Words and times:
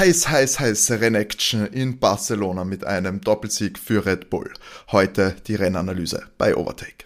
heiß, 0.00 0.30
heiß, 0.30 0.60
heiß 0.60 0.90
Rennaction 0.92 1.66
in 1.66 1.98
Barcelona 1.98 2.64
mit 2.64 2.84
einem 2.84 3.20
Doppelsieg 3.20 3.78
für 3.78 4.06
Red 4.06 4.30
Bull. 4.30 4.50
Heute 4.92 5.36
die 5.46 5.56
Rennanalyse 5.56 6.22
bei 6.38 6.56
Overtake. 6.56 7.04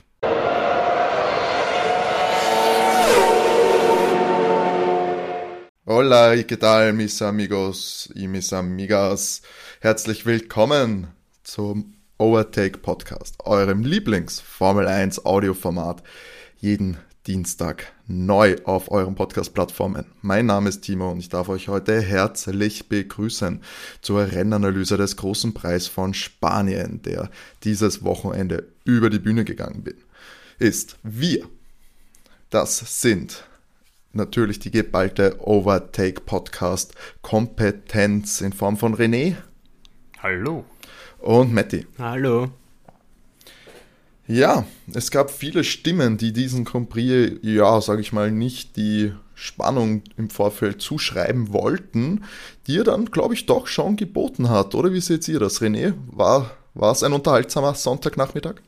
Hola, 5.86 6.34
¿qué 6.36 6.57
tal, 6.57 6.92
mis 6.92 7.20
amigos 7.20 8.09
y 8.14 8.29
mis 8.29 8.52
amigas? 8.52 9.42
Herzlich 9.80 10.24
willkommen 10.24 11.08
zum 11.42 11.95
Overtake 12.18 12.79
Podcast, 12.79 13.34
eurem 13.40 13.82
Lieblings 13.82 14.38
Formel 14.38 14.86
1 14.86 15.26
Audioformat. 15.26 16.04
Jeden 16.58 16.98
Dienstag 17.27 17.91
neu 18.06 18.56
auf 18.64 18.91
euren 18.91 19.14
Podcast-Plattformen. 19.14 20.04
Mein 20.20 20.45
Name 20.45 20.68
ist 20.68 20.82
Timo 20.82 21.11
und 21.11 21.18
ich 21.18 21.30
darf 21.30 21.48
euch 21.48 21.68
heute 21.68 22.02
herzlich 22.02 22.91
begrüßen 22.91 23.62
zur 24.02 24.30
Rennanalyse 24.30 24.98
des 24.98 25.16
großen 25.16 25.55
Preis 25.55 25.87
von 25.87 26.12
Spanien, 26.12 27.00
der 27.00 27.30
dieses 27.62 28.05
Wochenende 28.05 28.69
über 28.84 29.09
die 29.09 29.19
Bühne 29.19 29.47
gegangen 29.47 29.83
bin, 29.83 29.97
ist. 30.59 30.98
Wir, 31.02 31.48
das 32.50 33.00
sind 33.00 33.45
natürlich 34.12 34.59
die 34.59 34.70
geballte 34.70 35.38
Overtake 35.41 36.20
Podcast 36.20 36.95
Kompetenz 37.22 38.42
in 38.42 38.52
Form 38.52 38.77
von 38.77 38.95
René. 38.95 39.36
Hallo. 40.19 40.66
Und 41.20 41.55
Matti. 41.55 41.86
Hallo. 41.98 42.50
Ja, 44.27 44.64
es 44.92 45.10
gab 45.10 45.30
viele 45.30 45.64
Stimmen, 45.64 46.16
die 46.16 46.33
diesen 46.33 46.64
Prix, 46.64 47.38
ja, 47.42 47.80
sage 47.80 48.01
ich 48.01 48.12
mal, 48.12 48.30
nicht 48.30 48.77
die 48.77 49.12
Spannung 49.34 50.02
im 50.16 50.30
Vorfeld 50.30 50.80
zuschreiben 50.80 51.52
wollten, 51.52 52.24
die 52.66 52.78
er 52.78 52.84
dann, 52.84 53.06
glaube 53.06 53.34
ich, 53.34 53.47
doch 53.47 53.66
schon 53.66 53.97
geboten 53.97 54.48
hat. 54.48 54.74
Oder 54.74 54.92
wie 54.92 55.00
seht 55.00 55.28
ihr 55.28 55.41
das, 55.41 55.60
René? 55.60 55.95
War, 56.06 56.52
war 56.73 56.92
es 56.92 57.02
ein 57.02 57.12
unterhaltsamer 57.12 57.75
Sonntagnachmittag? 57.75 58.62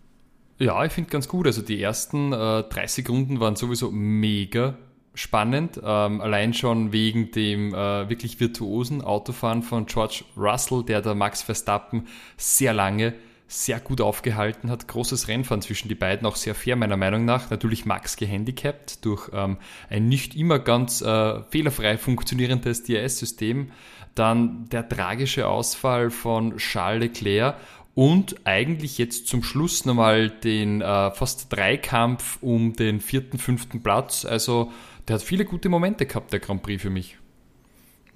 Ja, 0.58 0.84
ich 0.84 0.92
finde 0.92 1.10
ganz 1.10 1.28
gut. 1.28 1.46
Also 1.46 1.62
die 1.62 1.80
ersten 1.80 2.32
äh, 2.32 2.62
30 2.64 3.08
Runden 3.08 3.40
waren 3.40 3.56
sowieso 3.56 3.90
mega 3.90 4.76
spannend. 5.14 5.80
Ähm, 5.82 6.20
allein 6.20 6.52
schon 6.52 6.92
wegen 6.92 7.30
dem 7.30 7.72
äh, 7.74 8.08
wirklich 8.08 8.40
virtuosen 8.40 9.02
Autofahren 9.02 9.62
von 9.62 9.86
George 9.86 10.24
Russell, 10.36 10.82
der 10.82 11.00
der 11.02 11.14
Max 11.14 11.42
Verstappen 11.42 12.06
sehr 12.36 12.74
lange 12.74 13.14
sehr 13.48 13.78
gut 13.78 14.00
aufgehalten 14.00 14.70
hat. 14.70 14.88
Großes 14.88 15.28
Rennfahren 15.28 15.62
zwischen 15.62 15.88
die 15.88 15.94
beiden, 15.94 16.26
auch 16.26 16.36
sehr 16.36 16.54
fair 16.54 16.76
meiner 16.76 16.96
Meinung 16.96 17.24
nach. 17.24 17.50
Natürlich 17.50 17.86
Max 17.86 18.16
gehandicapt 18.16 19.04
durch 19.04 19.30
ähm, 19.32 19.58
ein 19.88 20.08
nicht 20.08 20.34
immer 20.34 20.58
ganz 20.58 21.00
äh, 21.00 21.42
fehlerfrei 21.50 21.96
funktionierendes 21.96 22.82
DRS-System. 22.82 23.70
Dann 24.14 24.68
der 24.70 24.88
tragische 24.88 25.46
Ausfall 25.46 26.10
von 26.10 26.56
Charles 26.56 27.02
Leclerc 27.02 27.56
und 27.94 28.36
eigentlich 28.44 28.98
jetzt 28.98 29.28
zum 29.28 29.42
Schluss 29.42 29.84
nochmal 29.84 30.30
den 30.30 30.80
äh, 30.80 31.10
fast 31.12 31.52
Dreikampf 31.52 32.38
um 32.42 32.74
den 32.74 33.00
vierten, 33.00 33.38
fünften 33.38 33.82
Platz. 33.82 34.24
Also 34.24 34.72
der 35.06 35.14
hat 35.14 35.22
viele 35.22 35.44
gute 35.44 35.68
Momente 35.68 36.04
gehabt, 36.04 36.32
der 36.32 36.40
Grand 36.40 36.62
Prix 36.62 36.82
für 36.82 36.90
mich. 36.90 37.16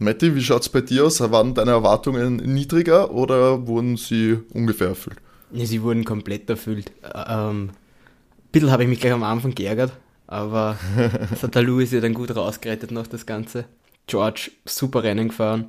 Matti, 0.03 0.35
wie 0.35 0.43
schaut 0.43 0.63
es 0.63 0.71
bei 0.71 0.81
dir 0.81 1.05
aus? 1.05 1.21
Waren 1.21 1.53
deine 1.53 1.73
Erwartungen 1.73 2.37
niedriger 2.37 3.11
oder 3.11 3.67
wurden 3.67 3.99
sie 3.99 4.39
ungefähr 4.55 4.89
erfüllt? 4.89 5.19
Ja, 5.53 5.67
sie 5.67 5.83
wurden 5.83 6.07
komplett 6.07 6.49
erfüllt. 6.49 6.91
Ähm, 7.05 7.69
ein 7.69 8.51
bisschen 8.51 8.71
habe 8.71 8.85
ich 8.85 8.89
mich 8.89 8.99
gleich 8.99 9.13
am 9.13 9.23
Anfang 9.23 9.55
geärgert, 9.55 9.93
aber 10.27 10.79
das 11.29 11.43
hat 11.43 11.55
der 11.55 11.63
Louis 11.63 11.93
ja 11.93 12.01
dann 12.01 12.15
gut 12.15 12.35
rausgerettet 12.35 12.93
noch 12.93 13.09
das 13.09 13.27
Ganze. 13.27 13.67
George, 14.07 14.51
super 14.65 15.03
Rennen 15.03 15.29
gefahren. 15.29 15.67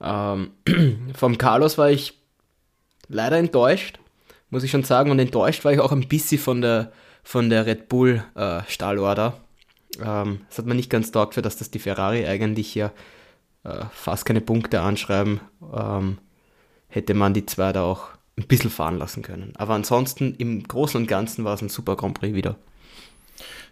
Ähm, 0.00 0.52
vom 1.14 1.36
Carlos 1.36 1.78
war 1.78 1.90
ich 1.90 2.14
leider 3.08 3.38
enttäuscht, 3.38 3.98
muss 4.50 4.62
ich 4.62 4.70
schon 4.70 4.84
sagen. 4.84 5.10
Und 5.10 5.18
enttäuscht 5.18 5.64
war 5.64 5.72
ich 5.72 5.80
auch 5.80 5.90
ein 5.90 6.06
bisschen 6.06 6.38
von 6.38 6.60
der, 6.60 6.92
von 7.24 7.50
der 7.50 7.66
Red 7.66 7.88
Bull 7.88 8.22
äh, 8.36 8.60
Stahlorder. 8.68 9.40
Ähm, 10.00 10.42
das 10.48 10.58
hat 10.58 10.66
man 10.66 10.76
nicht 10.76 10.90
ganz 10.90 11.10
taugt 11.10 11.34
für, 11.34 11.42
dass 11.42 11.56
das 11.56 11.72
die 11.72 11.80
Ferrari 11.80 12.24
eigentlich 12.24 12.76
ja 12.76 12.92
äh, 13.64 13.84
fast 13.92 14.24
keine 14.24 14.40
Punkte 14.40 14.80
anschreiben, 14.80 15.40
ähm, 15.74 16.18
hätte 16.88 17.14
man 17.14 17.34
die 17.34 17.46
zwei 17.46 17.72
da 17.72 17.82
auch 17.82 18.08
ein 18.36 18.46
bisschen 18.46 18.70
fahren 18.70 18.98
lassen 18.98 19.22
können. 19.22 19.52
Aber 19.56 19.74
ansonsten 19.74 20.34
im 20.38 20.62
Großen 20.62 21.00
und 21.00 21.06
Ganzen 21.06 21.44
war 21.44 21.54
es 21.54 21.62
ein 21.62 21.68
super 21.68 21.96
Grand 21.96 22.18
Prix 22.18 22.34
wieder. 22.34 22.56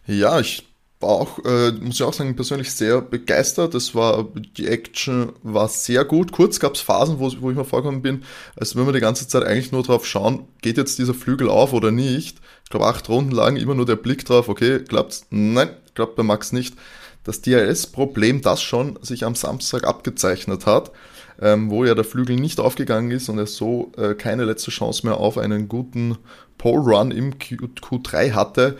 Ja, 0.06 0.40
ich 0.40 0.64
war 1.00 1.10
auch, 1.10 1.44
äh, 1.44 1.72
muss 1.72 1.96
ich 1.96 2.02
auch 2.02 2.12
sagen, 2.12 2.36
persönlich 2.36 2.72
sehr 2.72 3.00
begeistert. 3.00 3.74
Es 3.74 3.94
war, 3.94 4.24
die 4.56 4.66
Action 4.66 5.32
war 5.42 5.68
sehr 5.68 6.04
gut. 6.04 6.32
Kurz 6.32 6.58
gab 6.58 6.74
es 6.74 6.80
Phasen, 6.80 7.18
wo, 7.18 7.30
wo 7.40 7.50
ich 7.50 7.56
mir 7.56 7.64
vorgekommen 7.64 8.02
bin, 8.02 8.24
als 8.56 8.76
wenn 8.76 8.86
wir 8.86 8.92
die 8.92 9.00
ganze 9.00 9.28
Zeit 9.28 9.44
eigentlich 9.44 9.72
nur 9.72 9.82
drauf 9.82 10.06
schauen, 10.06 10.48
geht 10.62 10.78
jetzt 10.78 10.98
dieser 10.98 11.14
Flügel 11.14 11.48
auf 11.48 11.72
oder 11.72 11.90
nicht. 11.90 12.40
Ich 12.64 12.70
glaube, 12.70 12.86
acht 12.86 13.08
Runden 13.08 13.32
lang 13.32 13.56
immer 13.56 13.74
nur 13.74 13.86
der 13.86 13.96
Blick 13.96 14.24
drauf, 14.24 14.48
okay, 14.48 14.80
klappt's? 14.80 15.26
Nein, 15.30 15.70
klappt 15.94 16.16
bei 16.16 16.22
Max 16.22 16.52
nicht 16.52 16.74
das 17.26 17.42
DRS-Problem, 17.42 18.40
das 18.40 18.62
schon 18.62 18.98
sich 19.02 19.24
am 19.24 19.34
Samstag 19.34 19.84
abgezeichnet 19.84 20.64
hat, 20.64 20.92
ähm, 21.40 21.70
wo 21.70 21.84
ja 21.84 21.94
der 21.94 22.04
Flügel 22.04 22.36
nicht 22.36 22.60
aufgegangen 22.60 23.10
ist 23.10 23.28
und 23.28 23.38
er 23.38 23.46
so 23.46 23.92
äh, 23.96 24.14
keine 24.14 24.44
letzte 24.44 24.70
Chance 24.70 25.06
mehr 25.06 25.16
auf 25.16 25.36
einen 25.36 25.68
guten 25.68 26.16
Pole 26.56 26.82
Run 26.82 27.10
im 27.10 27.38
Q 27.38 27.56
Q3 27.80 28.32
hatte. 28.32 28.76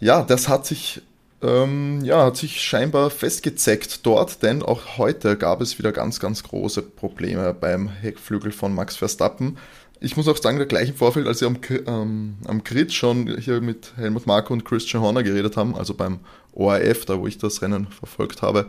Ja, 0.00 0.22
das 0.22 0.48
hat 0.48 0.66
sich 0.66 1.02
ähm, 1.42 2.02
ja, 2.02 2.24
hat 2.24 2.36
sich 2.38 2.62
scheinbar 2.62 3.10
festgezeckt 3.10 4.06
dort, 4.06 4.42
denn 4.42 4.62
auch 4.62 4.96
heute 4.96 5.36
gab 5.36 5.60
es 5.60 5.78
wieder 5.78 5.92
ganz, 5.92 6.18
ganz 6.18 6.42
große 6.42 6.80
Probleme 6.80 7.52
beim 7.52 7.88
Heckflügel 7.88 8.52
von 8.52 8.74
Max 8.74 8.96
Verstappen 8.96 9.58
ich 10.00 10.16
muss 10.16 10.28
auch 10.28 10.36
sagen, 10.36 10.58
der 10.58 10.66
gleichen 10.66 10.94
Vorfeld, 10.94 11.26
als 11.26 11.38
sie 11.38 11.46
am, 11.46 11.58
ähm, 11.86 12.36
am 12.46 12.64
Grid 12.64 12.92
schon 12.92 13.38
hier 13.38 13.60
mit 13.60 13.92
Helmut 13.96 14.26
Marko 14.26 14.52
und 14.52 14.64
Christian 14.64 15.02
Horner 15.02 15.22
geredet 15.22 15.56
haben, 15.56 15.74
also 15.74 15.94
beim 15.94 16.20
ORF, 16.52 17.04
da 17.06 17.18
wo 17.18 17.26
ich 17.26 17.38
das 17.38 17.62
Rennen 17.62 17.86
verfolgt 17.88 18.42
habe, 18.42 18.68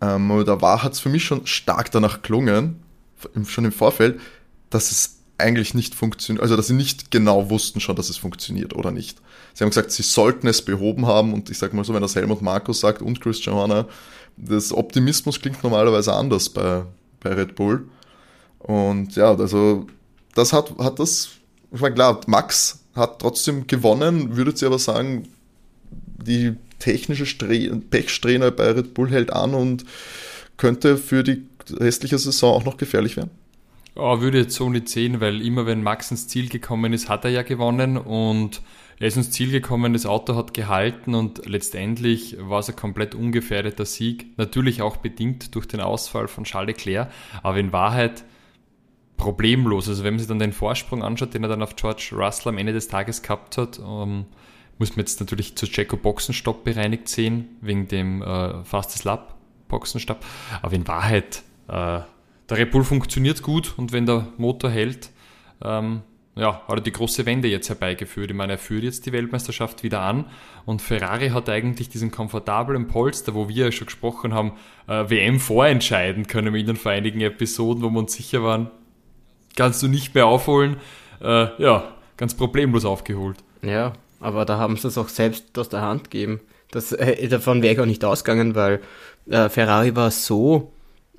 ähm, 0.00 0.42
da 0.46 0.60
war, 0.60 0.82
hat 0.82 0.94
es 0.94 1.00
für 1.00 1.08
mich 1.08 1.24
schon 1.24 1.46
stark 1.46 1.90
danach 1.90 2.22
gelungen, 2.22 2.82
schon 3.46 3.64
im 3.64 3.72
Vorfeld, 3.72 4.20
dass 4.70 4.90
es 4.90 5.18
eigentlich 5.38 5.74
nicht 5.74 5.94
funktioniert, 5.94 6.42
also 6.42 6.56
dass 6.56 6.68
sie 6.68 6.74
nicht 6.74 7.10
genau 7.10 7.50
wussten 7.50 7.80
schon, 7.80 7.96
dass 7.96 8.08
es 8.08 8.16
funktioniert 8.16 8.74
oder 8.74 8.90
nicht. 8.90 9.20
Sie 9.52 9.64
haben 9.64 9.70
gesagt, 9.70 9.90
sie 9.90 10.02
sollten 10.02 10.46
es 10.46 10.62
behoben 10.62 11.06
haben 11.06 11.32
und 11.32 11.50
ich 11.50 11.58
sage 11.58 11.74
mal 11.76 11.84
so, 11.84 11.94
wenn 11.94 12.02
das 12.02 12.14
Helmut 12.14 12.42
Markus 12.42 12.80
sagt 12.80 13.02
und 13.02 13.20
Christian 13.20 13.54
Horner, 13.54 13.88
das 14.36 14.72
Optimismus 14.72 15.40
klingt 15.40 15.62
normalerweise 15.62 16.12
anders 16.12 16.48
bei, 16.48 16.84
bei 17.20 17.32
Red 17.32 17.54
Bull. 17.54 17.88
Und 18.58 19.16
ja, 19.16 19.34
also 19.34 19.86
das 20.34 20.52
hat, 20.52 20.76
hat 20.78 20.98
das, 20.98 21.30
ich 21.72 21.80
meine, 21.80 21.94
klar, 21.94 22.20
Max 22.26 22.84
hat 22.94 23.20
trotzdem 23.20 23.66
gewonnen, 23.66 24.36
würdet 24.36 24.60
ihr 24.62 24.68
aber 24.68 24.78
sagen, 24.78 25.28
die 25.96 26.54
technische 26.78 27.24
Pechsträhne 27.90 28.52
bei 28.52 28.70
Red 28.70 28.94
Bull 28.94 29.10
hält 29.10 29.32
an 29.32 29.54
und 29.54 29.84
könnte 30.56 30.96
für 30.96 31.22
die 31.22 31.46
restliche 31.70 32.18
Saison 32.18 32.54
auch 32.54 32.64
noch 32.64 32.76
gefährlich 32.76 33.16
werden? 33.16 33.30
Oh, 33.96 34.20
würde 34.20 34.38
jetzt 34.38 34.54
so 34.54 34.68
nicht 34.68 34.88
sehen, 34.88 35.20
weil 35.20 35.40
immer 35.40 35.66
wenn 35.66 35.82
Max 35.82 36.10
ins 36.10 36.26
Ziel 36.26 36.48
gekommen 36.48 36.92
ist, 36.92 37.08
hat 37.08 37.24
er 37.24 37.30
ja 37.30 37.42
gewonnen 37.42 37.96
und 37.96 38.60
er 38.98 39.08
ist 39.08 39.16
ins 39.16 39.30
Ziel 39.30 39.50
gekommen, 39.50 39.92
das 39.92 40.06
Auto 40.06 40.34
hat 40.36 40.54
gehalten 40.54 41.14
und 41.14 41.46
letztendlich 41.46 42.36
war 42.40 42.60
es 42.60 42.68
ein 42.68 42.76
komplett 42.76 43.14
ungefährdeter 43.14 43.84
Sieg. 43.84 44.26
Natürlich 44.36 44.82
auch 44.82 44.96
bedingt 44.96 45.54
durch 45.54 45.66
den 45.66 45.80
Ausfall 45.80 46.28
von 46.28 46.44
Charles 46.44 46.76
Leclerc, 46.76 47.10
aber 47.42 47.58
in 47.58 47.72
Wahrheit 47.72 48.24
problemlos. 49.16 49.88
Also 49.88 50.04
wenn 50.04 50.14
man 50.14 50.18
sich 50.18 50.28
dann 50.28 50.38
den 50.38 50.52
Vorsprung 50.52 51.02
anschaut, 51.02 51.34
den 51.34 51.42
er 51.42 51.48
dann 51.48 51.62
auf 51.62 51.76
George 51.76 52.10
Russell 52.12 52.50
am 52.50 52.58
Ende 52.58 52.72
des 52.72 52.88
Tages 52.88 53.22
gehabt 53.22 53.58
hat, 53.58 53.78
ähm, 53.78 54.26
muss 54.78 54.90
man 54.90 55.00
jetzt 55.00 55.20
natürlich 55.20 55.56
zu 55.56 55.66
Jacko 55.66 55.96
Boxenstopp 55.96 56.64
bereinigt 56.64 57.08
sehen, 57.08 57.56
wegen 57.60 57.86
dem 57.88 58.22
äh, 58.22 58.64
Fastest 58.64 59.04
Lap 59.04 59.34
Boxenstopp. 59.68 60.24
Aber 60.62 60.74
in 60.74 60.86
Wahrheit, 60.86 61.42
äh, 61.68 62.00
der 62.48 62.58
Red 62.58 62.70
Bull 62.72 62.84
funktioniert 62.84 63.42
gut 63.42 63.74
und 63.76 63.92
wenn 63.92 64.06
der 64.06 64.28
Motor 64.36 64.70
hält, 64.70 65.10
ähm, 65.62 66.02
ja, 66.36 66.62
hat 66.66 66.78
er 66.78 66.80
die 66.80 66.92
große 66.92 67.26
Wende 67.26 67.46
jetzt 67.48 67.68
herbeigeführt. 67.68 68.30
Ich 68.30 68.36
meine, 68.36 68.54
er 68.54 68.58
führt 68.58 68.82
jetzt 68.82 69.06
die 69.06 69.12
Weltmeisterschaft 69.12 69.84
wieder 69.84 70.00
an 70.00 70.24
und 70.64 70.82
Ferrari 70.82 71.28
hat 71.28 71.48
eigentlich 71.48 71.88
diesen 71.88 72.10
komfortablen 72.10 72.88
Polster, 72.88 73.34
wo 73.34 73.48
wir 73.48 73.66
ja 73.66 73.72
schon 73.72 73.86
gesprochen 73.86 74.34
haben, 74.34 74.52
äh, 74.88 75.08
WM 75.08 75.38
vorentscheiden 75.38 76.26
können 76.26 76.52
wir 76.52 76.60
in 76.60 76.66
den 76.66 76.76
vor 76.76 76.92
einigen 76.92 77.20
Episoden, 77.20 77.82
wo 77.82 77.90
wir 77.90 78.00
uns 78.00 78.14
sicher 78.14 78.42
waren, 78.42 78.70
kannst 79.56 79.82
du 79.82 79.88
nicht 79.88 80.14
mehr 80.14 80.26
aufholen. 80.26 80.76
Äh, 81.20 81.48
ja, 81.62 81.84
ganz 82.16 82.34
problemlos 82.34 82.84
aufgeholt. 82.84 83.38
Ja, 83.62 83.94
aber 84.20 84.44
da 84.44 84.58
haben 84.58 84.76
sie 84.76 84.88
es 84.88 84.98
auch 84.98 85.08
selbst 85.08 85.58
aus 85.58 85.68
der 85.68 85.82
Hand 85.82 86.10
gegeben. 86.10 86.40
Das, 86.70 86.92
äh, 86.92 87.28
davon 87.28 87.62
wäre 87.62 87.74
ich 87.74 87.80
auch 87.80 87.86
nicht 87.86 88.04
ausgegangen, 88.04 88.54
weil 88.54 88.80
äh, 89.28 89.48
Ferrari 89.48 89.94
war 89.96 90.10
so 90.10 90.72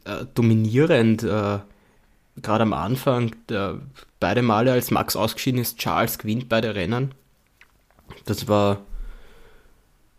äh, 0.05 0.25
dominierend, 0.33 1.23
äh, 1.23 1.59
gerade 2.41 2.63
am 2.63 2.73
Anfang. 2.73 3.35
Der, 3.49 3.79
beide 4.19 4.41
Male, 4.41 4.71
als 4.71 4.91
Max 4.91 5.15
ausgeschieden 5.15 5.61
ist, 5.61 5.77
Charles 5.77 6.17
gewinnt 6.17 6.49
beide 6.49 6.75
Rennen. 6.75 7.13
Das 8.25 8.47
war 8.47 8.81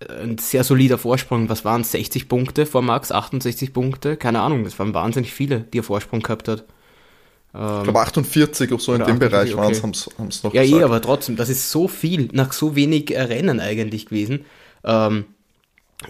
ein 0.09 0.39
sehr 0.39 0.65
solider 0.65 0.99
Vorsprung. 0.99 1.49
Was 1.49 1.65
waren 1.65 1.81
es? 1.81 1.93
60 1.93 2.29
Punkte 2.29 2.67
vor 2.67 2.83
Max? 2.83 3.13
68 3.13 3.73
Punkte? 3.73 4.17
Keine 4.17 4.41
Ahnung, 4.41 4.65
das 4.65 4.79
waren 4.79 4.95
wahnsinnig 4.95 5.33
viele, 5.33 5.61
die 5.61 5.79
er 5.79 5.85
Vorsprung 5.85 6.21
gehabt 6.21 6.49
hat. 6.49 6.65
Ich 7.79 7.85
glaube 7.85 8.01
48 8.01 8.71
oder 8.73 8.83
so 8.83 8.93
in 8.95 9.05
dem 9.05 9.19
Bereich 9.19 9.57
waren 9.57 9.73
es, 9.73 9.83
haben 9.83 10.29
es 10.29 10.43
noch 10.43 10.53
Ja, 10.53 10.63
eh, 10.63 10.67
gesagt. 10.67 10.81
eh, 10.83 10.85
aber 10.85 11.01
trotzdem, 11.01 11.37
das 11.37 11.49
ist 11.49 11.71
so 11.71 11.89
viel 11.89 12.29
nach 12.33 12.53
so 12.53 12.77
wenig 12.77 13.11
Rennen 13.13 13.61
eigentlich 13.61 14.07
gewesen. 14.07 14.45
Ähm, 14.85 15.25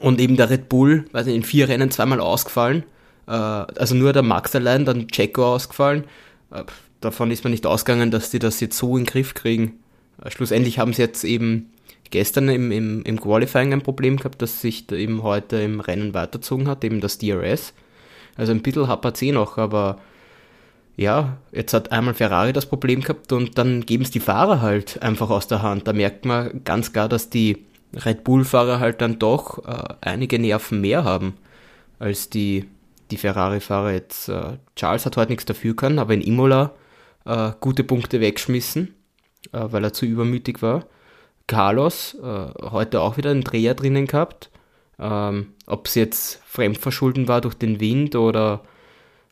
und 0.01 0.21
eben 0.21 0.37
der 0.37 0.51
Red 0.51 0.69
Bull, 0.69 1.05
weiß 1.13 1.27
nicht, 1.27 1.37
in 1.37 1.43
vier 1.45 1.69
Rennen 1.69 1.91
zweimal 1.91 2.21
ausgefallen. 2.21 2.83
Äh, 3.29 3.31
also 3.31 3.95
nur 3.95 4.13
der 4.13 4.23
Max 4.23 4.55
allein, 4.57 4.85
dann 4.85 5.09
Checo 5.09 5.55
ausgefallen. 5.55 6.05
Äh, 6.51 6.65
davon 7.01 7.31
ist 7.31 7.45
man 7.45 7.53
nicht 7.53 7.67
ausgegangen, 7.67 8.11
dass 8.11 8.31
die 8.31 8.41
das 8.41 8.61
jetzt 8.61 8.77
so 8.77 8.97
in 8.97 9.05
den 9.05 9.11
Griff 9.11 9.35
kriegen. 9.35 9.79
Äh, 10.25 10.31
schlussendlich 10.31 10.79
haben 10.79 10.93
sie 10.93 11.03
jetzt 11.03 11.23
eben 11.23 11.71
gestern 12.11 12.49
im, 12.49 12.73
im, 12.73 13.03
im 13.05 13.21
Qualifying 13.21 13.73
ein 13.73 13.83
Problem 13.83 14.17
gehabt, 14.17 14.43
das 14.43 14.61
sich 14.61 14.91
eben 14.91 15.23
heute 15.23 15.57
im 15.59 15.81
Rennen 15.81 16.15
weiterzogen 16.15 16.69
hat, 16.69 16.85
eben 16.85 17.01
das 17.01 17.19
DRS. 17.19 17.73
Also 18.37 18.53
ein 18.53 18.63
bisschen 18.63 18.89
hapert 18.89 19.23
eh 19.23 19.33
noch, 19.33 19.59
aber 19.59 20.01
ja, 20.97 21.37
jetzt 21.53 21.75
hat 21.75 21.93
einmal 21.93 22.15
Ferrari 22.15 22.53
das 22.53 22.67
Problem 22.67 23.03
gehabt 23.03 23.31
und 23.33 23.59
dann 23.59 23.85
geben 23.85 24.03
es 24.03 24.11
die 24.11 24.21
Fahrer 24.21 24.63
halt 24.63 25.03
einfach 25.03 25.29
aus 25.29 25.47
der 25.47 25.63
Hand. 25.63 25.87
Da 25.87 25.93
merkt 25.93 26.25
man 26.25 26.65
ganz 26.65 26.93
klar, 26.93 27.09
dass 27.09 27.29
die 27.29 27.67
Red 27.95 28.25
Bull-Fahrer 28.25 28.81
halt 28.81 29.01
dann 29.03 29.19
doch 29.19 29.67
äh, 29.67 29.95
einige 30.01 30.39
Nerven 30.39 30.81
mehr 30.81 31.05
haben 31.05 31.35
als 31.99 32.31
die, 32.31 32.67
die 33.11 33.19
Ferrari-Fahrer 33.19 33.93
jetzt. 33.93 34.29
Äh, 34.29 34.59
Charles 34.75 35.05
hat 35.05 35.17
heute 35.19 35.33
nichts 35.33 35.45
dafür 35.45 35.77
können, 35.77 35.99
aber 35.99 36.15
in 36.15 36.23
Imola 36.23 36.73
äh, 37.27 37.53
gute 37.61 37.85
Punkte 37.85 38.21
wegschmissen, 38.21 38.95
äh, 39.53 39.67
weil 39.71 39.85
er 39.85 39.93
zu 39.93 40.07
übermütig 40.07 40.63
war. 40.63 40.87
Carlos 41.47 42.17
äh, 42.23 42.49
heute 42.71 43.03
auch 43.03 43.19
wieder 43.19 43.31
einen 43.31 43.45
Dreher 43.45 43.75
drinnen 43.75 44.07
gehabt. 44.07 44.51
Ähm, 44.99 45.49
ob 45.67 45.87
es 45.89 45.95
jetzt 45.95 46.41
Fremdverschulden 46.47 47.29
war 47.29 47.43
durch 47.43 47.55
den 47.55 47.81
Wind 47.81 48.17
oder 48.17 48.63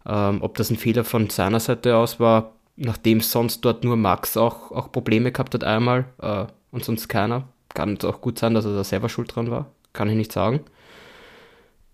ähm, 0.07 0.43
ob 0.43 0.57
das 0.57 0.71
ein 0.71 0.77
Fehler 0.77 1.05
von 1.05 1.31
seiner 1.31 1.61
Seite 1.61 1.97
aus 1.97 2.21
war, 2.21 2.53
nachdem 2.77 3.21
sonst 3.21 3.65
dort 3.65 3.85
nur 3.85 3.97
Max 3.97 4.37
auch, 4.37 4.73
auch 4.73 4.93
Probleme 4.93 5.33
gehabt 5.33 5.55
hat 5.55 5.65
einmal 5.65 6.07
äh, 6.21 6.47
und 6.71 6.85
sonst 6.85 7.09
keiner. 7.09 7.49
Kann 7.73 7.97
es 7.97 8.05
auch 8.05 8.21
gut 8.21 8.39
sein, 8.39 8.55
dass 8.55 8.65
er 8.65 8.75
da 8.75 8.85
selber 8.85 9.09
schuld 9.09 9.35
dran 9.35 9.51
war. 9.51 9.71
Kann 9.93 10.09
ich 10.09 10.17
nicht 10.17 10.33
sagen. 10.33 10.61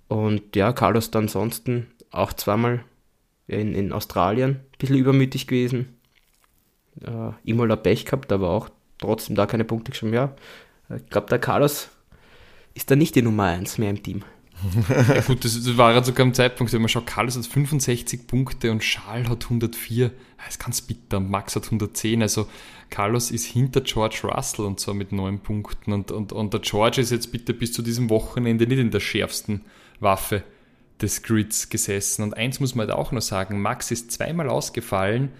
Und 0.08 0.56
ja, 0.56 0.72
Carlos 0.72 1.10
dann 1.10 1.24
ansonsten 1.24 1.86
auch 2.10 2.32
zweimal 2.32 2.84
in, 3.46 3.74
in 3.74 3.92
Australien 3.92 4.50
ein 4.50 4.78
bisschen 4.78 4.96
übermütig 4.96 5.46
gewesen. 5.46 5.96
Äh, 7.02 7.30
Imola 7.44 7.76
Pech 7.76 8.04
gehabt, 8.04 8.32
aber 8.32 8.50
auch 8.50 8.68
trotzdem 8.98 9.36
da 9.36 9.46
keine 9.46 9.64
Punkte 9.64 9.92
geschrieben. 9.92 10.12
Ja, 10.12 10.34
ich 10.94 11.06
glaube, 11.06 11.28
der 11.28 11.38
Carlos 11.38 11.88
ist 12.74 12.90
da 12.90 12.96
nicht 12.96 13.14
die 13.14 13.22
Nummer 13.22 13.44
1 13.44 13.78
mehr 13.78 13.90
im 13.90 14.02
Team. 14.02 14.22
Ja 15.14 15.20
gut, 15.22 15.44
das, 15.44 15.76
war 15.76 15.92
ja 15.92 16.02
sogar 16.02 16.26
am 16.26 16.34
Zeitpunkt, 16.34 16.72
wenn 16.72 16.82
man 16.82 16.88
schaut, 16.88 17.06
Carlos 17.06 17.36
hat 17.36 17.46
65 17.46 18.26
Punkte 18.26 18.70
und 18.70 18.80
Charles 18.80 19.28
hat 19.28 19.44
104. 19.44 20.10
Das 20.38 20.48
ist 20.48 20.64
ganz 20.64 20.80
bitter. 20.80 21.20
Max 21.20 21.56
hat 21.56 21.64
110. 21.64 22.22
Also 22.22 22.48
Carlos 22.88 23.30
ist 23.30 23.44
hinter 23.44 23.80
George 23.82 24.20
Russell 24.24 24.64
und 24.64 24.80
zwar 24.80 24.94
mit 24.94 25.12
neun 25.12 25.40
Punkten. 25.40 25.92
Und, 25.92 26.10
und, 26.10 26.32
und 26.32 26.52
der 26.52 26.60
George 26.60 27.00
ist 27.00 27.10
jetzt 27.10 27.32
bitte 27.32 27.54
bis 27.54 27.72
zu 27.72 27.82
diesem 27.82 28.10
Wochenende 28.10 28.66
nicht 28.66 28.78
in 28.78 28.90
der 28.90 29.00
schärfsten 29.00 29.62
Waffe 30.00 30.42
des 31.00 31.22
Grids 31.22 31.68
gesessen. 31.68 32.22
Und 32.22 32.36
eins 32.36 32.60
muss 32.60 32.74
man 32.74 32.88
halt 32.88 32.98
auch 32.98 33.12
noch 33.12 33.22
sagen, 33.22 33.60
Max 33.60 33.90
ist 33.90 34.12
zweimal 34.12 34.48
ausgefallen 34.48 35.30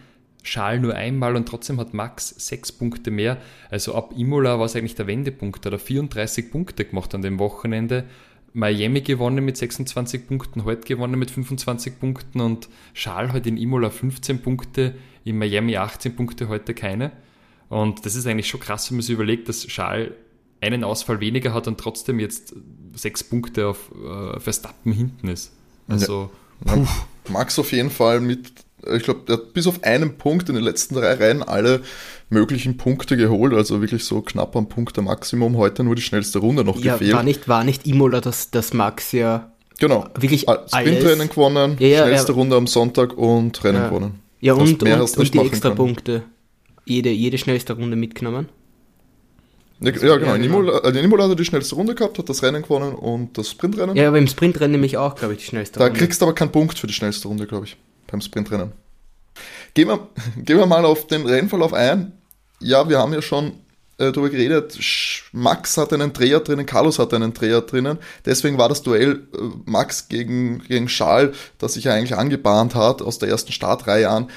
Schal 0.43 0.81
nur 0.81 0.94
einmal 0.94 1.37
und 1.37 1.46
trotzdem 1.46 1.78
hat 1.78 1.93
Max 1.93 2.28
sechs 2.31 2.72
Punkte 2.72 3.11
mehr. 3.11 3.38
Also 3.70 3.94
ab 3.94 4.14
Imola 4.17 4.58
war 4.58 4.67
es 4.67 4.76
eigentlich 4.76 4.94
der 4.94 5.06
Wendepunkt. 5.06 5.64
Da 5.64 5.69
hat 5.69 5.75
er 5.75 5.78
34 5.78 6.50
Punkte 6.50 6.84
gemacht 6.84 7.14
an 7.14 7.22
dem 7.22 7.38
Wochenende. 7.38 8.05
Miami 8.52 9.00
gewonnen 9.00 9.44
mit 9.44 9.56
26 9.56 10.26
Punkten, 10.26 10.64
heute 10.64 10.87
gewonnen 10.87 11.19
mit 11.19 11.31
25 11.31 12.00
Punkten 12.00 12.41
und 12.41 12.69
Schal 12.94 13.32
hat 13.32 13.47
in 13.47 13.56
Imola 13.56 13.91
15 13.91 14.43
Punkte, 14.43 14.94
in 15.25 15.38
Miami 15.38 15.76
18 15.76 16.17
Punkte, 16.17 16.49
heute 16.49 16.75
keine. 16.75 17.12
Und 17.69 18.05
das 18.05 18.17
ist 18.17 18.26
eigentlich 18.26 18.49
schon 18.49 18.61
krass, 18.61 18.91
wenn 18.91 18.97
man 18.97 19.02
sich 19.02 19.14
überlegt, 19.14 19.49
dass 19.49 19.70
Schal 19.70 20.17
einen 20.61 20.85
Ausfall 20.85 21.20
weniger 21.20 21.55
hat 21.55 21.69
und 21.69 21.79
trotzdem 21.79 22.19
jetzt 22.19 22.55
sechs 22.94 23.23
Punkte 23.23 23.69
auf 23.69 23.91
äh, 23.93 24.41
Verstappen 24.41 24.93
hinten 24.93 25.29
ist. 25.29 25.53
Also, 25.87 26.31
ja. 26.67 26.87
Max 27.29 27.58
auf 27.58 27.73
jeden 27.73 27.91
Fall 27.91 28.20
mit 28.20 28.53
ich 28.94 29.03
glaube, 29.03 29.21
der 29.27 29.37
hat 29.37 29.53
bis 29.53 29.67
auf 29.67 29.82
einen 29.85 30.17
Punkt 30.17 30.49
in 30.49 30.55
den 30.55 30.65
letzten 30.65 30.94
drei 30.94 31.15
Reihen 31.15 31.43
alle 31.43 31.81
möglichen 32.29 32.77
Punkte 32.77 33.17
geholt, 33.17 33.53
also 33.53 33.81
wirklich 33.81 34.05
so 34.05 34.23
knapp 34.23 34.56
am 34.56 34.69
Punkt 34.69 34.97
der 34.97 35.05
Maximum. 35.05 35.56
Heute 35.56 35.85
nur 35.85 35.94
die 35.94 36.03
schnellste 36.03 36.38
Runde 36.38 36.65
noch 36.65 36.79
ja, 36.79 36.94
gefehlt. 36.94 37.15
War 37.15 37.23
nicht, 37.23 37.49
war 37.49 37.65
nicht 37.65 37.87
Imola, 37.87 38.21
dass 38.21 38.50
das 38.50 38.73
Max 38.73 39.12
ja 39.12 39.53
genau. 39.79 40.06
wirklich 40.19 40.43
Sprintrennen 40.43 41.29
gewonnen, 41.29 41.77
ja, 41.79 41.88
ja, 41.88 42.03
schnellste 42.05 42.32
Runde 42.32 42.56
am 42.56 42.67
Sonntag 42.67 43.17
und 43.17 43.62
Rennen 43.65 43.85
gewonnen. 43.85 44.21
Ja, 44.41 44.55
und, 44.55 44.82
und, 44.82 45.19
und 45.19 45.35
die 45.35 45.38
extra 45.38 45.71
Punkte. 45.71 46.23
Jede, 46.87 47.11
jede 47.11 47.37
schnellste 47.37 47.75
Runde 47.75 47.97
mitgenommen. 47.97 48.49
Ja, 49.81 49.91
ja 49.91 50.17
genau. 50.17 50.35
In 50.35 50.44
Imola, 50.44 50.79
also 50.79 50.99
in 50.99 51.05
Imola 51.05 51.25
hat 51.25 51.31
er 51.31 51.37
die 51.37 51.44
schnellste 51.44 51.75
Runde 51.75 51.94
gehabt, 51.94 52.19
hat 52.19 52.29
das 52.29 52.43
Rennen 52.43 52.62
gewonnen 52.62 52.94
und 52.94 53.37
das 53.37 53.50
Sprintrennen. 53.50 53.97
Ja, 53.97 54.09
aber 54.09 54.19
im 54.19 54.27
Sprintrennen 54.27 54.73
nämlich 54.73 54.97
auch, 54.97 55.15
glaube 55.15 55.35
ich, 55.35 55.41
die 55.41 55.47
schnellste 55.47 55.79
da 55.79 55.85
Runde. 55.85 55.99
Da 55.99 56.05
kriegst 56.05 56.21
du 56.21 56.27
aber 56.27 56.35
keinen 56.35 56.53
Punkt 56.53 56.79
für 56.79 56.87
die 56.87 56.93
schnellste 56.93 57.29
Runde, 57.29 57.47
glaube 57.47 57.67
ich 57.67 57.77
beim 58.11 58.21
Sprintrennen. 58.21 58.73
Gehen 59.75 59.89
wir, 59.89 60.09
gehen 60.37 60.59
wir 60.59 60.67
mal 60.67 60.85
auf 60.85 61.07
den 61.07 61.27
Rennverlauf 61.27 61.73
ein. 61.73 62.12
Ja, 62.61 62.89
wir 62.89 62.99
haben 62.99 63.12
ja 63.12 63.23
schon 63.23 63.53
äh, 64.01 64.12
darüber 64.12 64.31
geredet, 64.31 64.79
Max 65.33 65.77
hat 65.77 65.93
einen 65.93 66.12
Dreher 66.12 66.41
drinnen, 66.41 66.67
Carlos 66.67 66.99
hat 66.99 67.12
einen 67.12 67.35
Dreher 67.35 67.61
drinnen. 67.61 67.99
Deswegen 68.25 68.59
war 68.59 68.69
das 68.69 68.83
Duell 68.83 69.27
äh, 69.35 69.39
Max 69.67 70.09
gegen, 70.09 70.61
gegen 70.61 70.87
Charles, 70.87 71.37
das 71.59 71.75
sich 71.75 71.85
ja 71.85 71.93
eigentlich 71.93 72.17
angebahnt 72.17 72.75
hat 72.75 73.03
aus 73.03 73.19
der 73.19 73.29
ersten 73.29 73.53
Startreihe 73.53 74.09
an. 74.09 74.31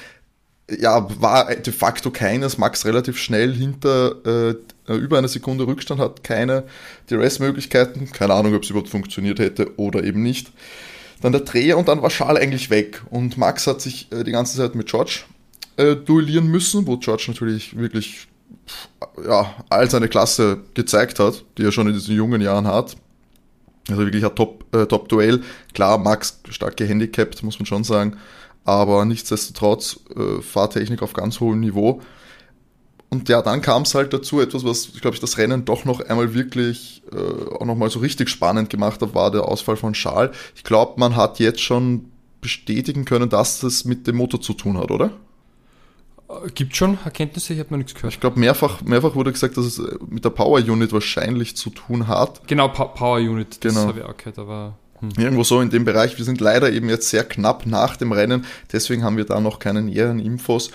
Ja, 0.70 1.06
war 1.20 1.54
de 1.54 1.72
facto 1.72 2.10
keines. 2.10 2.56
Max 2.56 2.86
relativ 2.86 3.18
schnell 3.18 3.54
hinter 3.54 4.52
äh, 4.52 4.92
über 4.92 5.18
eine 5.18 5.28
Sekunde 5.28 5.66
Rückstand 5.66 6.00
hat, 6.00 6.24
keine 6.24 6.64
DRS-Möglichkeiten. 7.10 8.10
Keine 8.12 8.34
Ahnung, 8.34 8.54
ob 8.54 8.62
es 8.62 8.70
überhaupt 8.70 8.90
funktioniert 8.90 9.38
hätte 9.38 9.78
oder 9.78 10.04
eben 10.04 10.22
nicht 10.22 10.52
dann 11.20 11.32
der 11.32 11.42
Dreher 11.42 11.78
und 11.78 11.88
dann 11.88 12.02
war 12.02 12.10
Charles 12.10 12.42
eigentlich 12.42 12.70
weg. 12.70 13.02
Und 13.10 13.38
Max 13.38 13.66
hat 13.66 13.80
sich 13.80 14.10
äh, 14.12 14.24
die 14.24 14.32
ganze 14.32 14.56
Zeit 14.56 14.74
mit 14.74 14.88
George 14.88 15.20
äh, 15.76 15.96
duellieren 15.96 16.46
müssen, 16.46 16.86
wo 16.86 16.96
George 16.96 17.24
natürlich 17.28 17.76
wirklich 17.76 18.28
ja, 19.26 19.54
all 19.68 19.90
seine 19.90 20.08
Klasse 20.08 20.58
gezeigt 20.74 21.18
hat, 21.18 21.44
die 21.58 21.64
er 21.64 21.72
schon 21.72 21.86
in 21.86 21.94
diesen 21.94 22.16
jungen 22.16 22.40
Jahren 22.40 22.66
hat. 22.66 22.96
Also 23.88 24.02
wirklich 24.02 24.24
ein 24.24 24.34
Top-Duell. 24.34 25.34
Äh, 25.34 25.38
Top 25.38 25.74
Klar, 25.74 25.98
Max 25.98 26.40
stark 26.48 26.76
gehandicapt, 26.76 27.42
muss 27.42 27.58
man 27.58 27.66
schon 27.66 27.84
sagen. 27.84 28.16
Aber 28.64 29.04
nichtsdestotrotz 29.04 30.00
äh, 30.16 30.40
Fahrtechnik 30.40 31.02
auf 31.02 31.12
ganz 31.12 31.40
hohem 31.40 31.60
Niveau. 31.60 32.00
Und 33.14 33.28
ja, 33.28 33.42
dann 33.42 33.60
kam 33.60 33.82
es 33.82 33.94
halt 33.94 34.12
dazu, 34.12 34.40
etwas, 34.40 34.64
was, 34.64 34.92
glaube 35.00 35.14
ich, 35.14 35.20
das 35.20 35.38
Rennen 35.38 35.64
doch 35.64 35.84
noch 35.84 36.00
einmal 36.00 36.34
wirklich 36.34 37.04
äh, 37.12 37.54
auch 37.54 37.64
nochmal 37.64 37.88
so 37.88 38.00
richtig 38.00 38.28
spannend 38.28 38.70
gemacht 38.70 39.00
hat, 39.02 39.14
war 39.14 39.30
der 39.30 39.44
Ausfall 39.44 39.76
von 39.76 39.92
Charles. 39.92 40.36
Ich 40.56 40.64
glaube, 40.64 40.98
man 40.98 41.14
hat 41.14 41.38
jetzt 41.38 41.60
schon 41.60 42.06
bestätigen 42.40 43.04
können, 43.04 43.28
dass 43.28 43.60
das 43.60 43.84
mit 43.84 44.08
dem 44.08 44.16
Motor 44.16 44.40
zu 44.40 44.52
tun 44.52 44.78
hat, 44.78 44.90
oder? 44.90 45.12
Äh, 46.28 46.50
gibt 46.52 46.74
schon 46.74 46.98
Erkenntnisse, 47.04 47.54
ich 47.54 47.60
habe 47.60 47.70
noch 47.70 47.78
nichts 47.78 47.94
gehört. 47.94 48.14
Ich 48.14 48.20
glaube, 48.20 48.40
mehrfach, 48.40 48.82
mehrfach 48.82 49.14
wurde 49.14 49.30
gesagt, 49.30 49.56
dass 49.56 49.64
es 49.64 49.78
äh, 49.78 49.96
mit 50.08 50.24
der 50.24 50.30
Power 50.30 50.58
Unit 50.58 50.92
wahrscheinlich 50.92 51.56
zu 51.56 51.70
tun 51.70 52.08
hat. 52.08 52.48
Genau, 52.48 52.66
pa 52.66 52.86
Power 52.86 53.18
Unit, 53.18 53.64
das 53.64 53.74
genau. 53.74 53.86
habe 53.86 54.00
ich 54.00 54.04
auch 54.04 54.16
gehört, 54.16 54.40
aber. 54.40 54.76
Hm. 54.98 55.10
Irgendwo 55.16 55.44
so 55.44 55.60
in 55.60 55.70
dem 55.70 55.84
Bereich. 55.84 56.18
Wir 56.18 56.24
sind 56.24 56.40
leider 56.40 56.72
eben 56.72 56.88
jetzt 56.88 57.10
sehr 57.10 57.22
knapp 57.22 57.64
nach 57.64 57.96
dem 57.96 58.10
Rennen, 58.10 58.44
deswegen 58.72 59.04
haben 59.04 59.16
wir 59.16 59.24
da 59.24 59.38
noch 59.38 59.60
keine 59.60 59.82
näheren 59.82 60.18
Infos. 60.18 60.72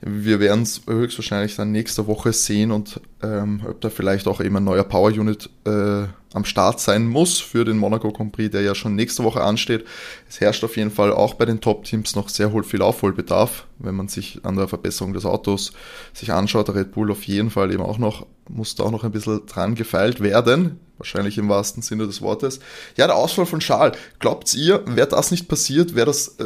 Wir 0.00 0.38
werden 0.38 0.62
es 0.62 0.82
höchstwahrscheinlich 0.86 1.56
dann 1.56 1.72
nächste 1.72 2.06
Woche 2.06 2.32
sehen 2.32 2.70
und 2.70 3.00
ähm, 3.20 3.62
ob 3.68 3.80
da 3.80 3.90
vielleicht 3.90 4.28
auch 4.28 4.40
eben 4.40 4.56
ein 4.56 4.64
neuer 4.64 4.84
Power 4.84 5.10
Unit 5.10 5.50
äh, 5.64 6.04
am 6.34 6.44
Start 6.44 6.78
sein 6.78 7.06
muss 7.06 7.40
für 7.40 7.64
den 7.64 7.78
Monaco 7.78 8.12
Grand 8.12 8.32
Prix, 8.32 8.52
der 8.52 8.60
ja 8.60 8.76
schon 8.76 8.94
nächste 8.94 9.24
Woche 9.24 9.42
ansteht. 9.42 9.84
Es 10.28 10.40
herrscht 10.40 10.62
auf 10.62 10.76
jeden 10.76 10.92
Fall 10.92 11.12
auch 11.12 11.34
bei 11.34 11.46
den 11.46 11.60
Top-Teams 11.60 12.14
noch 12.14 12.28
sehr 12.28 12.52
viel 12.62 12.82
Aufholbedarf, 12.82 13.66
wenn 13.78 13.96
man 13.96 14.06
sich 14.06 14.40
an 14.44 14.56
der 14.56 14.68
Verbesserung 14.68 15.14
des 15.14 15.24
Autos 15.24 15.72
sich 16.12 16.32
anschaut. 16.32 16.68
Der 16.68 16.76
Red 16.76 16.92
Bull 16.92 17.10
auf 17.10 17.24
jeden 17.24 17.50
Fall 17.50 17.72
eben 17.72 17.82
auch 17.82 17.98
noch, 17.98 18.26
muss 18.48 18.76
da 18.76 18.84
auch 18.84 18.92
noch 18.92 19.02
ein 19.02 19.10
bisschen 19.10 19.46
dran 19.46 19.74
gefeilt 19.74 20.20
werden. 20.20 20.78
Wahrscheinlich 20.98 21.38
im 21.38 21.48
wahrsten 21.48 21.82
Sinne 21.82 22.06
des 22.06 22.22
Wortes. 22.22 22.60
Ja, 22.96 23.06
der 23.06 23.16
Ausfall 23.16 23.46
von 23.46 23.60
Charles. 23.60 23.96
Glaubt 24.18 24.52
ihr, 24.54 24.82
wäre 24.86 25.08
das 25.08 25.30
nicht 25.30 25.48
passiert, 25.48 25.94
wäre 25.94 26.06
das 26.06 26.36
äh, 26.38 26.44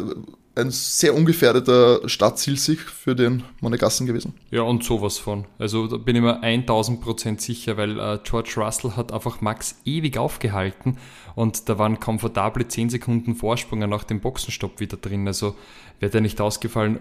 ein 0.54 0.70
sehr 0.70 1.14
ungefährdeter 1.14 2.06
Startzielsieg 2.08 2.80
für 2.80 3.16
den 3.16 3.42
Monegassen 3.60 4.06
gewesen. 4.06 4.34
Ja, 4.50 4.62
und 4.62 4.84
sowas 4.84 5.18
von. 5.18 5.46
Also 5.58 5.86
da 5.86 5.96
bin 5.96 6.16
ich 6.16 6.22
mir 6.22 6.42
1000% 6.42 7.40
sicher, 7.40 7.76
weil 7.76 7.98
äh, 7.98 8.18
George 8.22 8.54
Russell 8.56 8.92
hat 8.92 9.12
einfach 9.12 9.40
Max 9.40 9.76
ewig 9.84 10.18
aufgehalten 10.18 10.98
und 11.34 11.68
da 11.68 11.78
waren 11.78 12.00
komfortable 12.00 12.68
10 12.68 12.90
Sekunden 12.90 13.34
Vorsprung 13.34 13.78
nach 13.80 14.04
dem 14.04 14.20
Boxenstopp 14.20 14.78
wieder 14.80 14.98
drin. 14.98 15.26
Also 15.26 15.54
wäre 16.00 16.12
der 16.12 16.20
nicht 16.20 16.40
ausgefallen, 16.40 17.00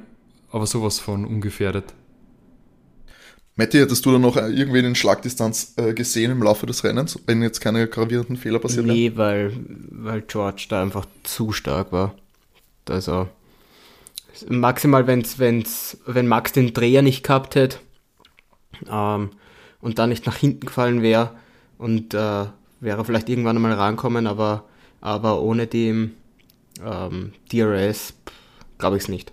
aber 0.51 0.65
sowas 0.65 1.00
von 1.00 1.25
ungefährdet. 1.25 1.93
Matti, 3.58 3.79
hättest 3.79 4.05
du 4.05 4.13
dann 4.13 4.22
noch 4.22 4.38
irgendwen 4.38 4.86
in 4.86 4.96
Schlagdistanz 4.96 5.74
äh, 5.75 5.93
gesehen 5.93 6.31
im 6.31 6.41
Laufe 6.41 6.65
des 6.65 6.86
Rennens, 6.86 7.20
wenn 7.25 7.41
jetzt 7.41 7.60
keine 7.60 7.86
gravierenden 7.88 8.38
Fehler 8.38 8.60
passiert 8.60 8.86
wären? 8.86 8.96
Nee, 8.96 9.12
weil, 9.15 9.51
weil 9.89 10.22
George 10.22 10.67
da 10.70 10.81
einfach 10.81 11.05
zu 11.24 11.51
stark 11.51 11.91
war. 11.91 12.15
Also 12.88 13.27
maximal, 14.48 15.08
wenn's, 15.08 15.40
wenn's, 15.40 15.98
wenn 16.06 16.28
Max 16.28 16.52
den 16.54 16.74
Dreher 16.74 17.02
nicht 17.02 17.24
gehabt 17.24 17.56
hätte 17.56 17.78
ähm, 18.90 19.32
und 19.82 20.00
da 20.00 20.08
nicht 20.08 20.26
nach 20.26 20.38
hinten 20.38 20.66
gefallen 20.68 21.02
wäre 21.02 21.32
und 21.78 22.14
äh, 22.14 22.46
wäre 22.80 23.06
vielleicht 23.06 23.30
irgendwann 23.30 23.58
einmal 23.58 23.74
rankommen, 23.74 24.28
aber, 24.28 24.66
aber 25.02 25.42
ohne 25.42 25.68
dem 25.68 26.12
ähm, 26.86 27.34
DRS 27.52 28.14
glaube 28.78 28.98
ich 28.98 29.04
es 29.04 29.10
nicht. 29.10 29.32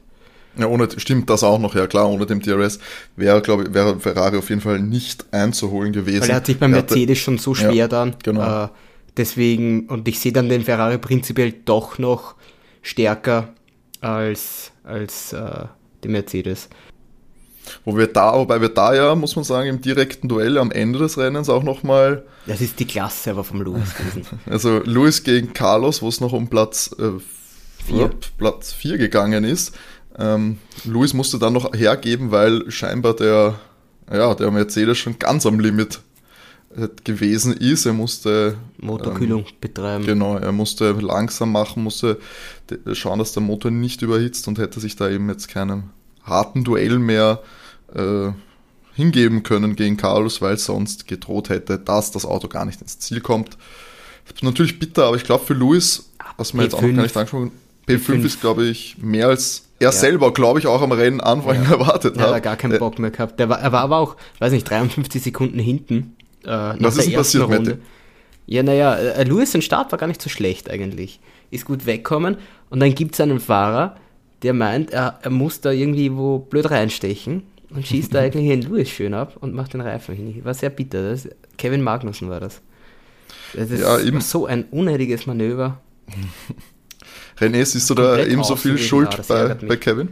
Ja, 0.56 0.66
ohne, 0.66 0.88
stimmt 0.96 1.30
das 1.30 1.44
auch 1.44 1.58
noch, 1.58 1.74
ja 1.74 1.86
klar, 1.86 2.08
ohne 2.10 2.26
dem 2.26 2.40
DRS 2.40 2.80
wäre, 3.16 3.40
glaube 3.42 3.64
ich, 3.64 3.74
wäre 3.74 4.00
Ferrari 4.00 4.36
auf 4.36 4.48
jeden 4.50 4.60
Fall 4.60 4.80
nicht 4.80 5.26
einzuholen 5.32 5.92
gewesen. 5.92 6.22
Weil 6.22 6.30
er 6.30 6.36
hat 6.36 6.46
sich 6.46 6.58
beim 6.58 6.72
Mercedes 6.72 7.18
schon 7.18 7.38
so 7.38 7.54
schwer 7.54 7.72
ja, 7.72 7.88
dann. 7.88 8.16
Genau. 8.24 8.64
Äh, 8.64 8.68
deswegen, 9.16 9.86
und 9.86 10.08
ich 10.08 10.18
sehe 10.18 10.32
dann 10.32 10.48
den 10.48 10.62
Ferrari 10.62 10.98
prinzipiell 10.98 11.52
doch 11.52 11.98
noch 11.98 12.34
stärker 12.82 13.54
als, 14.00 14.72
als 14.84 15.32
äh, 15.32 15.66
den 16.04 16.12
Mercedes. 16.12 16.68
Wo 17.84 17.96
wir 17.96 18.06
da, 18.06 18.34
wobei 18.34 18.60
wir 18.60 18.70
da 18.70 18.94
ja, 18.94 19.14
muss 19.14 19.36
man 19.36 19.44
sagen, 19.44 19.68
im 19.68 19.80
direkten 19.80 20.28
Duell 20.28 20.56
am 20.58 20.70
Ende 20.70 20.98
des 20.98 21.18
Rennens 21.18 21.48
auch 21.48 21.62
nochmal. 21.62 22.24
Das 22.46 22.60
ist 22.60 22.80
die 22.80 22.86
Klasse 22.86 23.30
aber 23.30 23.44
vom 23.44 23.62
Lewis 23.62 23.94
gewesen. 23.94 24.24
Also 24.46 24.80
Lewis 24.84 25.22
gegen 25.22 25.52
Carlos, 25.52 26.00
wo 26.00 26.08
es 26.08 26.20
noch 26.20 26.32
um 26.32 26.48
Platz 26.48 26.94
äh, 26.98 27.20
vier. 27.84 28.10
Platz 28.38 28.72
4 28.72 28.98
gegangen 28.98 29.44
ist. 29.44 29.74
Ähm, 30.18 30.58
Lewis 30.84 31.14
musste 31.14 31.38
dann 31.38 31.52
noch 31.52 31.74
hergeben, 31.74 32.30
weil 32.30 32.70
scheinbar 32.70 33.14
der, 33.14 33.58
ja, 34.10 34.34
der 34.34 34.50
Mercedes 34.50 34.98
schon 34.98 35.18
ganz 35.18 35.46
am 35.46 35.60
Limit 35.60 35.96
äh, 35.96 36.00
gewesen 37.04 37.56
ist. 37.56 37.86
Er 37.86 37.92
musste 37.92 38.56
Motorkühlung 38.78 39.40
ähm, 39.40 39.54
betreiben. 39.60 40.06
Genau, 40.06 40.36
er 40.36 40.52
musste 40.52 40.92
langsam 40.92 41.52
machen, 41.52 41.82
musste 41.82 42.18
schauen, 42.92 43.18
dass 43.18 43.32
der 43.32 43.42
Motor 43.42 43.70
nicht 43.70 44.02
überhitzt 44.02 44.48
und 44.48 44.58
hätte 44.58 44.80
sich 44.80 44.96
da 44.96 45.08
eben 45.08 45.28
jetzt 45.28 45.48
keinem 45.48 45.84
harten 46.22 46.64
Duell 46.64 46.98
mehr 46.98 47.42
äh, 47.94 48.30
hingeben 48.94 49.42
können 49.42 49.76
gegen 49.76 49.96
Carlos, 49.96 50.42
weil 50.42 50.58
sonst 50.58 51.06
gedroht 51.06 51.48
hätte, 51.48 51.78
dass 51.78 52.10
das 52.10 52.24
Auto 52.24 52.48
gar 52.48 52.64
nicht 52.64 52.80
ins 52.80 52.98
Ziel 52.98 53.20
kommt. 53.20 53.56
Natürlich 54.42 54.78
bitter, 54.78 55.06
aber 55.06 55.16
ich 55.16 55.24
glaube 55.24 55.46
für 55.46 55.54
Lewis, 55.54 56.10
was 56.36 56.52
man 56.52 56.64
jetzt 56.64 56.74
auch 56.74 56.82
noch 56.82 56.94
gar 56.94 57.02
nicht 57.02 57.16
angesprochen 57.16 57.52
P5 57.88 58.24
ist, 58.24 58.40
glaube 58.40 58.66
ich, 58.66 58.98
mehr 58.98 59.28
als 59.28 59.64
er 59.80 59.86
ja. 59.86 59.92
selber, 59.92 60.32
glaube 60.32 60.58
ich, 60.58 60.66
auch 60.66 60.82
am 60.82 60.92
Rennen 60.92 61.20
Anfang 61.20 61.62
ja. 61.62 61.70
erwartet 61.70 62.18
hat. 62.18 62.28
Er 62.28 62.34
hat 62.34 62.42
gar 62.42 62.56
keinen 62.56 62.74
äh, 62.74 62.78
Bock 62.78 62.98
mehr 62.98 63.10
gehabt. 63.10 63.38
Der 63.38 63.48
war, 63.48 63.60
er 63.60 63.72
war 63.72 63.80
aber 63.80 63.98
auch, 63.98 64.16
weiß 64.40 64.52
nicht, 64.52 64.68
53 64.68 65.22
Sekunden 65.22 65.58
hinten. 65.58 66.16
Äh, 66.44 66.74
was 66.78 66.96
ist 66.96 67.06
denn 67.08 67.14
passiert. 67.14 67.48
Mette? 67.48 67.78
Ja, 68.46 68.62
naja, 68.62 68.94
äh, 68.94 69.24
Lewis, 69.24 69.52
sein 69.52 69.62
Start 69.62 69.92
war 69.92 69.98
gar 69.98 70.06
nicht 70.06 70.22
so 70.22 70.30
schlecht 70.30 70.70
eigentlich. 70.70 71.20
Ist 71.50 71.64
gut 71.64 71.86
wegkommen 71.86 72.36
und 72.70 72.80
dann 72.80 72.94
gibt 72.94 73.14
es 73.14 73.20
einen 73.20 73.40
Fahrer, 73.40 73.96
der 74.42 74.54
meint, 74.54 74.90
er, 74.90 75.18
er 75.22 75.30
muss 75.30 75.60
da 75.60 75.70
irgendwie 75.70 76.16
wo 76.16 76.38
blöd 76.38 76.70
reinstechen 76.70 77.42
und 77.70 77.86
schießt 77.86 78.14
da 78.14 78.20
eigentlich 78.22 78.48
den 78.48 78.62
Lewis 78.62 78.88
schön 78.88 79.14
ab 79.14 79.36
und 79.40 79.54
macht 79.54 79.74
den 79.74 79.80
Reifen 79.80 80.14
hin. 80.14 80.44
War 80.44 80.54
sehr 80.54 80.70
bitter. 80.70 81.10
Das, 81.10 81.28
Kevin 81.56 81.82
Magnussen 81.82 82.30
war 82.30 82.40
das. 82.40 82.60
Das 83.54 83.70
ist 83.70 83.80
ja, 83.80 83.98
eben. 83.98 84.20
so 84.20 84.46
ein 84.46 84.64
unnötiges 84.70 85.26
Manöver. 85.26 85.80
René, 87.40 87.64
siehst 87.64 87.88
du 87.88 87.94
da 87.94 88.24
ebenso 88.24 88.56
viel 88.56 88.78
Schuld 88.78 89.14
ja, 89.14 89.22
bei, 89.28 89.54
bei 89.54 89.76
Kevin? 89.76 90.10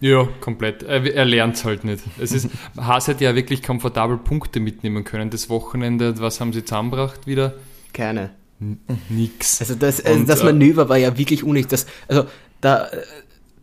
Ja, 0.00 0.28
komplett. 0.40 0.82
Er, 0.82 1.04
er 1.14 1.24
lernt 1.24 1.56
es 1.56 1.64
halt 1.64 1.84
nicht. 1.84 2.02
Es 2.18 2.32
ist, 2.32 2.48
Haas 2.76 3.06
hätte 3.06 3.24
ja 3.24 3.34
wirklich 3.34 3.62
komfortabel 3.62 4.18
Punkte 4.18 4.58
mitnehmen 4.58 5.04
können. 5.04 5.30
Das 5.30 5.48
Wochenende, 5.48 6.18
was 6.18 6.40
haben 6.40 6.52
sie 6.52 6.64
zusammengebracht 6.64 7.26
wieder? 7.26 7.54
Keine. 7.92 8.30
N 8.60 8.78
nix. 9.08 9.60
Also 9.60 9.74
das, 9.74 10.04
also 10.04 10.18
Und, 10.18 10.28
das 10.28 10.40
äh, 10.40 10.44
Manöver 10.44 10.88
war 10.88 10.96
ja 10.96 11.16
wirklich 11.16 11.44
unnötig. 11.44 11.68
Das, 11.68 11.86
also 12.08 12.26
da, 12.60 12.88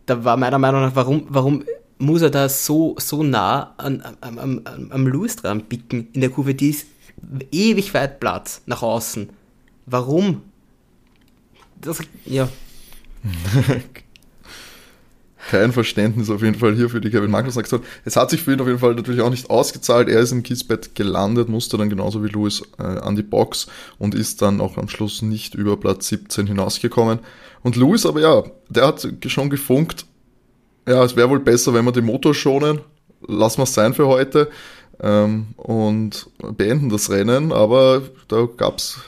da 0.05 0.23
war 0.23 0.37
meiner 0.37 0.59
Meinung 0.59 0.81
nach, 0.81 0.95
warum, 0.95 1.25
warum 1.29 1.63
muss 1.97 2.21
er 2.21 2.29
da 2.29 2.47
so, 2.47 2.95
so 2.99 3.23
nah 3.23 3.73
an, 3.77 4.03
am, 4.21 4.37
am, 4.37 4.61
am 4.89 5.07
Lewis 5.07 5.35
dran 5.35 5.63
bicken 5.63 6.07
in 6.13 6.21
der 6.21 6.29
Kurve? 6.29 6.53
Die 6.53 6.69
ist 6.69 6.87
ewig 7.51 7.93
weit 7.93 8.19
Platz 8.19 8.61
nach 8.65 8.81
außen. 8.81 9.29
Warum? 9.85 10.41
Das, 11.81 11.99
ja, 12.25 12.47
Kein 15.49 15.73
Verständnis 15.73 16.29
auf 16.29 16.41
jeden 16.41 16.55
Fall 16.55 16.73
hier 16.73 16.89
für 16.89 17.01
die 17.01 17.09
Kevin 17.09 17.29
Magnussen 17.29 17.63
gesagt. 17.63 17.83
Es 18.05 18.15
hat 18.15 18.29
sich 18.29 18.41
für 18.41 18.53
ihn 18.53 18.61
auf 18.61 18.67
jeden 18.67 18.79
Fall 18.79 18.95
natürlich 18.95 19.21
auch 19.21 19.29
nicht 19.29 19.49
ausgezahlt. 19.49 20.07
Er 20.07 20.21
ist 20.21 20.31
im 20.31 20.41
Kiesbett 20.41 20.95
gelandet, 20.95 21.49
musste 21.49 21.77
dann 21.77 21.89
genauso 21.89 22.23
wie 22.23 22.29
Lewis 22.29 22.63
äh, 22.79 22.83
an 22.83 23.15
die 23.15 23.23
Box 23.23 23.67
und 23.99 24.15
ist 24.15 24.41
dann 24.41 24.61
auch 24.61 24.77
am 24.77 24.87
Schluss 24.87 25.21
nicht 25.21 25.53
über 25.53 25.75
Platz 25.77 26.07
17 26.07 26.47
hinausgekommen. 26.47 27.19
Und 27.61 27.75
Lewis 27.75 28.05
aber 28.05 28.21
ja, 28.21 28.43
der 28.69 28.87
hat 28.87 29.05
schon 29.27 29.49
gefunkt, 29.49 30.05
ja, 30.87 31.03
es 31.03 31.15
wäre 31.15 31.29
wohl 31.29 31.39
besser, 31.39 31.73
wenn 31.73 31.85
wir 31.85 31.91
den 31.91 32.05
Motor 32.05 32.33
schonen. 32.33 32.79
Lassen 33.25 33.59
wir 33.59 33.63
es 33.63 33.73
sein 33.73 33.93
für 33.93 34.07
heute 34.07 34.49
ähm, 35.01 35.47
und 35.55 36.29
beenden 36.57 36.89
das 36.89 37.09
Rennen. 37.09 37.51
Aber 37.51 38.01
da 38.27 38.47
gab 38.57 38.77
es 38.77 38.99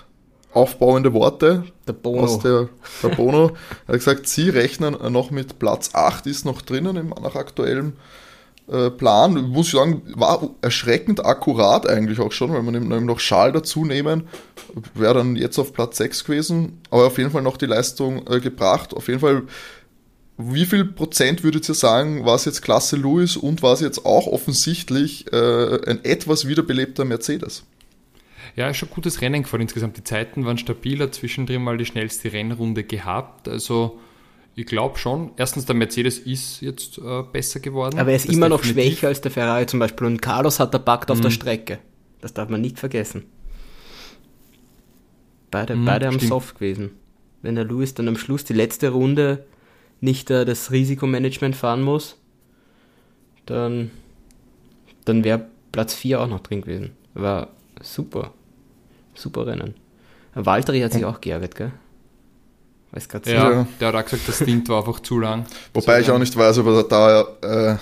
aufbauende 0.55 1.13
Worte. 1.13 1.63
Der 1.87 1.93
Bono. 1.93 2.23
Aus 2.23 2.39
der, 2.39 2.69
der 3.03 3.09
Bono 3.09 3.51
er 3.87 3.93
hat 3.93 3.99
gesagt, 3.99 4.27
sie 4.27 4.49
rechnen 4.49 4.97
noch 5.11 5.31
mit 5.31 5.59
Platz 5.59 5.91
8, 5.93 6.25
ist 6.27 6.45
noch 6.45 6.61
drinnen 6.61 6.95
im, 6.95 7.09
nach 7.09 7.35
aktuellem 7.35 7.93
äh, 8.67 8.89
Plan. 8.89 9.49
Muss 9.49 9.67
ich 9.67 9.73
sagen, 9.73 10.01
war 10.15 10.49
erschreckend 10.61 11.25
akkurat 11.25 11.87
eigentlich 11.87 12.19
auch 12.19 12.31
schon, 12.31 12.53
weil 12.53 12.63
man 12.63 12.75
eben 12.75 13.05
noch 13.05 13.19
Schal 13.19 13.51
dazu 13.51 13.85
nehmen, 13.85 14.27
wäre 14.93 15.13
dann 15.15 15.35
jetzt 15.35 15.59
auf 15.59 15.73
Platz 15.73 15.97
6 15.97 16.23
gewesen, 16.23 16.81
aber 16.89 17.07
auf 17.07 17.17
jeden 17.17 17.31
Fall 17.31 17.43
noch 17.43 17.57
die 17.57 17.67
Leistung 17.67 18.25
äh, 18.27 18.39
gebracht. 18.39 18.93
Auf 18.93 19.07
jeden 19.07 19.19
Fall, 19.19 19.43
wie 20.37 20.65
viel 20.65 20.85
Prozent 20.85 21.43
würdet 21.43 21.67
ihr 21.69 21.75
sagen, 21.75 22.25
war 22.25 22.35
es 22.35 22.45
jetzt 22.45 22.61
Klasse 22.61 22.95
Lewis 22.95 23.37
und 23.37 23.61
war 23.61 23.73
es 23.73 23.81
jetzt 23.81 24.05
auch 24.05 24.27
offensichtlich 24.27 25.31
äh, 25.31 25.89
ein 25.89 26.03
etwas 26.03 26.47
wiederbelebter 26.47 27.05
Mercedes? 27.05 27.63
Ja, 28.55 28.69
ist 28.69 28.77
schon 28.77 28.89
gutes 28.89 29.21
Rennen 29.21 29.43
gefahren 29.43 29.61
insgesamt. 29.61 29.97
Die 29.97 30.03
Zeiten 30.03 30.45
waren 30.45 30.57
stabiler, 30.57 31.11
zwischendrin 31.11 31.61
mal 31.61 31.77
die 31.77 31.85
schnellste 31.85 32.31
Rennrunde 32.31 32.83
gehabt. 32.83 33.49
Also 33.49 33.99
ich 34.55 34.65
glaube 34.65 34.97
schon. 34.97 35.31
Erstens, 35.35 35.65
der 35.65 35.75
Mercedes 35.75 36.19
ist 36.19 36.61
jetzt 36.61 36.97
äh, 36.97 37.23
besser 37.23 37.59
geworden. 37.59 37.99
Aber 37.99 38.11
er 38.11 38.15
ist 38.15 38.27
immer 38.27 38.47
noch 38.47 38.63
schwächer 38.63 39.09
als 39.09 39.19
der 39.19 39.31
Ferrari 39.31 39.65
zum 39.65 39.79
Beispiel. 39.79 40.07
Und 40.07 40.21
Carlos 40.21 40.59
hat 40.59 40.73
er 40.73 40.79
packt 40.79 41.11
auf 41.11 41.17
mhm. 41.17 41.23
der 41.23 41.29
Strecke. 41.31 41.79
Das 42.21 42.33
darf 42.33 42.47
man 42.47 42.61
nicht 42.61 42.79
vergessen. 42.79 43.25
Beide, 45.51 45.75
mhm, 45.75 45.85
beide 45.85 46.07
haben 46.07 46.19
soft 46.19 46.55
gewesen. 46.55 46.91
Wenn 47.41 47.55
der 47.55 47.65
Lewis 47.65 47.93
dann 47.93 48.07
am 48.07 48.17
Schluss 48.17 48.45
die 48.45 48.53
letzte 48.53 48.89
Runde 48.89 49.45
nicht 49.99 50.31
äh, 50.31 50.45
das 50.45 50.71
Risikomanagement 50.71 51.55
fahren 51.57 51.81
muss, 51.81 52.17
dann, 53.45 53.91
dann 55.03 55.25
wäre 55.25 55.47
Platz 55.73 55.93
4 55.93 56.21
auch 56.21 56.27
noch 56.27 56.39
drin 56.39 56.61
gewesen. 56.61 56.91
War 57.13 57.49
super. 57.81 58.33
Super 59.15 59.47
Rennen. 59.47 59.73
Valtteri 60.35 60.81
hat 60.81 60.93
sich 60.93 61.05
auch 61.05 61.21
geärgert, 61.21 61.55
gell? 61.55 61.71
Weiß 62.91 63.09
grad 63.09 63.27
ja, 63.27 63.51
ja, 63.51 63.67
der 63.79 63.87
hat 63.89 63.95
auch 63.95 64.03
gesagt, 64.03 64.27
das 64.27 64.39
Ding 64.39 64.65
war 64.69 64.79
einfach 64.79 65.01
zu 65.01 65.19
lang. 65.19 65.45
Wobei 65.73 65.99
ich 65.99 66.09
auch 66.09 66.19
nicht 66.19 66.35
weiß, 66.35 66.59
ob 66.59 66.67
er 66.67 66.83
da, 66.83 67.73
äh, 67.73 67.77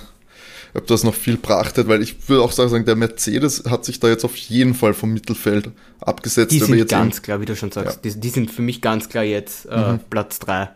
ob 0.74 0.88
das 0.88 1.04
noch 1.04 1.14
viel 1.14 1.38
brachtet, 1.38 1.88
weil 1.88 2.02
ich 2.02 2.28
würde 2.28 2.44
auch 2.44 2.52
sagen, 2.52 2.84
der 2.86 2.96
Mercedes 2.96 3.64
hat 3.70 3.86
sich 3.86 4.00
da 4.00 4.08
jetzt 4.08 4.26
auf 4.26 4.36
jeden 4.36 4.74
Fall 4.74 4.96
vom 4.96 5.14
Mittelfeld 5.14 5.70
abgesetzt. 6.00 6.52
Die 6.52 6.60
sind 6.60 6.90
ganz 6.90 7.22
klar, 7.22 7.42
wie 7.42 7.46
du 7.46 7.56
schon 7.56 7.72
sagst, 7.72 8.04
ja. 8.04 8.12
die, 8.12 8.20
die, 8.20 8.30
sind 8.30 8.50
für 8.50 8.64
mich 8.64 8.82
ganz 8.82 9.08
klar 9.08 9.24
jetzt 9.24 9.68
äh, 9.68 9.94
mhm. 9.94 10.00
Platz 10.10 10.40
3. 10.40 10.70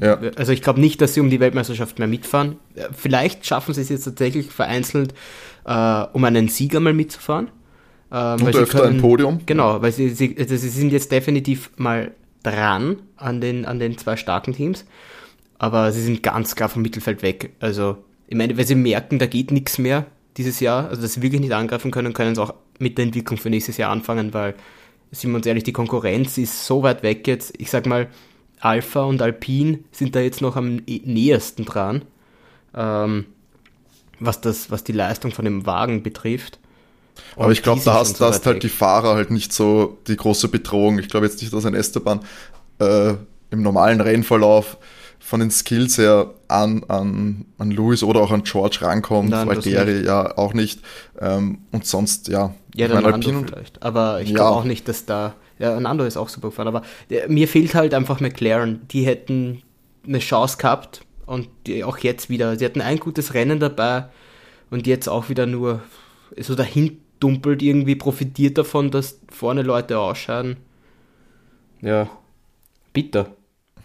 ja. 0.00 0.20
Also 0.36 0.52
ich 0.52 0.62
glaube 0.62 0.80
nicht, 0.80 1.00
dass 1.00 1.14
sie 1.14 1.20
um 1.20 1.28
die 1.28 1.40
Weltmeisterschaft 1.40 1.98
mehr 1.98 2.08
mitfahren. 2.08 2.56
Äh, 2.76 2.84
vielleicht 2.92 3.46
schaffen 3.46 3.74
sie 3.74 3.80
es 3.80 3.88
jetzt 3.88 4.04
tatsächlich 4.04 4.50
vereinzelt, 4.50 5.12
äh, 5.64 6.04
um 6.12 6.22
einen 6.22 6.46
Sieger 6.46 6.78
mal 6.78 6.94
mitzufahren. 6.94 7.48
Ähm, 8.12 8.42
Und 8.42 8.56
öfter 8.56 8.80
können, 8.80 8.96
ein 8.96 9.00
Podium. 9.00 9.40
Genau, 9.46 9.80
weil 9.82 9.92
sie, 9.92 10.10
sie, 10.10 10.36
also 10.38 10.56
sie 10.56 10.68
sind 10.68 10.92
jetzt 10.92 11.12
definitiv 11.12 11.70
mal 11.76 12.12
dran 12.42 13.02
an 13.16 13.40
den, 13.40 13.64
an 13.66 13.78
den 13.78 13.98
zwei 13.98 14.16
starken 14.16 14.54
Teams, 14.54 14.84
aber 15.58 15.92
sie 15.92 16.02
sind 16.02 16.22
ganz 16.22 16.56
klar 16.56 16.68
vom 16.68 16.82
Mittelfeld 16.82 17.22
weg. 17.22 17.52
Also, 17.60 17.98
ich 18.26 18.36
meine, 18.36 18.56
weil 18.56 18.66
sie 18.66 18.74
merken, 18.74 19.18
da 19.18 19.26
geht 19.26 19.50
nichts 19.50 19.78
mehr 19.78 20.06
dieses 20.36 20.60
Jahr, 20.60 20.88
also 20.88 21.02
dass 21.02 21.14
sie 21.14 21.22
wirklich 21.22 21.40
nicht 21.40 21.52
angreifen 21.52 21.90
können, 21.90 22.12
können 22.12 22.34
sie 22.34 22.42
auch 22.42 22.54
mit 22.78 22.96
der 22.96 23.04
Entwicklung 23.04 23.38
für 23.38 23.50
nächstes 23.50 23.76
Jahr 23.76 23.90
anfangen, 23.90 24.32
weil, 24.32 24.54
sind 25.10 25.30
wir 25.30 25.36
uns 25.36 25.46
ehrlich, 25.46 25.64
die 25.64 25.72
Konkurrenz 25.72 26.38
ist 26.38 26.66
so 26.66 26.82
weit 26.82 27.02
weg 27.02 27.26
jetzt. 27.26 27.52
Ich 27.58 27.70
sag 27.70 27.86
mal, 27.86 28.08
Alpha 28.60 29.02
und 29.02 29.20
Alpine 29.20 29.80
sind 29.90 30.14
da 30.14 30.20
jetzt 30.20 30.40
noch 30.40 30.56
am 30.56 30.76
nähersten 30.86 31.64
dran, 31.64 32.02
ähm, 32.74 33.26
was, 34.18 34.40
das, 34.40 34.70
was 34.70 34.84
die 34.84 34.92
Leistung 34.92 35.32
von 35.32 35.44
dem 35.44 35.66
Wagen 35.66 36.02
betrifft. 36.02 36.59
Aber 37.36 37.52
ich 37.52 37.62
glaube, 37.62 37.80
da 37.84 37.94
hast, 37.94 38.16
so 38.18 38.26
hast 38.26 38.46
halt 38.46 38.62
die 38.62 38.68
Fahrer 38.68 39.14
halt 39.14 39.30
nicht 39.30 39.52
so 39.52 39.98
die 40.06 40.16
große 40.16 40.48
Bedrohung. 40.48 40.98
Ich 40.98 41.08
glaube 41.08 41.26
jetzt 41.26 41.40
nicht, 41.40 41.52
dass 41.52 41.64
ein 41.64 41.74
Esteban 41.74 42.20
äh, 42.80 43.14
im 43.50 43.62
normalen 43.62 44.00
Rennverlauf 44.00 44.76
von 45.18 45.40
den 45.40 45.50
Skills 45.50 45.98
her 45.98 46.30
an, 46.48 46.82
an, 46.88 47.44
an 47.58 47.70
Lewis 47.70 48.02
oder 48.02 48.20
auch 48.20 48.30
an 48.30 48.42
George 48.42 48.78
rankommt, 48.80 49.30
Nein, 49.30 49.48
der 49.60 50.00
ja 50.02 50.36
auch 50.38 50.54
nicht. 50.54 50.80
Ähm, 51.20 51.58
und 51.72 51.86
sonst, 51.86 52.28
ja. 52.28 52.54
Ja, 52.74 52.88
Nando 52.88 53.10
Alpine 53.10 53.38
und- 53.38 53.50
vielleicht. 53.50 53.82
Aber 53.82 54.20
ich 54.22 54.30
Ja. 54.30 54.36
glaube 54.36 54.56
auch 54.56 54.64
nicht, 54.64 54.88
dass 54.88 55.04
da. 55.06 55.34
Ja, 55.58 55.78
Nando 55.78 56.04
ist 56.04 56.16
auch 56.16 56.28
super 56.28 56.48
gefahren. 56.48 56.68
Aber 56.68 56.82
der, 57.10 57.28
mir 57.28 57.46
fehlt 57.48 57.74
halt 57.74 57.92
einfach 57.94 58.20
McLaren. 58.20 58.86
Die 58.88 59.04
hätten 59.04 59.62
eine 60.06 60.20
Chance 60.20 60.56
gehabt 60.56 61.02
und 61.26 61.48
die 61.66 61.84
auch 61.84 61.98
jetzt 61.98 62.30
wieder. 62.30 62.56
Sie 62.58 62.64
hatten 62.64 62.80
ein 62.80 62.98
gutes 62.98 63.34
Rennen 63.34 63.60
dabei 63.60 64.06
und 64.70 64.86
jetzt 64.86 65.08
auch 65.08 65.28
wieder 65.28 65.44
nur 65.46 65.80
so 66.38 66.54
dahin 66.54 67.00
dumpelt 67.20 67.62
irgendwie, 67.62 67.96
profitiert 67.96 68.58
davon, 68.58 68.90
dass 68.90 69.20
vorne 69.30 69.62
Leute 69.62 69.98
ausscheiden. 69.98 70.56
Ja, 71.82 72.08
bitter. 72.92 73.34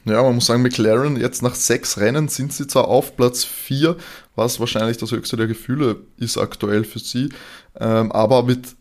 Ja, 0.05 0.21
man 0.21 0.35
muss 0.35 0.45
sagen, 0.45 0.61
McLaren, 0.61 1.17
jetzt 1.17 1.41
nach 1.41 1.55
sechs 1.55 1.97
Rennen 1.97 2.27
sind 2.27 2.53
sie 2.53 2.67
zwar 2.67 2.87
auf 2.87 3.15
Platz 3.17 3.43
vier, 3.43 3.97
was 4.35 4.59
wahrscheinlich 4.59 4.97
das 4.97 5.11
höchste 5.11 5.35
der 5.35 5.47
Gefühle 5.47 5.97
ist 6.17 6.37
aktuell 6.37 6.83
für 6.83 6.99
sie, 6.99 7.29
ähm, 7.79 8.11
aber 8.11 8.43
mit, 8.43 8.75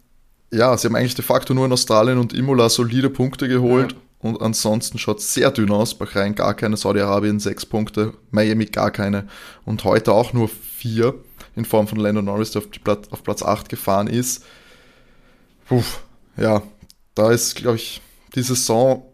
ja, 0.52 0.76
sie 0.76 0.86
haben 0.86 0.96
eigentlich 0.96 1.14
de 1.14 1.24
facto 1.24 1.54
nur 1.54 1.64
in 1.64 1.72
Australien 1.72 2.18
und 2.18 2.34
Imola 2.34 2.68
solide 2.68 3.08
Punkte 3.08 3.48
geholt 3.48 3.92
Ja. 3.92 3.98
und 4.18 4.42
ansonsten 4.42 4.98
schaut 4.98 5.22
sehr 5.22 5.50
dünn 5.50 5.70
aus. 5.70 5.94
Bahrain 5.94 6.34
gar 6.34 6.52
keine, 6.52 6.76
Saudi-Arabien 6.76 7.40
sechs 7.40 7.64
Punkte, 7.64 8.12
Miami 8.30 8.66
gar 8.66 8.90
keine 8.90 9.26
und 9.64 9.82
heute 9.84 10.12
auch 10.12 10.34
nur 10.34 10.48
vier 10.48 11.14
in 11.56 11.64
Form 11.64 11.86
von 11.86 11.98
Lando 11.98 12.22
Norris, 12.22 12.52
der 12.52 12.62
auf, 12.62 12.70
die 12.70 12.78
Platz, 12.78 13.08
auf 13.10 13.22
Platz 13.22 13.42
acht 13.42 13.68
gefahren 13.68 14.06
ist. 14.06 14.44
Puh, 15.68 15.82
ja, 16.36 16.62
da 17.14 17.30
ist, 17.30 17.56
glaube 17.56 17.76
ich, 17.76 18.00
die 18.34 18.42
Saison 18.42 19.04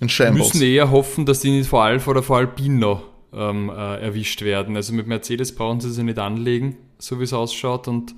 in 0.00 0.02
Wir 0.02 0.08
Shambles. 0.08 0.54
müssen 0.54 0.62
eher 0.62 0.90
hoffen, 0.90 1.26
dass 1.26 1.40
die 1.40 1.50
nicht 1.50 1.68
vor 1.68 1.82
Alpha 1.82 2.10
oder 2.10 2.22
vor 2.22 2.38
Alpine 2.38 2.78
noch 2.78 3.02
ähm, 3.32 3.70
äh, 3.70 4.00
erwischt 4.00 4.42
werden. 4.42 4.76
Also 4.76 4.92
mit 4.92 5.06
Mercedes 5.06 5.54
brauchen 5.54 5.80
sie 5.80 5.90
sich 5.90 6.04
nicht 6.04 6.18
anlegen, 6.18 6.76
so 6.98 7.18
wie 7.18 7.24
es 7.24 7.32
ausschaut. 7.32 7.88
Und 7.88 8.14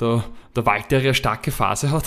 der, 0.00 0.24
der 0.54 0.66
Walter 0.66 0.98
eine 0.98 1.14
starke 1.14 1.50
Phase 1.50 1.90
hat. 1.90 2.04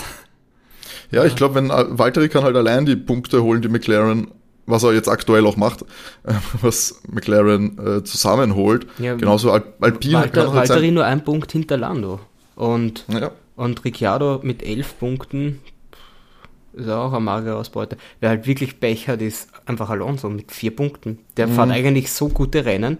Ja, 1.11 1.25
ich 1.25 1.35
glaube, 1.35 1.55
wenn 1.55 1.69
äh, 1.69 1.85
Valtteri 1.89 2.29
kann 2.29 2.43
halt 2.43 2.55
allein 2.55 2.85
die 2.85 2.95
Punkte 2.95 3.43
holen, 3.43 3.61
die 3.61 3.67
McLaren, 3.69 4.31
was 4.69 4.83
er 4.83 4.93
jetzt 4.93 5.07
aktuell 5.09 5.45
auch 5.45 5.57
macht, 5.57 5.81
äh, 6.23 6.33
was 6.61 7.01
McLaren 7.09 7.77
äh, 7.99 8.03
zusammenholt. 8.03 8.87
Ja, 8.99 9.15
Genauso 9.15 9.51
Al 9.51 9.63
Alpine 9.81 10.13
Walter, 10.15 10.41
halt 10.53 10.69
Valtteri 10.69 10.91
nur 10.91 11.05
ein 11.05 11.23
Punkt 11.23 11.51
hinter 11.51 11.77
Lando. 11.77 12.19
Und, 12.55 13.05
Ja, 13.07 13.31
und 13.55 13.83
Ricciardo 13.85 14.39
mit 14.43 14.63
elf 14.63 14.99
Punkten 14.99 15.59
ist 16.73 16.87
auch 16.89 17.11
eine 17.11 17.19
magere 17.21 17.55
Ausbeute. 17.55 17.97
Wer 18.19 18.29
halt 18.29 18.47
wirklich 18.47 18.79
Pech 18.79 19.07
hat, 19.07 19.21
ist 19.21 19.49
einfach 19.65 19.89
Alonso 19.89 20.29
mit 20.29 20.51
vier 20.51 20.75
Punkten. 20.75 21.19
Der 21.37 21.47
Mhm. 21.47 21.53
fährt 21.53 21.71
eigentlich 21.71 22.11
so 22.11 22.29
gute 22.29 22.65
Rennen 22.65 22.97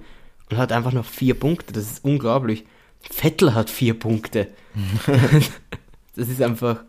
und 0.50 0.58
hat 0.58 0.72
einfach 0.72 0.92
noch 0.92 1.06
vier 1.06 1.34
Punkte. 1.40 1.74
Das 1.74 1.84
ist 1.84 2.04
unglaublich. 2.04 2.66
Vettel 3.02 3.54
hat 3.54 3.70
vier 3.70 3.98
Punkte. 3.98 4.48
das 6.16 6.28
ist 6.28 6.42
einfach. 6.42 6.84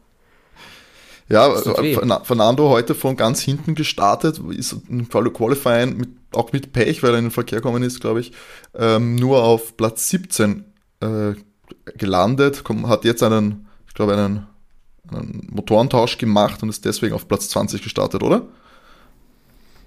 Ja 1.30 1.46
äh, 1.54 1.94
Ferna- 1.94 2.24
Fernando 2.24 2.68
heute 2.68 2.94
von 2.94 3.16
ganz 3.16 3.40
hinten 3.40 3.74
gestartet, 3.74 4.40
ist 4.50 4.76
im 4.88 5.08
Quali- 5.08 5.30
Qualifying 5.30 5.96
mit, 5.96 6.08
auch 6.32 6.52
mit 6.52 6.72
Pech, 6.72 7.02
weil 7.02 7.12
er 7.12 7.18
in 7.18 7.26
den 7.26 7.30
Verkehr 7.30 7.58
gekommen 7.60 7.82
ist, 7.82 8.00
glaube 8.00 8.20
ich, 8.20 8.32
ähm, 8.74 9.14
nur 9.16 9.42
auf 9.42 9.76
Platz 9.76 10.08
17 10.10 10.64
äh, 11.00 11.32
gelandet, 11.96 12.62
komm, 12.64 12.88
hat 12.88 13.04
jetzt 13.04 13.22
einen, 13.22 13.66
ich 13.88 13.94
glaube, 13.94 14.14
einen, 14.14 14.46
einen 15.12 15.48
Motorentausch 15.52 16.18
gemacht 16.18 16.62
und 16.62 16.68
ist 16.68 16.84
deswegen 16.84 17.14
auf 17.14 17.26
Platz 17.28 17.48
20 17.48 17.82
gestartet, 17.82 18.22
oder? 18.22 18.42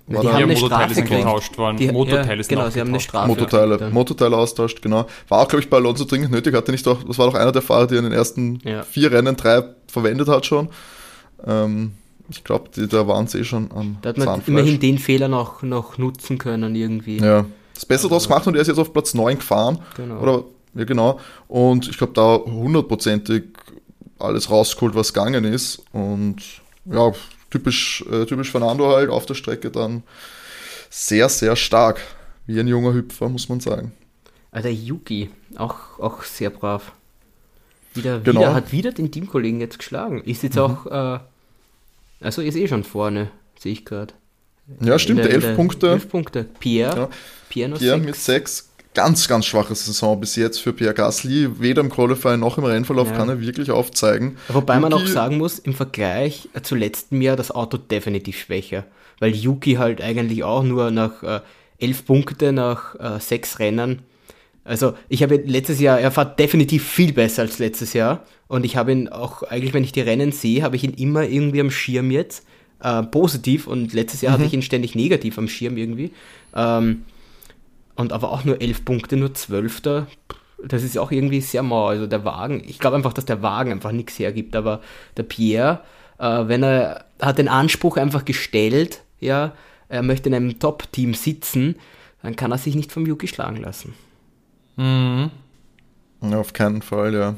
War 0.07 0.21
die 0.21 0.27
haben 0.27 0.38
Ja, 0.39 0.43
eine 0.45 0.53
Motorteile 0.53 0.93
sind 0.93 1.09
getauscht 1.09 1.57
worden. 1.57 1.77
Die, 1.77 1.89
Motorteile 1.89 2.38
ja, 2.38 2.43
sind 2.43 2.50
genau, 2.57 2.69
sie 2.69 2.79
haben 2.81 2.89
eine 2.89 2.97
getauscht. 2.97 3.09
Strafe 3.09 3.27
Motorteile. 3.29 3.89
Motorteile 3.91 4.35
austauscht, 4.38 4.81
genau. 4.81 5.05
War 5.29 5.39
auch, 5.39 5.47
glaube 5.47 5.63
ich, 5.63 5.69
bei 5.69 5.77
Alonso 5.77 6.03
dringend 6.03 6.31
nötig, 6.31 6.53
hatte 6.55 6.71
nicht 6.73 6.85
auch, 6.89 7.03
das 7.03 7.17
war 7.17 7.27
doch 7.27 7.35
einer 7.35 7.53
der 7.53 7.62
Fahrer, 7.62 7.88
die 7.88 7.95
in 7.95 8.03
den 8.03 8.12
ersten 8.12 8.59
Ja. 8.65 8.83
vier 8.83 9.12
Rennen 9.13 9.38
drei 9.38 9.63
verwendet 9.88 10.27
hat 10.27 10.45
schon. 10.45 10.67
Ähm, 11.46 11.94
ich 12.30 12.44
glaube, 12.44 12.70
da 12.88 13.08
waren 13.08 13.28
sie 13.28 13.40
eh 13.40 13.44
schon 13.44 13.72
am 13.72 13.98
Da 14.02 14.10
hat 14.10 14.18
man 14.18 14.28
Zahnfleisch. 14.28 14.48
immerhin 14.48 14.80
den 14.80 14.98
Fehler 14.98 15.28
noch, 15.28 15.62
noch 15.62 15.98
nutzen 15.98 16.38
können 16.38 16.75
irgendwie. 16.75 17.18
Ja, 17.18 17.46
das 17.74 17.86
Beste 17.86 18.08
draus 18.08 18.28
gemacht 18.28 18.48
und 18.48 18.56
er 18.56 18.62
ist 18.62 18.68
jetzt 18.68 18.78
auf 18.80 18.94
Platz 18.94 19.13
9 19.13 19.38
gefahren. 19.38 19.80
Genau. 19.98 20.20
Oder, 20.22 20.44
ja, 20.75 20.86
genau. 20.86 21.20
Und 21.48 21.90
ich 21.90 21.98
glaube, 21.98 22.13
da 22.13 22.39
hundertprozentig 22.50 23.43
alles 24.19 24.50
rausgeholt, 24.50 24.96
was 24.96 25.13
gegangen 25.13 25.43
ist. 25.43 25.84
Und 25.91 26.38
ja, 26.86 27.12
typisch, 27.50 28.04
äh, 28.12 28.26
typisch 28.26 28.52
Fernando 28.52 28.89
halt 28.89 29.10
auf 29.10 29.26
der 29.26 29.36
Strecke 29.36 29.69
dann 29.69 30.04
sehr, 30.89 31.30
sehr 31.30 31.56
stark. 31.56 32.00
Wie 32.46 32.60
ein 32.60 32.67
junger 32.67 32.93
Hüpfer, 32.93 33.30
muss 33.30 33.48
man 33.48 33.60
sagen. 33.60 33.93
Also 34.52 34.69
Yuki, 34.69 35.30
auch, 35.56 36.00
auch 36.00 36.24
sehr 36.24 36.50
brav. 36.50 36.91
Wieder, 37.93 38.19
Genau. 38.19 38.39
wieder, 38.41 38.53
hat 38.56 38.71
wieder 38.71 38.91
den 38.91 39.12
Teamkollegen 39.12 39.60
jetzt 39.60 39.77
geschlagen. 39.79 40.21
Ist 40.23 40.43
jetzt 40.43 40.58
auch, 40.58 40.86
äh, 40.88 41.19
also 42.21 42.41
ist 42.41 42.56
eh 42.56 42.67
schon 42.67 42.84
vorne, 42.84 43.29
sehe 43.60 43.71
ich 43.73 43.86
gerade. 43.86 44.13
Ja, 44.82 44.97
stimmt, 44.97 45.19
In 45.19 45.25
der- 45.25 45.34
elf 45.36 45.43
der- 45.45 45.56
Punkte. 45.56 45.89
Elf 45.91 46.10
Punkte. 46.10 46.45
Pierre, 46.60 46.97
Ja. 46.97 47.10
Pierre 47.49 47.69
noch 47.69 47.79
Pierre 47.79 47.97
sechs. 47.97 48.06
mit 48.06 48.15
sechs. 48.15 48.69
Ganz, 48.95 49.27
ganz 49.27 49.47
schwache 49.47 49.73
Saison 49.73 50.19
bis 50.19 50.36
jetzt 50.36 50.60
für 50.60 50.71
Pierre 50.71 50.93
Gasly. 50.93 51.60
Weder 51.60 51.82
im 51.82 51.89
Qualifying 51.89 52.39
noch 52.39 52.60
im 52.60 52.63
Rennverlauf 52.63 53.10
Ja. 53.10 53.15
kann 53.17 53.27
er 53.27 53.41
wirklich 53.41 53.71
aufzeigen. 53.71 54.38
Wobei 54.49 54.79
man 54.79 54.93
auch 54.93 54.99
Yuki- 55.01 55.12
sagen 55.12 55.38
muss, 55.39 55.58
im 55.60 55.73
Vergleich 55.73 56.47
äh, 56.53 56.62
zu 56.62 56.75
letztem 56.75 57.21
Jahr 57.21 57.36
das 57.36 57.49
Auto 57.51 57.77
definitiv 57.77 58.38
schwächer. 58.38 58.86
Weil 59.19 59.34
Yuki 59.36 59.73
halt 59.73 59.99
eigentlich 60.01 60.43
auch 60.43 60.63
nur 60.63 60.91
nach 60.91 61.23
äh, 61.23 61.41
elf 61.79 62.06
Punkte 62.06 62.51
nach 62.53 62.95
äh, 62.99 63.19
sechs 63.19 63.58
Rennen. 63.60 64.03
Also 64.63 64.93
ich 65.10 65.23
habe 65.23 65.36
letztes 65.36 65.80
Jahr, 65.80 65.99
er 65.99 66.12
fährt 66.12 66.39
definitiv 66.39 66.88
viel 66.88 67.13
besser 67.13 67.41
als 67.41 67.60
letztes 67.60 67.93
Jahr. 67.93 68.23
Und 68.47 68.65
ich 68.65 68.78
habe 68.78 68.91
ihn 68.91 69.10
auch, 69.10 69.43
eigentlich 69.43 69.73
wenn 69.73 69.84
ich 69.84 69.91
die 69.91 70.02
Rennen 70.02 70.32
sehe, 70.32 70.63
habe 70.63 70.76
ich 70.76 70.84
ihn 70.84 70.93
immer 70.93 71.23
irgendwie 71.23 71.62
am 71.62 71.71
Schirm 71.71 72.12
jetzt. 72.12 72.45
Äh, 72.82 73.04
positiv 73.04 73.67
und 73.67 73.93
letztes 73.93 74.21
Jahr 74.21 74.34
hatte 74.34 74.43
ich 74.43 74.54
ihn 74.54 74.62
ständig 74.62 74.95
negativ 74.95 75.38
am 75.38 75.47
Schirm 75.47 75.78
irgendwie. 75.78 76.12
Ähm, 76.56 77.04
und 77.95 78.12
aber 78.12 78.32
auch 78.32 78.43
nur 78.43 78.62
elf 78.62 78.84
Punkte, 78.86 79.17
nur 79.17 79.34
Zwölfter. 79.34 80.08
Das 80.65 80.84
ist 80.84 80.97
auch 80.97 81.12
irgendwie 81.12 81.41
sehr 81.41 81.63
mau. 81.63 81.88
Also 81.88 82.08
der 82.08 82.26
Wagen, 82.26 82.63
ich 82.65 82.80
glaube 82.80 82.95
einfach, 82.95 83.13
dass 83.13 83.26
der 83.26 83.41
Wagen 83.41 83.71
einfach 83.71 83.91
nichts 83.91 84.19
hergibt. 84.19 84.56
Aber 84.56 84.82
der 85.17 85.23
Pierre, 85.23 85.82
äh, 86.19 86.47
wenn 86.47 86.63
er 86.63 87.06
hat 87.21 87.38
den 87.38 87.47
Anspruch 87.47 87.97
einfach 87.97 88.26
gestellt, 88.26 89.02
ja, 89.19 89.54
er 89.89 90.04
möchte 90.04 90.30
in 90.30 90.36
einem 90.36 90.60
Top-Team 90.60 91.13
sitzen, 91.13 91.76
dann 92.21 92.36
kann 92.36 92.52
er 92.52 92.58
sich 92.58 92.76
nicht 92.76 92.91
vom 92.91 93.06
Yuki 93.06 93.28
schlagen 93.28 93.58
lassen. 93.58 93.93
Mhm. 94.75 95.31
Ja, 96.21 96.38
auf 96.39 96.53
keinen 96.53 96.81
Fall, 96.81 97.13
ja. 97.13 97.36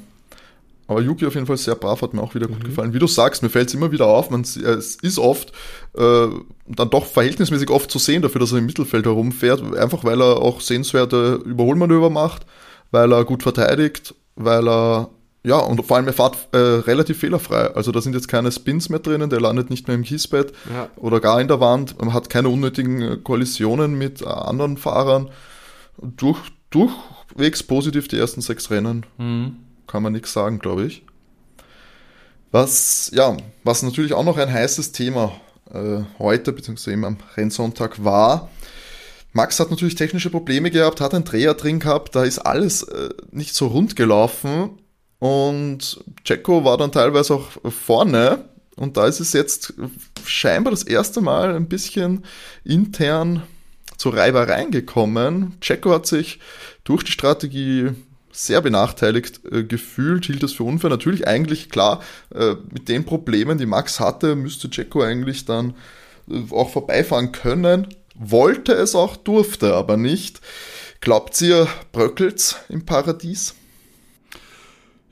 Aber 0.87 1.01
Yuki 1.01 1.25
auf 1.25 1.33
jeden 1.33 1.47
Fall 1.47 1.57
sehr 1.57 1.73
brav, 1.75 2.03
hat 2.03 2.13
mir 2.13 2.21
auch 2.21 2.35
wieder 2.35 2.47
gut 2.47 2.59
Mhm. 2.59 2.67
gefallen. 2.67 2.93
Wie 2.93 2.99
du 2.99 3.07
sagst, 3.07 3.41
mir 3.41 3.49
fällt 3.49 3.69
es 3.69 3.73
immer 3.73 3.91
wieder 3.91 4.05
auf, 4.05 4.29
man, 4.29 4.41
äh, 4.43 4.69
es 4.73 4.95
ist 4.97 5.17
oft 5.17 5.51
äh, 5.97 6.27
dann 6.67 6.89
doch 6.91 7.05
verhältnismäßig 7.07 7.69
oft 7.71 7.89
zu 7.89 7.97
sehen 7.97 8.21
dafür, 8.21 8.39
dass 8.39 8.51
er 8.51 8.59
im 8.59 8.67
Mittelfeld 8.67 9.05
herumfährt, 9.05 9.61
einfach 9.75 10.03
weil 10.03 10.21
er 10.21 10.37
auch 10.37 10.61
sehenswerte 10.61 11.41
Überholmanöver 11.45 12.11
macht, 12.11 12.45
weil 12.91 13.11
er 13.11 13.25
gut 13.25 13.41
verteidigt, 13.41 14.13
weil 14.35 14.67
er, 14.69 15.09
ja, 15.43 15.57
und 15.57 15.83
vor 15.83 15.97
allem 15.97 16.05
er 16.07 16.13
fährt 16.13 16.37
äh, 16.51 16.57
relativ 16.57 17.17
fehlerfrei. 17.19 17.73
Also 17.73 17.91
da 17.91 17.99
sind 18.01 18.13
jetzt 18.13 18.27
keine 18.27 18.51
Spins 18.51 18.89
mehr 18.89 18.99
drinnen, 18.99 19.31
der 19.31 19.41
landet 19.41 19.71
nicht 19.71 19.87
mehr 19.87 19.95
im 19.95 20.03
Kiesbett 20.03 20.53
Ja. 20.71 20.89
oder 20.97 21.19
gar 21.19 21.41
in 21.41 21.47
der 21.47 21.59
Wand, 21.59 21.99
man 21.99 22.13
hat 22.13 22.29
keine 22.29 22.49
unnötigen 22.49 23.01
äh, 23.01 23.17
Kollisionen 23.17 23.97
mit 23.97 24.21
äh, 24.21 24.25
anderen 24.25 24.77
Fahrern. 24.77 25.29
Durch, 25.97 26.37
durchwegs 27.35 27.63
positiv 27.63 28.07
die 28.07 28.17
ersten 28.17 28.41
sechs 28.41 28.69
Rennen 28.71 29.05
Mhm. 29.17 29.57
kann 29.87 30.03
man 30.03 30.13
nichts 30.13 30.33
sagen, 30.33 30.59
glaube 30.59 30.85
ich. 30.85 31.03
Was, 32.51 33.11
ja, 33.13 33.35
was 33.63 33.83
natürlich 33.83 34.13
auch 34.13 34.23
noch 34.23 34.37
ein 34.37 34.51
heißes 34.51 34.91
Thema 34.93 35.33
äh, 35.73 36.01
heute, 36.19 36.53
beziehungsweise 36.53 36.93
eben 36.93 37.05
am 37.05 37.17
Rennsonntag 37.35 38.03
war. 38.03 38.49
Max 39.33 39.59
hat 39.59 39.69
natürlich 39.69 39.95
technische 39.95 40.29
Probleme 40.29 40.71
gehabt, 40.71 41.01
hat 41.01 41.13
einen 41.13 41.25
Dreher 41.25 41.55
drin 41.55 41.79
gehabt, 41.79 42.15
da 42.15 42.23
ist 42.23 42.39
alles 42.39 42.83
äh, 42.83 43.09
nicht 43.31 43.53
so 43.53 43.67
rund 43.67 43.95
gelaufen 43.97 44.79
und 45.19 45.99
Checo 46.23 46.63
war 46.63 46.77
dann 46.77 46.93
teilweise 46.93 47.35
auch 47.35 47.49
vorne 47.69 48.45
und 48.77 48.95
da 48.95 49.07
ist 49.07 49.19
es 49.19 49.33
jetzt 49.33 49.73
scheinbar 50.25 50.71
das 50.71 50.83
erste 50.83 51.19
Mal 51.19 51.53
ein 51.55 51.67
bisschen 51.67 52.23
intern 52.63 53.43
zu 53.97 54.09
Reibereien 54.09 54.71
gekommen. 54.71 55.57
Checo 55.59 55.91
hat 55.91 56.05
sich 56.05 56.39
durch 56.85 57.03
die 57.03 57.11
Strategie 57.11 57.89
sehr 58.31 58.61
benachteiligt 58.61 59.41
äh, 59.51 59.63
gefühlt, 59.63 60.25
hielt 60.25 60.43
das 60.43 60.53
für 60.53 60.63
unfair. 60.63 60.89
Natürlich 60.89 61.27
eigentlich 61.27 61.69
klar, 61.69 62.01
äh, 62.33 62.55
mit 62.71 62.87
den 62.87 63.05
Problemen, 63.05 63.57
die 63.57 63.65
Max 63.65 63.99
hatte, 63.99 64.35
müsste 64.35 64.69
Checo 64.69 65.01
eigentlich 65.01 65.45
dann 65.45 65.73
äh, 66.29 66.41
auch 66.51 66.69
vorbeifahren 66.69 67.31
können. 67.31 67.87
Wollte 68.15 68.73
es 68.73 68.95
auch, 68.95 69.17
durfte 69.17 69.73
aber 69.73 69.97
nicht. 69.97 70.41
Glaubt 71.01 71.39
ihr, 71.41 71.67
bröckelt's 71.91 72.57
im 72.69 72.85
Paradies? 72.85 73.55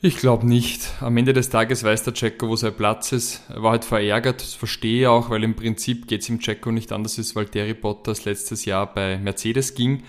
Ich 0.01 0.17
glaube 0.17 0.45
nicht. 0.45 0.81
Am 0.99 1.15
Ende 1.15 1.31
des 1.31 1.49
Tages 1.49 1.83
weiß 1.83 2.03
der 2.03 2.13
Checo, 2.13 2.49
wo 2.49 2.57
sein 2.57 2.75
Platz 2.75 3.13
ist. 3.13 3.41
Er 3.47 3.63
war 3.63 3.71
halt 3.71 3.85
verärgert, 3.85 4.41
das 4.41 4.53
verstehe 4.53 5.01
ich 5.01 5.07
auch, 5.07 5.29
weil 5.29 5.45
im 5.45 5.55
Prinzip 5.55 6.09
geht 6.09 6.23
es 6.23 6.29
im 6.29 6.39
Checo 6.39 6.71
nicht 6.71 6.91
anders, 6.91 7.17
als 7.17 7.37
Valtteri 7.37 7.73
Bottas 7.73 8.25
letztes 8.25 8.65
Jahr 8.65 8.93
bei 8.93 9.17
Mercedes 9.17 9.75
ging. 9.75 10.03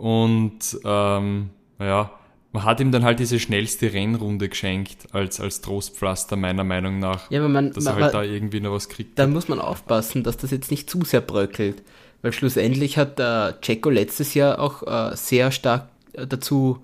Und 0.00 0.80
ähm, 0.82 1.50
ja, 1.78 2.10
man 2.52 2.64
hat 2.64 2.80
ihm 2.80 2.90
dann 2.90 3.04
halt 3.04 3.20
diese 3.20 3.38
schnellste 3.38 3.92
Rennrunde 3.92 4.48
geschenkt 4.48 5.08
als, 5.12 5.40
als 5.40 5.60
Trostpflaster, 5.60 6.36
meiner 6.36 6.64
Meinung 6.64 6.98
nach. 6.98 7.30
Ja, 7.30 7.40
aber 7.40 7.50
man, 7.50 7.74
dass 7.74 7.84
man, 7.84 7.98
er 7.98 8.04
halt 8.04 8.14
da 8.14 8.22
irgendwie 8.22 8.60
noch 8.60 8.72
was 8.72 8.88
kriegt. 8.88 9.18
Da 9.18 9.26
muss 9.26 9.48
man 9.48 9.58
aufpassen, 9.58 10.22
dass 10.22 10.38
das 10.38 10.52
jetzt 10.52 10.70
nicht 10.70 10.88
zu 10.88 11.04
sehr 11.04 11.20
bröckelt. 11.20 11.82
Weil 12.22 12.32
schlussendlich 12.32 12.96
hat 12.96 13.18
der 13.18 13.58
Checo 13.60 13.90
letztes 13.90 14.32
Jahr 14.32 14.58
auch 14.58 14.82
äh, 14.86 15.14
sehr 15.16 15.50
stark 15.50 15.90
äh, 16.14 16.26
dazu 16.26 16.82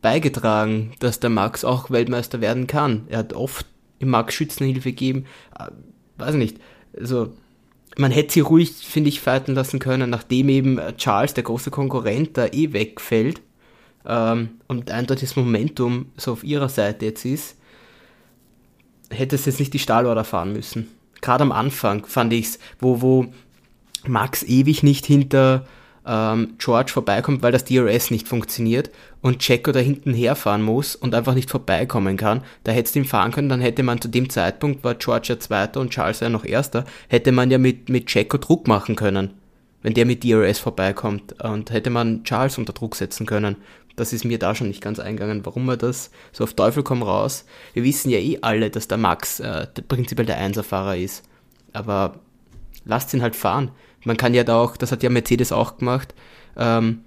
beigetragen, 0.00 0.92
dass 1.00 1.20
der 1.20 1.30
Max 1.30 1.66
auch 1.66 1.90
Weltmeister 1.90 2.40
werden 2.40 2.66
kann. 2.66 3.04
Er 3.08 3.18
hat 3.18 3.34
oft 3.34 3.66
im 3.98 4.08
Max 4.08 4.32
Schützenhilfe 4.32 4.90
gegeben. 4.90 5.26
Äh, 5.58 5.66
weiß 6.16 6.34
nicht. 6.36 6.56
Also, 6.98 7.34
man 7.96 8.10
hätte 8.10 8.32
sie 8.32 8.40
ruhig, 8.40 8.72
finde 8.72 9.08
ich, 9.08 9.20
fighten 9.20 9.54
lassen 9.54 9.78
können, 9.78 10.10
nachdem 10.10 10.48
eben 10.48 10.80
Charles, 10.96 11.34
der 11.34 11.44
große 11.44 11.70
Konkurrent, 11.70 12.36
da 12.36 12.46
eh 12.46 12.72
wegfällt 12.72 13.40
ähm, 14.06 14.50
und 14.66 14.90
eindeutig 14.90 15.28
das 15.28 15.36
Momentum 15.36 16.06
so 16.16 16.32
auf 16.32 16.44
ihrer 16.44 16.68
Seite 16.68 17.06
jetzt 17.06 17.24
ist, 17.24 17.56
hätte 19.10 19.36
es 19.36 19.46
jetzt 19.46 19.60
nicht 19.60 19.72
die 19.72 19.78
Stahlorder 19.78 20.24
fahren 20.24 20.52
müssen. 20.52 20.88
Gerade 21.20 21.42
am 21.42 21.52
Anfang 21.52 22.04
fand 22.04 22.32
ich 22.32 22.46
es, 22.46 22.58
wo, 22.80 23.00
wo 23.00 23.26
Max 24.06 24.42
ewig 24.42 24.82
nicht 24.82 25.06
hinter 25.06 25.66
ähm, 26.06 26.54
George 26.58 26.92
vorbeikommt, 26.92 27.42
weil 27.42 27.52
das 27.52 27.64
DRS 27.64 28.10
nicht 28.10 28.28
funktioniert 28.28 28.90
und 29.22 29.38
Checo 29.38 29.72
da 29.72 29.80
hinten 29.80 30.12
herfahren 30.12 30.62
muss 30.62 30.96
und 30.96 31.14
einfach 31.14 31.34
nicht 31.34 31.50
vorbeikommen 31.50 32.16
kann. 32.16 32.42
Da 32.64 32.72
hättest 32.72 32.94
du 32.94 33.00
ihn 33.00 33.04
fahren 33.04 33.32
können, 33.32 33.48
dann 33.48 33.60
hätte 33.60 33.82
man 33.82 34.00
zu 34.00 34.08
dem 34.08 34.28
Zeitpunkt, 34.28 34.84
war 34.84 34.94
George 34.94 35.28
ja 35.30 35.38
Zweiter 35.38 35.80
und 35.80 35.90
Charles 35.90 36.20
ja 36.20 36.28
noch 36.28 36.44
Erster, 36.44 36.84
hätte 37.08 37.32
man 37.32 37.50
ja 37.50 37.58
mit, 37.58 37.88
mit 37.88 38.06
Checo 38.06 38.38
Druck 38.38 38.68
machen 38.68 38.96
können, 38.96 39.30
wenn 39.82 39.94
der 39.94 40.06
mit 40.06 40.24
DRS 40.24 40.58
vorbeikommt 40.58 41.42
und 41.42 41.70
hätte 41.70 41.90
man 41.90 42.24
Charles 42.24 42.58
unter 42.58 42.72
Druck 42.72 42.96
setzen 42.96 43.26
können. 43.26 43.56
Das 43.96 44.12
ist 44.12 44.24
mir 44.24 44.38
da 44.38 44.54
schon 44.54 44.68
nicht 44.68 44.82
ganz 44.82 44.98
eingegangen, 44.98 45.46
warum 45.46 45.68
er 45.68 45.76
das 45.76 46.10
so 46.32 46.44
auf 46.44 46.54
Teufel 46.54 46.82
komm 46.82 47.02
raus. 47.02 47.44
Wir 47.74 47.84
wissen 47.84 48.10
ja 48.10 48.18
eh 48.18 48.38
alle, 48.42 48.70
dass 48.70 48.88
der 48.88 48.98
Max 48.98 49.38
äh, 49.38 49.66
prinzipiell 49.86 50.26
der 50.26 50.38
Einserfahrer 50.38 50.96
ist. 50.96 51.22
Aber 51.72 52.16
lasst 52.84 53.14
ihn 53.14 53.22
halt 53.22 53.36
fahren. 53.36 53.70
Man 54.04 54.16
kann 54.16 54.34
ja 54.34 54.44
da 54.44 54.60
auch, 54.60 54.76
das 54.76 54.92
hat 54.92 55.02
ja 55.02 55.10
Mercedes 55.10 55.52
auch 55.52 55.78
gemacht, 55.78 56.14
ähm, 56.56 57.00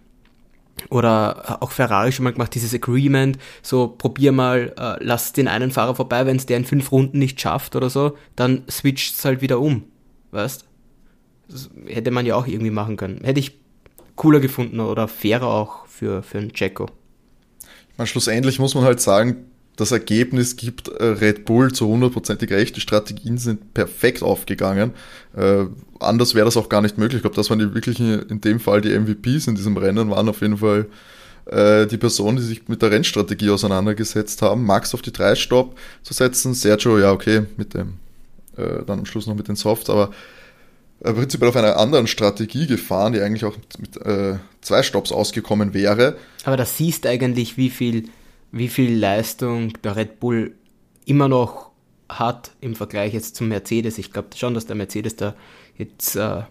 oder 0.89 1.61
auch 1.61 1.71
Ferrari 1.71 2.11
schon 2.11 2.23
mal 2.23 2.33
gemacht, 2.33 2.53
dieses 2.53 2.73
Agreement, 2.73 3.37
so 3.61 3.87
probier 3.87 4.31
mal, 4.31 4.73
äh, 4.77 5.03
lass 5.03 5.33
den 5.33 5.47
einen 5.47 5.71
Fahrer 5.71 5.95
vorbei, 5.95 6.25
wenn 6.25 6.37
es 6.37 6.45
der 6.45 6.57
in 6.57 6.65
fünf 6.65 6.91
Runden 6.91 7.19
nicht 7.19 7.41
schafft 7.41 7.75
oder 7.75 7.89
so, 7.89 8.17
dann 8.35 8.63
switcht 8.69 9.15
es 9.15 9.25
halt 9.25 9.41
wieder 9.41 9.59
um, 9.59 9.83
weißt? 10.31 10.65
Das 11.49 11.69
hätte 11.85 12.11
man 12.11 12.25
ja 12.25 12.35
auch 12.35 12.45
irgendwie 12.45 12.71
machen 12.71 12.97
können. 12.97 13.21
Hätte 13.23 13.39
ich 13.39 13.59
cooler 14.15 14.39
gefunden 14.39 14.79
oder 14.79 15.07
fairer 15.07 15.47
auch 15.47 15.85
für, 15.87 16.21
für 16.23 16.39
einen 16.39 16.51
Jacko. 16.53 16.87
schlussendlich 18.03 18.59
muss 18.59 18.75
man 18.75 18.83
halt 18.83 18.99
sagen, 18.99 19.45
das 19.77 19.91
Ergebnis 19.91 20.55
gibt 20.55 20.87
äh, 20.89 21.03
Red 21.03 21.45
Bull 21.45 21.71
zu 21.71 21.87
hundertprozentig 21.87 22.51
recht. 22.51 22.75
Die 22.75 22.81
Strategien 22.81 23.37
sind 23.37 23.73
perfekt 23.73 24.23
aufgegangen. 24.23 24.91
Anders 25.99 26.35
wäre 26.35 26.45
das 26.45 26.57
auch 26.57 26.69
gar 26.69 26.81
nicht 26.81 26.97
möglich. 26.97 27.17
Ich 27.17 27.21
glaube, 27.23 27.35
das 27.35 27.49
waren 27.49 27.59
die 27.59 27.73
wirklichen, 27.73 28.27
in 28.27 28.41
dem 28.41 28.59
Fall 28.59 28.81
die 28.81 28.97
MVPs 28.97 29.47
in 29.47 29.55
diesem 29.55 29.77
Rennen, 29.77 30.09
waren 30.09 30.29
auf 30.29 30.41
jeden 30.41 30.57
Fall 30.57 30.87
äh, 31.45 31.87
die 31.87 31.97
Personen, 31.97 32.37
die 32.37 32.43
sich 32.43 32.67
mit 32.67 32.81
der 32.81 32.91
Rennstrategie 32.91 33.49
auseinandergesetzt 33.49 34.41
haben. 34.41 34.65
Max 34.65 34.93
auf 34.93 35.01
die 35.01 35.13
3 35.13 35.35
Stopp 35.35 35.77
zu 36.03 36.13
setzen, 36.13 36.53
Sergio, 36.53 36.99
ja 36.99 37.11
okay, 37.11 37.45
mit 37.57 37.73
dem, 37.73 37.93
äh, 38.57 38.83
dann 38.85 38.99
am 38.99 39.05
Schluss 39.05 39.27
noch 39.27 39.35
mit 39.35 39.47
den 39.47 39.55
Softs, 39.55 39.89
aber 39.89 40.11
äh, 41.01 41.13
prinzipiell 41.13 41.49
auf 41.49 41.55
einer 41.55 41.77
anderen 41.77 42.07
Strategie 42.07 42.67
gefahren, 42.67 43.13
die 43.13 43.21
eigentlich 43.21 43.45
auch 43.45 43.55
mit 43.79 43.97
äh, 44.05 44.37
zwei 44.61 44.83
Stops 44.83 45.11
ausgekommen 45.11 45.73
wäre. 45.73 46.17
Aber 46.43 46.57
das 46.57 46.77
siehst 46.77 47.05
eigentlich, 47.05 47.57
wie 47.57 47.69
viel 47.69 48.09
wie 48.51 48.67
viel 48.67 48.97
Leistung 48.97 49.73
der 49.83 49.95
Red 49.95 50.19
Bull 50.19 50.55
immer 51.05 51.27
noch 51.27 51.71
hat 52.09 52.51
im 52.61 52.75
Vergleich 52.75 53.13
jetzt 53.13 53.35
zum 53.35 53.49
Mercedes. 53.49 53.97
Ich 53.97 54.11
glaube 54.11 54.29
schon, 54.35 54.53
dass 54.53 54.65
der 54.65 54.75
Mercedes 54.75 55.15
da 55.15 55.35
jetzt, 55.77 56.15
äh, 56.15 56.39
äh, 56.39 56.43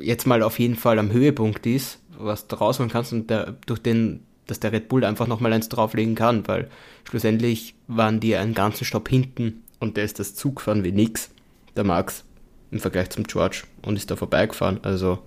jetzt 0.00 0.26
mal 0.26 0.42
auf 0.42 0.58
jeden 0.58 0.76
Fall 0.76 0.98
am 0.98 1.12
Höhepunkt 1.12 1.66
ist, 1.66 1.98
was 2.18 2.46
du 2.46 2.56
rausholen 2.56 2.90
kannst 2.90 3.12
und 3.12 3.30
der, 3.30 3.56
durch 3.66 3.80
den, 3.80 4.24
dass 4.46 4.60
der 4.60 4.72
Red 4.72 4.88
Bull 4.88 5.04
einfach 5.04 5.26
nochmal 5.26 5.52
eins 5.52 5.68
drauflegen 5.68 6.14
kann, 6.14 6.46
weil 6.46 6.70
schlussendlich 7.08 7.74
waren 7.86 8.20
die 8.20 8.36
einen 8.36 8.54
ganzen 8.54 8.84
Stopp 8.84 9.08
hinten 9.08 9.62
und 9.80 9.96
der 9.96 10.04
ist 10.04 10.18
das 10.18 10.34
Zug 10.34 10.56
gefahren 10.56 10.84
wie 10.84 10.92
nix, 10.92 11.30
der 11.76 11.84
Max, 11.84 12.24
im 12.70 12.80
Vergleich 12.80 13.10
zum 13.10 13.24
George 13.24 13.62
und 13.82 13.96
ist 13.96 14.10
da 14.10 14.16
vorbeigefahren. 14.16 14.80
Also 14.82 15.18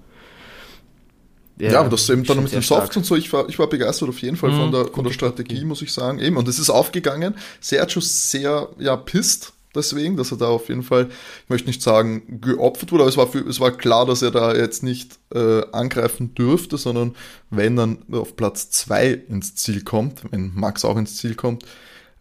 ja, 1.60 1.72
ja, 1.72 1.84
das 1.90 2.08
eben 2.10 2.24
dann 2.24 2.44
mit 2.44 2.54
dem 2.54 2.62
Soft 2.62 2.96
und 2.98 3.06
so, 3.06 3.16
ich 3.16 3.34
war, 3.34 3.50
ich 3.50 3.58
war 3.58 3.68
begeistert 3.68 4.10
auf 4.10 4.22
jeden 4.22 4.38
Fall 4.38 4.52
mhm, 4.52 4.58
von 4.58 4.72
der, 4.72 4.86
von 4.94 5.04
der 5.04 5.12
Strategie, 5.12 5.66
muss 5.66 5.82
ich 5.82 5.92
sagen. 5.92 6.20
Eben, 6.20 6.38
und 6.38 6.48
es 6.48 6.60
ist 6.60 6.70
aufgegangen. 6.70 7.34
Sergio 7.60 8.00
sehr, 8.00 8.70
ja, 8.78 8.96
pisst 8.96 9.54
deswegen, 9.76 10.18
dass 10.18 10.32
er 10.32 10.38
da 10.38 10.48
auf 10.48 10.70
jeden 10.70 10.84
Fall, 10.84 11.10
ich 11.44 11.50
möchte 11.50 11.68
nicht 11.68 11.82
sagen, 11.82 12.40
geopfert 12.42 12.92
wurde, 12.92 13.04
aber 13.04 13.10
es 13.10 13.18
war, 13.18 13.28
für, 13.28 13.40
es 13.40 13.60
war 13.60 13.72
klar, 13.72 14.06
dass 14.06 14.22
er 14.22 14.32
da 14.32 14.56
jetzt 14.56 14.84
nicht 14.84 15.20
äh, 15.34 15.64
angreifen 15.72 16.34
dürfte, 16.36 16.78
sondern 16.78 17.16
wenn 17.50 17.76
dann 17.76 18.00
auf 18.12 18.36
Platz 18.36 18.70
zwei 18.70 19.10
ins 19.10 19.56
Ziel 19.56 19.84
kommt, 19.84 20.24
wenn 20.32 20.54
Max 20.56 20.86
auch 20.86 20.98
ins 20.98 21.18
Ziel 21.18 21.36
kommt. 21.36 21.64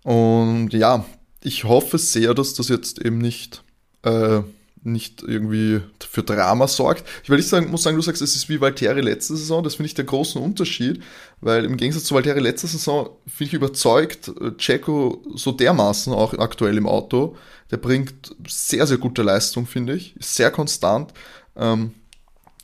Und 0.03 0.73
ja, 0.73 1.05
ich 1.43 1.65
hoffe 1.65 1.99
sehr, 1.99 2.35
dass 2.35 2.55
das 2.55 2.69
jetzt 2.69 3.05
eben 3.05 3.19
nicht 3.19 3.63
äh, 4.03 4.43
nicht 4.87 5.23
irgendwie 5.23 5.81
für 6.09 6.23
Drama 6.23 6.69
sorgt. 6.69 7.05
Ich 7.23 7.29
will 7.29 7.37
nicht 7.37 7.49
sagen, 7.49 7.71
muss 7.71 7.83
sagen, 7.83 7.97
du 7.97 8.03
sagst, 8.03 8.23
es 8.23 8.37
ist 8.37 8.49
wie 8.49 8.61
Valtteri 8.61 9.01
letzte 9.01 9.37
Saison, 9.37 9.63
das 9.63 9.75
finde 9.75 9.89
ich 9.89 9.95
der 9.95 10.05
großen 10.05 10.41
Unterschied, 10.41 11.03
weil 11.41 11.65
im 11.65 11.77
Gegensatz 11.77 12.05
zu 12.05 12.15
Valtteri 12.15 12.41
letzte 12.41 12.67
Saison 12.67 13.11
finde 13.27 13.49
ich 13.49 13.55
überzeugt, 13.55 14.29
äh, 14.29 14.53
Checo 14.57 15.23
so 15.35 15.53
dermaßen 15.53 16.13
auch 16.13 16.35
aktuell 16.35 16.77
im 16.77 16.87
Auto, 16.87 17.37
der 17.71 17.79
bringt 17.79 18.35
sehr, 18.49 18.87
sehr 18.87 18.99
gute 18.99 19.23
Leistung, 19.23 19.67
finde 19.67 19.95
ich, 19.95 20.17
ist 20.17 20.35
sehr 20.35 20.51
konstant 20.51 21.13
ähm, 21.57 21.93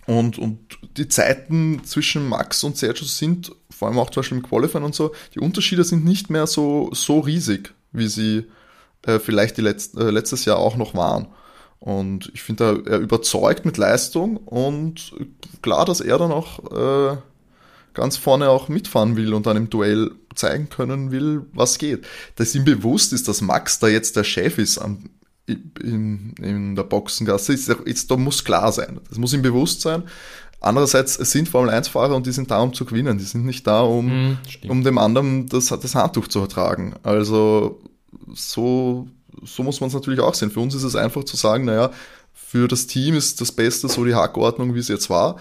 und, 0.07 0.39
und 0.39 0.59
die 0.97 1.09
Zeiten 1.09 1.83
zwischen 1.85 2.29
Max 2.29 2.65
und 2.65 2.77
Sergio 2.77 3.07
sind, 3.07 3.53
vor 3.71 3.89
allem 3.89 3.99
auch 3.99 4.11
zum 4.11 4.21
Beispiel 4.21 4.39
im 4.39 4.45
Qualifying 4.45 4.85
und 4.85 4.95
so, 4.95 5.13
die 5.35 5.41
Unterschiede 5.41 5.85
sind 5.85 6.05
nicht 6.05 6.31
mehr 6.31 6.47
so, 6.47 6.91
so 6.93 7.21
riesig, 7.21 7.75
wie 7.93 8.09
sie 8.09 8.45
äh, 9.03 9.19
vielleicht 9.19 9.57
die 9.57 9.63
letzt, 9.63 9.97
äh, 9.97 10.11
letztes 10.11 10.45
Jahr 10.45 10.59
auch 10.59 10.77
noch 10.77 10.95
waren. 10.95 11.29
Und 11.83 12.31
ich 12.33 12.45
finde, 12.45 12.85
er 12.87 12.99
überzeugt 12.99 13.65
mit 13.65 13.77
Leistung 13.77 14.37
und 14.37 15.15
klar, 15.63 15.85
dass 15.85 16.01
er 16.01 16.17
dann 16.17 16.31
auch 16.31 16.61
äh, 16.71 17.17
ganz 17.93 18.17
vorne 18.17 18.51
auch 18.51 18.69
mitfahren 18.69 19.17
will 19.17 19.35
und 19.35 19.47
dann 19.47 19.57
im 19.57 19.69
Duell 19.69 20.13
zeigen 20.37 20.69
können 20.69 21.11
will, 21.11 21.45
was 21.53 21.79
geht. 21.79 22.07
Dass 22.37 22.55
ihm 22.55 22.65
bewusst 22.65 23.13
ist, 23.13 23.27
dass 23.27 23.41
Max 23.41 23.81
da 23.81 23.89
jetzt 23.89 24.15
der 24.15 24.23
Chef 24.23 24.59
ist 24.59 24.79
am, 24.79 25.11
in, 25.49 26.35
in 26.41 26.77
der 26.77 26.85
Boxengasse, 26.85 27.53
ist, 27.53 27.69
ist, 27.69 28.09
da 28.13 28.17
muss 28.17 28.45
klar 28.45 28.71
sein. 28.71 29.01
Das 29.09 29.19
muss 29.19 29.35
ihm 29.35 29.43
bewusst 29.43 29.81
sein. 29.81 30.05
Andererseits, 30.61 31.19
es 31.19 31.33
sind 31.33 31.49
Formel-1-Fahrer 31.49 32.15
und 32.15 32.29
die 32.29 32.33
sind 32.33 32.53
da, 32.53 32.61
um 32.61 32.73
zu 32.73 32.85
gewinnen. 32.85 33.19
Die 33.19 33.25
sind 33.25 33.45
nicht 33.45 33.67
da, 33.67 33.81
um, 33.81 34.35
mm, 34.35 34.39
um 34.69 34.85
dem 34.85 34.99
anderen 34.99 35.49
das, 35.49 35.67
das 35.67 35.97
Handtuch 35.97 36.29
zu 36.29 36.39
ertragen. 36.39 36.95
Also 37.03 37.83
so 38.33 39.09
so 39.45 39.63
muss 39.63 39.81
man 39.81 39.89
es 39.89 39.95
natürlich 39.95 40.21
auch 40.21 40.35
sehen. 40.35 40.51
Für 40.51 40.61
uns 40.61 40.75
ist 40.75 40.83
es 40.83 40.97
einfach 40.97 41.25
zu 41.25 41.37
sagen, 41.37 41.65
naja, 41.65 41.91
für 42.33 42.69
das 42.69 42.87
Team 42.87 43.15
ist 43.15 43.41
das 43.41 43.53
Beste 43.53 43.89
so 43.89 44.05
die 44.05 44.15
Hackordnung, 44.15 44.75
wie 44.75 44.79
es 44.79 44.89
jetzt 44.89 45.11
war. 45.11 45.39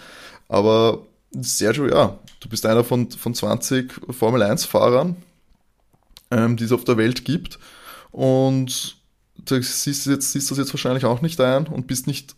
Aber 0.47 1.05
Sergio, 1.31 1.87
ja, 1.87 2.19
du 2.39 2.49
bist 2.49 2.65
einer 2.65 2.83
von, 2.83 3.09
von 3.09 3.33
20 3.33 3.93
Formel-1-Fahrern, 4.09 5.15
ähm, 6.31 6.57
die 6.57 6.65
es 6.65 6.71
auf 6.71 6.83
der 6.83 6.97
Welt 6.97 7.25
gibt. 7.25 7.59
Und 8.11 8.97
du 9.37 9.61
siehst, 9.61 10.07
jetzt, 10.07 10.31
siehst 10.31 10.51
das 10.51 10.57
jetzt 10.57 10.73
wahrscheinlich 10.73 11.05
auch 11.05 11.21
nicht 11.21 11.39
ein 11.39 11.67
und 11.67 11.87
bist 11.87 12.07
nicht 12.07 12.35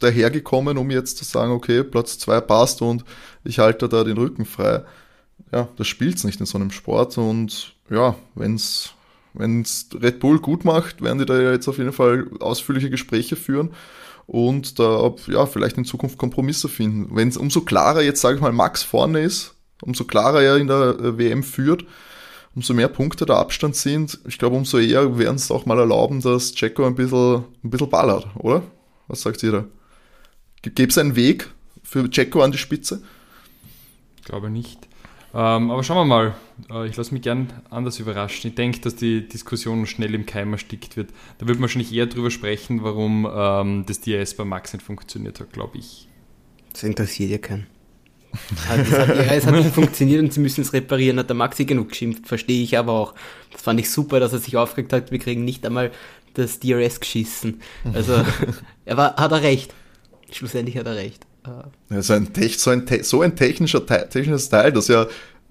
dahergekommen, 0.00 0.76
um 0.76 0.90
jetzt 0.90 1.18
zu 1.18 1.24
sagen, 1.24 1.52
okay, 1.52 1.84
Platz 1.84 2.18
2 2.18 2.40
passt 2.40 2.82
und 2.82 3.04
ich 3.44 3.58
halte 3.58 3.88
da 3.88 4.04
den 4.04 4.18
Rücken 4.18 4.44
frei. 4.44 4.84
Ja, 5.52 5.68
das 5.76 5.86
spielt 5.86 6.16
es 6.16 6.24
nicht 6.24 6.40
in 6.40 6.46
so 6.46 6.58
einem 6.58 6.70
Sport 6.70 7.16
und 7.18 7.74
ja, 7.90 8.16
wenn 8.34 8.54
es 8.54 8.92
wenn 9.34 9.62
es 9.62 9.88
Red 9.94 10.20
Bull 10.20 10.38
gut 10.38 10.64
macht, 10.64 11.02
werden 11.02 11.18
die 11.18 11.26
da 11.26 11.40
jetzt 11.52 11.68
auf 11.68 11.78
jeden 11.78 11.92
Fall 11.92 12.28
ausführliche 12.40 12.90
Gespräche 12.90 13.36
führen 13.36 13.70
und 14.26 14.78
da 14.78 15.14
ja, 15.26 15.46
vielleicht 15.46 15.78
in 15.78 15.84
Zukunft 15.84 16.18
Kompromisse 16.18 16.68
finden. 16.68 17.14
Wenn 17.14 17.28
es 17.28 17.36
umso 17.36 17.62
klarer 17.62 18.02
jetzt, 18.02 18.20
sage 18.20 18.36
ich 18.36 18.42
mal, 18.42 18.52
Max 18.52 18.82
vorne 18.82 19.20
ist, 19.20 19.54
umso 19.82 20.04
klarer 20.04 20.42
er 20.42 20.56
in 20.56 20.68
der 20.68 20.96
äh, 20.98 21.18
WM 21.18 21.42
führt, 21.42 21.84
umso 22.54 22.74
mehr 22.74 22.88
Punkte 22.88 23.26
der 23.26 23.36
Abstand 23.36 23.76
sind, 23.76 24.20
ich 24.26 24.38
glaube, 24.38 24.56
umso 24.56 24.78
eher 24.78 25.18
werden 25.18 25.36
es 25.36 25.50
auch 25.50 25.66
mal 25.66 25.78
erlauben, 25.78 26.20
dass 26.20 26.54
Checo 26.54 26.86
ein 26.86 26.94
bisschen, 26.94 27.44
ein 27.64 27.70
bisschen 27.70 27.90
ballert, 27.90 28.26
oder? 28.36 28.62
Was 29.08 29.22
sagt 29.22 29.42
ihr 29.42 29.52
da? 29.52 29.64
Gäbe 30.62 30.90
es 30.90 30.98
einen 30.98 31.16
Weg 31.16 31.50
für 31.82 32.08
Checo 32.08 32.42
an 32.42 32.52
die 32.52 32.58
Spitze? 32.58 33.02
Ich 34.16 34.24
glaube 34.24 34.50
nicht. 34.50 34.88
Ähm, 35.34 35.70
aber 35.70 35.82
schauen 35.82 35.96
wir 35.96 36.04
mal. 36.04 36.34
Äh, 36.70 36.88
ich 36.88 36.96
lasse 36.96 37.12
mich 37.14 37.22
gern 37.22 37.52
anders 37.70 37.98
überraschen. 37.98 38.50
Ich 38.50 38.54
denke, 38.54 38.80
dass 38.80 38.96
die 38.96 39.26
Diskussion 39.26 39.86
schnell 39.86 40.14
im 40.14 40.26
Keim 40.26 40.52
erstickt 40.52 40.96
wird. 40.96 41.10
Da 41.38 41.46
wird 41.46 41.58
man 41.58 41.62
wahrscheinlich 41.62 41.92
eher 41.92 42.06
drüber 42.06 42.30
sprechen, 42.30 42.82
warum 42.82 43.28
ähm, 43.34 43.84
das 43.86 44.00
DRS 44.00 44.34
bei 44.34 44.44
Max 44.44 44.72
nicht 44.72 44.84
funktioniert 44.84 45.40
hat, 45.40 45.52
glaube 45.52 45.78
ich. 45.78 46.08
Das 46.72 46.82
interessiert 46.82 47.30
ja 47.30 47.38
keinen. 47.38 47.66
Also 48.70 48.96
hat, 48.96 49.10
es 49.10 49.46
hat 49.46 49.54
nicht 49.54 49.74
funktioniert 49.74 50.22
und 50.22 50.32
sie 50.32 50.40
müssen 50.40 50.62
es 50.62 50.72
reparieren, 50.72 51.18
hat 51.18 51.28
der 51.28 51.36
Maxi 51.36 51.66
genug 51.66 51.90
geschimpft, 51.90 52.26
verstehe 52.26 52.62
ich 52.62 52.78
aber 52.78 52.92
auch. 52.92 53.14
Das 53.50 53.60
fand 53.60 53.78
ich 53.78 53.90
super, 53.90 54.20
dass 54.20 54.32
er 54.32 54.38
sich 54.38 54.56
aufgeregt 54.56 54.94
hat, 54.94 55.10
wir 55.10 55.18
kriegen 55.18 55.44
nicht 55.44 55.66
einmal 55.66 55.90
das 56.32 56.58
DRS 56.58 57.00
geschissen. 57.00 57.60
Also, 57.92 58.24
er 58.86 58.96
war, 58.96 59.16
hat 59.16 59.32
er 59.32 59.42
recht. 59.42 59.74
Schlussendlich 60.30 60.78
hat 60.78 60.86
er 60.86 60.96
recht. 60.96 61.26
Ja, 61.46 62.02
so, 62.02 62.12
ein, 62.12 62.28
so, 62.56 62.70
ein, 62.70 62.86
so 63.02 63.22
ein 63.22 63.36
technischer, 63.36 63.84
technisches 63.84 64.48
Teil, 64.48 64.72
das 64.72 64.88
ja, 64.88 65.06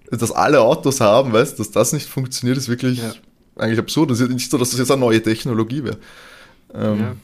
dass 0.10 0.32
alle 0.32 0.62
Autos 0.62 1.02
haben, 1.02 1.34
weißt 1.34 1.60
dass 1.60 1.72
das 1.72 1.94
nicht 1.94 2.08
funktioniert, 2.08 2.58
ist 2.58 2.70
wirklich 2.70 3.00
ja. 3.00 3.14
eigentlich 3.58 3.80
absurd. 3.80 4.12
Es 4.12 4.20
ist 4.20 4.30
nicht 4.30 4.50
so, 4.50 4.58
dass 4.58 4.72
das 4.72 4.80
jetzt 4.80 4.92
eine 4.92 5.02
neue 5.02 5.22
Technologie 5.22 5.84
wäre. 5.84 5.98
Ähm, 6.74 7.00
ja. 7.00 7.16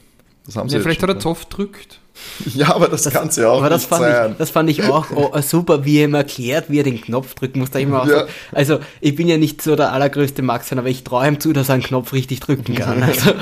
Das 0.45 0.55
haben 0.55 0.69
sie 0.69 0.77
ja, 0.77 0.81
vielleicht 0.81 1.03
hat 1.03 1.09
er 1.09 1.19
Zoff 1.19 1.45
drückt. 1.45 1.99
Ja, 2.55 2.73
aber 2.73 2.87
das, 2.87 3.03
das 3.03 3.13
kann 3.13 3.29
ja 3.35 3.49
auch 3.49 3.59
aber 3.59 3.69
das 3.69 3.85
fand 3.85 4.01
sein. 4.01 4.31
Ich, 4.31 4.37
das 4.37 4.49
fand 4.49 4.69
ich 4.71 4.83
auch 4.85 5.11
oh, 5.13 5.39
super, 5.41 5.85
wie 5.85 5.99
er 5.99 6.05
ihm 6.05 6.15
erklärt, 6.15 6.65
wie 6.67 6.79
er 6.79 6.83
den 6.83 6.99
Knopf 6.99 7.35
drücken 7.35 7.59
muss. 7.59 7.69
Da 7.69 7.77
immer 7.77 8.07
ja. 8.07 8.21
so, 8.21 8.25
also 8.53 8.79
ich 9.01 9.15
bin 9.15 9.27
ja 9.27 9.37
nicht 9.37 9.61
so 9.61 9.75
der 9.75 9.93
allergrößte 9.93 10.41
Max-Fan, 10.41 10.79
aber 10.79 10.87
ich 10.87 11.03
traue 11.03 11.27
ihm 11.27 11.39
zu, 11.39 11.53
dass 11.53 11.69
er 11.69 11.75
einen 11.75 11.83
Knopf 11.83 12.13
richtig 12.13 12.39
drücken 12.39 12.73
kann. 12.73 13.03
Also. 13.07 13.33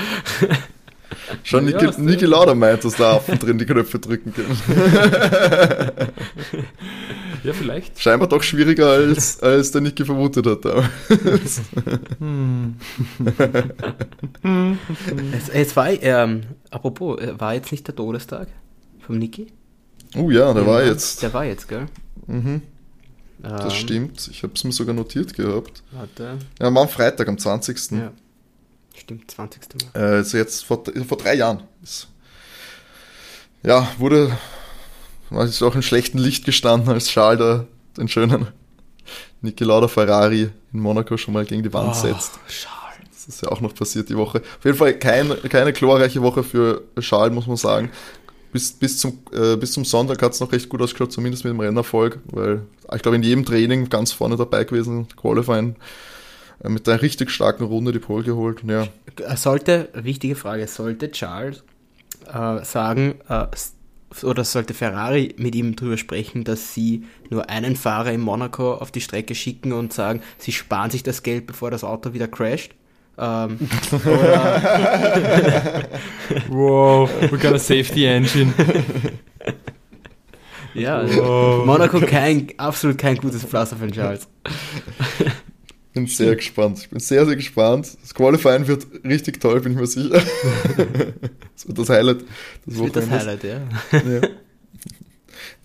Schon 1.43 1.65
Niki, 1.65 1.85
ja, 1.85 1.91
Niki 1.97 2.25
Lauda 2.25 2.55
meint, 2.55 2.83
dass 2.83 2.95
da 2.95 3.13
Affen 3.13 3.39
drin 3.39 3.57
die 3.57 3.65
Knöpfe 3.65 3.99
drücken 3.99 4.33
können. 4.33 4.59
ja, 7.43 7.53
vielleicht. 7.53 7.99
Scheinbar 7.99 8.27
doch 8.27 8.43
schwieriger, 8.43 8.89
als, 8.89 9.39
als 9.41 9.71
der 9.71 9.81
Niki 9.81 10.05
vermutet 10.05 10.45
hat. 10.45 10.65
hm. 12.19 12.75
es, 15.37 15.49
es 15.49 15.75
war, 15.75 15.89
ähm, 15.89 16.41
apropos, 16.71 17.19
äh, 17.19 17.39
war 17.39 17.53
jetzt 17.53 17.71
nicht 17.71 17.87
der 17.87 17.95
Todestag 17.95 18.47
vom 18.99 19.17
Niki? 19.17 19.47
Oh 20.15 20.29
ja, 20.31 20.53
der 20.53 20.63
ja, 20.63 20.67
war 20.67 20.83
jetzt. 20.83 21.23
Der 21.23 21.33
war 21.33 21.45
jetzt, 21.45 21.67
gell? 21.67 21.87
Mhm. 22.27 22.61
Das 23.41 23.65
ähm, 23.65 23.79
stimmt. 23.79 24.29
Ich 24.31 24.43
habe 24.43 24.53
es 24.55 24.63
mir 24.63 24.71
sogar 24.71 24.95
notiert 24.95 25.33
gehabt. 25.33 25.83
Warte. 25.91 26.37
Ja, 26.59 26.73
war 26.73 26.83
am 26.83 26.89
Freitag, 26.89 27.27
am 27.27 27.37
20. 27.37 27.91
Ja. 27.91 28.11
Stimmt, 28.97 29.29
20. 29.29 29.61
Mal. 29.93 30.01
Äh, 30.01 30.15
also 30.17 30.37
jetzt 30.37 30.65
vor, 30.65 30.83
vor 31.07 31.17
drei 31.17 31.35
Jahren. 31.35 31.63
Ist, 31.83 32.07
ja, 33.63 33.87
wurde 33.97 34.35
ist 35.31 35.63
auch 35.63 35.75
in 35.75 35.81
schlechtem 35.81 36.19
Licht 36.19 36.45
gestanden, 36.45 36.89
als 36.89 37.07
Charles 37.07 37.39
da 37.39 37.65
den 37.97 38.07
schönen 38.07 38.47
Niki 39.41 39.63
Lauda 39.63 39.87
Ferrari 39.87 40.49
in 40.73 40.79
Monaco 40.79 41.17
schon 41.17 41.33
mal 41.33 41.45
gegen 41.45 41.63
die 41.63 41.73
Wand 41.73 41.89
oh, 41.91 41.93
setzt. 41.93 42.39
Charles. 42.47 42.75
Das 43.11 43.27
ist 43.27 43.41
ja 43.41 43.49
auch 43.49 43.61
noch 43.61 43.73
passiert 43.73 44.09
die 44.09 44.17
Woche. 44.17 44.39
Auf 44.39 44.65
jeden 44.65 44.77
Fall 44.77 44.93
kein, 44.99 45.33
keine 45.49 45.73
glorreiche 45.73 46.21
Woche 46.21 46.43
für 46.43 46.83
Charles, 46.99 47.33
muss 47.33 47.47
man 47.47 47.57
sagen. 47.57 47.91
Bis, 48.51 48.71
bis, 48.71 48.99
zum, 48.99 49.19
äh, 49.33 49.55
bis 49.57 49.71
zum 49.73 49.83
Sonntag 49.83 50.21
hat 50.21 50.33
es 50.33 50.39
noch 50.39 50.51
recht 50.51 50.69
gut 50.69 50.81
ausgeschaut, 50.81 51.11
zumindest 51.11 51.43
mit 51.43 51.51
dem 51.51 51.59
Rennerfolg, 51.59 52.19
weil 52.25 52.61
ich 52.93 53.01
glaube 53.01 53.17
in 53.17 53.23
jedem 53.23 53.45
Training 53.45 53.89
ganz 53.89 54.11
vorne 54.11 54.37
dabei 54.37 54.63
gewesen, 54.63 55.07
Qualifying 55.17 55.75
mit 56.63 56.87
einer 56.87 57.01
richtig 57.01 57.31
starken 57.31 57.63
Runde 57.65 57.91
die 57.91 57.99
Pole 57.99 58.23
geholt. 58.23 58.63
Ja. 58.67 58.87
Sollte, 59.35 59.89
wichtige 59.93 60.35
Frage, 60.35 60.67
sollte 60.67 61.11
Charles 61.11 61.63
äh, 62.31 62.63
sagen, 62.63 63.15
äh, 63.29 63.47
oder 64.23 64.43
sollte 64.43 64.73
Ferrari 64.73 65.35
mit 65.37 65.55
ihm 65.55 65.75
darüber 65.75 65.97
sprechen, 65.97 66.43
dass 66.43 66.73
sie 66.73 67.03
nur 67.29 67.49
einen 67.49 67.75
Fahrer 67.75 68.11
in 68.11 68.21
Monaco 68.21 68.73
auf 68.75 68.91
die 68.91 69.01
Strecke 69.01 69.35
schicken 69.35 69.73
und 69.73 69.91
sagen, 69.91 70.21
sie 70.37 70.53
sparen 70.53 70.89
sich 70.89 71.03
das 71.03 71.23
Geld, 71.23 71.47
bevor 71.47 71.71
das 71.71 71.83
Auto 71.83 72.13
wieder 72.13 72.27
crasht? 72.27 72.71
Ähm, 73.17 73.57
wow, 76.49 77.09
we 77.31 77.37
got 77.37 77.53
a 77.53 77.59
safety 77.59 78.05
engine. 78.05 78.53
ja, 80.73 80.97
also 80.97 81.63
Monaco 81.65 81.99
kein, 82.01 82.47
absolut 82.57 82.97
kein 82.97 83.17
gutes 83.17 83.43
Pflaster 83.43 83.77
für 83.77 83.87
den 83.87 83.93
Charles 83.93 84.27
bin 85.95 86.07
sehr 86.07 86.35
gespannt. 86.35 86.79
Ich 86.79 86.89
bin 86.89 86.99
sehr, 86.99 87.25
sehr 87.25 87.35
gespannt. 87.35 87.97
Das 88.01 88.13
Qualifying 88.13 88.67
wird 88.67 88.85
richtig 89.03 89.39
toll, 89.39 89.61
bin 89.61 89.71
ich 89.71 89.79
mir 89.79 89.87
sicher. 89.87 90.21
das 91.55 91.67
wird 91.67 91.79
das 91.79 91.89
Highlight 91.89 92.21
des 92.21 92.27
das 92.65 92.77
wird 92.77 92.95
das 92.95 93.09
Highlight, 93.09 93.43
ja. 93.43 93.61
ja. 93.91 94.21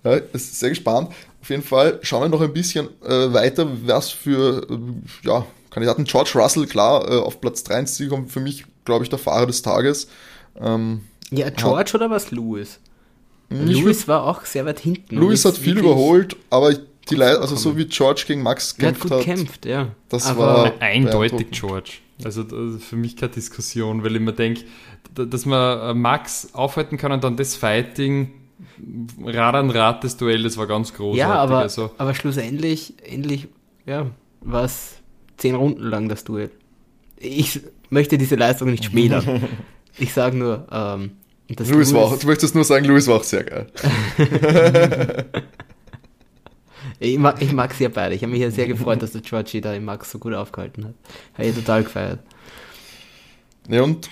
Ja, 0.03 0.19
sehr 0.33 0.69
gespannt. 0.69 1.09
Auf 1.41 1.49
jeden 1.49 1.63
Fall 1.63 1.99
schauen 2.01 2.23
wir 2.23 2.29
noch 2.29 2.41
ein 2.41 2.53
bisschen 2.53 2.87
äh, 3.03 3.33
weiter, 3.33 3.67
was 3.85 4.09
für 4.09 4.65
äh, 4.69 5.27
ja, 5.27 5.45
Kandidaten. 5.69 6.05
George 6.05 6.31
Russell, 6.35 6.65
klar, 6.65 7.07
äh, 7.09 7.17
auf 7.17 7.39
Platz 7.39 7.63
3 7.63 7.79
ins 7.79 7.95
Ziel 7.95 8.09
kommt 8.09 8.31
für 8.31 8.39
mich, 8.39 8.65
glaube 8.85 9.03
ich, 9.03 9.09
der 9.09 9.19
Fahrer 9.19 9.47
des 9.47 9.61
Tages. 9.61 10.07
Ähm, 10.59 11.01
ja, 11.29 11.49
George 11.49 11.91
ja. 11.93 11.95
oder 11.95 12.09
was 12.09 12.31
Lewis? 12.31 12.79
Lewis 13.49 14.07
war 14.07 14.23
auch 14.23 14.45
sehr 14.45 14.65
weit 14.65 14.79
hinten. 14.79 15.17
Lewis 15.17 15.43
hat 15.43 15.57
viel 15.57 15.77
überholt, 15.77 16.37
aber 16.49 16.71
ich 16.71 16.79
die 17.11 17.15
Leute, 17.15 17.41
also 17.41 17.55
so 17.55 17.77
wie 17.77 17.85
George 17.85 18.23
gegen 18.27 18.41
Max 18.43 18.77
kämpft 18.77 19.09
hat. 19.09 19.21
Kämpft, 19.21 19.65
ja. 19.65 19.89
Das 20.09 20.27
Aber 20.27 20.45
war 20.45 20.73
eindeutig 20.79 21.51
George. 21.51 21.91
Also 22.23 22.43
für 22.79 22.95
mich 22.95 23.15
keine 23.15 23.31
Diskussion, 23.31 24.03
weil 24.03 24.15
ich 24.15 24.21
mir 24.21 24.33
denke, 24.33 24.63
dass 25.13 25.45
man 25.45 25.79
äh, 25.79 25.93
Max 25.93 26.49
aufhalten 26.53 26.97
kann 26.97 27.11
und 27.11 27.23
dann 27.23 27.35
das 27.37 27.55
Fighting 27.55 28.31
Rad 29.23 29.55
an 29.55 29.69
Rad 29.69 30.03
das 30.03 30.17
Duell, 30.17 30.43
das 30.43 30.57
war 30.57 30.67
ganz 30.67 30.93
großartig. 30.93 31.19
Ja, 31.19 31.33
aber, 31.33 31.59
also. 31.59 31.91
aber 31.97 32.13
schlussendlich 32.13 32.93
endlich, 33.03 33.47
ja, 33.85 34.07
war 34.41 34.65
es 34.65 34.95
zehn 35.37 35.55
Runden 35.55 35.83
lang 35.83 36.09
das 36.09 36.23
Duell. 36.23 36.51
Ich 37.17 37.61
möchte 37.89 38.17
diese 38.17 38.35
Leistung 38.35 38.69
nicht 38.71 38.85
schmälern. 38.85 39.47
ich 39.97 40.13
sage 40.13 40.37
nur, 40.37 40.67
ähm, 40.71 41.11
Louis 41.57 41.93
war, 41.93 42.15
du 42.17 42.27
möchtest 42.27 42.55
nur 42.55 42.63
sagen, 42.63 42.85
Louis 42.85 43.07
war 43.07 43.17
auch 43.17 43.23
sehr 43.23 43.43
geil. 43.43 43.67
Ich 47.01 47.17
mag, 47.17 47.41
ich 47.41 47.51
mag 47.51 47.73
sehr 47.73 47.89
beide. 47.89 48.13
Ich 48.13 48.21
habe 48.21 48.31
mich 48.31 48.41
ja 48.41 48.51
sehr 48.51 48.67
gefreut, 48.67 49.01
dass 49.01 49.13
der 49.13 49.21
Georgie 49.21 49.59
da 49.59 49.73
im 49.73 49.85
Max 49.85 50.11
so 50.11 50.19
gut 50.19 50.35
aufgehalten 50.35 50.85
hat. 50.85 50.93
Habe 51.33 51.47
ich 51.47 51.55
total 51.55 51.83
gefeiert. 51.83 52.19
Ja, 53.67 53.81
und 53.81 54.07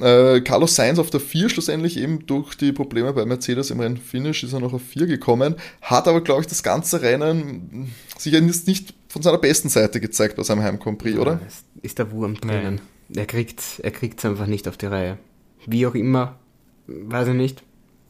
äh, 0.00 0.40
Carlos 0.40 0.74
Sainz 0.74 0.98
auf 0.98 1.10
der 1.10 1.20
4 1.20 1.48
schlussendlich 1.48 1.96
eben 1.96 2.26
durch 2.26 2.56
die 2.56 2.72
Probleme 2.72 3.12
bei 3.12 3.24
Mercedes 3.24 3.70
im 3.70 3.78
Rennfinish 3.78 4.42
ist 4.42 4.52
er 4.52 4.58
noch 4.58 4.72
auf 4.72 4.82
4 4.82 5.06
gekommen, 5.06 5.54
hat 5.80 6.08
aber, 6.08 6.22
glaube 6.22 6.40
ich, 6.40 6.48
das 6.48 6.64
ganze 6.64 7.02
Rennen 7.02 7.92
sich 8.18 8.32
jetzt 8.32 8.66
nicht 8.66 8.94
von 9.06 9.22
seiner 9.22 9.38
besten 9.38 9.68
Seite 9.68 10.00
gezeigt 10.00 10.34
bei 10.34 10.42
seinem 10.42 10.64
Heimcompris, 10.64 11.14
ja, 11.14 11.20
oder? 11.20 11.40
Ist 11.82 12.00
der 12.00 12.10
Wurm 12.10 12.34
drinnen. 12.34 12.80
Er 13.14 13.26
kriegt 13.26 13.62
er 13.80 13.92
kriegt's 13.92 14.24
einfach 14.24 14.46
nicht 14.46 14.66
auf 14.66 14.76
die 14.76 14.86
Reihe. 14.86 15.18
Wie 15.66 15.86
auch 15.86 15.94
immer, 15.94 16.40
weiß 16.88 17.28
ich 17.28 17.34
nicht. 17.34 17.62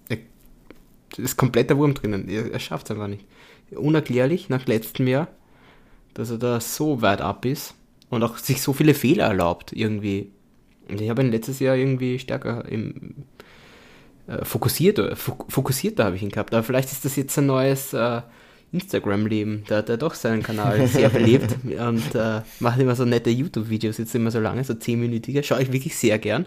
Er 0.08 0.16
ist 1.18 1.36
komplett 1.36 1.68
der 1.68 1.76
Wurm 1.76 1.92
drinnen. 1.92 2.26
Er, 2.30 2.50
er 2.50 2.58
schafft 2.58 2.86
es 2.86 2.92
einfach 2.92 3.08
nicht 3.08 3.26
unerklärlich 3.70 4.48
nach 4.48 4.66
letztem 4.66 5.06
Jahr, 5.06 5.28
dass 6.14 6.30
er 6.30 6.38
da 6.38 6.60
so 6.60 7.02
weit 7.02 7.20
ab 7.20 7.44
ist 7.44 7.74
und 8.10 8.22
auch 8.22 8.36
sich 8.38 8.62
so 8.62 8.72
viele 8.72 8.94
Fehler 8.94 9.24
erlaubt 9.24 9.72
irgendwie. 9.72 10.30
Und 10.88 11.00
ich 11.00 11.10
habe 11.10 11.22
ihn 11.22 11.30
letztes 11.30 11.60
Jahr 11.60 11.76
irgendwie 11.76 12.18
stärker 12.18 12.64
im, 12.68 13.14
äh, 14.26 14.44
fokussiert, 14.44 15.00
fokussierter 15.18 16.04
habe 16.04 16.16
ich 16.16 16.22
ihn 16.22 16.30
gehabt. 16.30 16.54
Aber 16.54 16.62
vielleicht 16.62 16.92
ist 16.92 17.04
das 17.04 17.16
jetzt 17.16 17.36
ein 17.38 17.46
neues 17.46 17.92
äh, 17.92 18.20
Instagram-Leben. 18.72 19.64
Da 19.68 19.78
hat 19.78 19.88
er 19.88 19.96
doch 19.96 20.14
seinen 20.14 20.42
Kanal 20.42 20.86
sehr 20.86 21.08
belebt 21.08 21.56
und 21.64 22.14
äh, 22.14 22.42
macht 22.60 22.78
immer 22.78 22.94
so 22.94 23.04
nette 23.04 23.30
YouTube-Videos, 23.30 23.98
jetzt 23.98 24.14
immer 24.14 24.30
so 24.30 24.40
lange, 24.40 24.64
so 24.64 24.74
10-minütige. 24.74 25.42
Schaue 25.42 25.62
ich 25.62 25.72
wirklich 25.72 25.96
sehr 25.96 26.18
gern, 26.18 26.46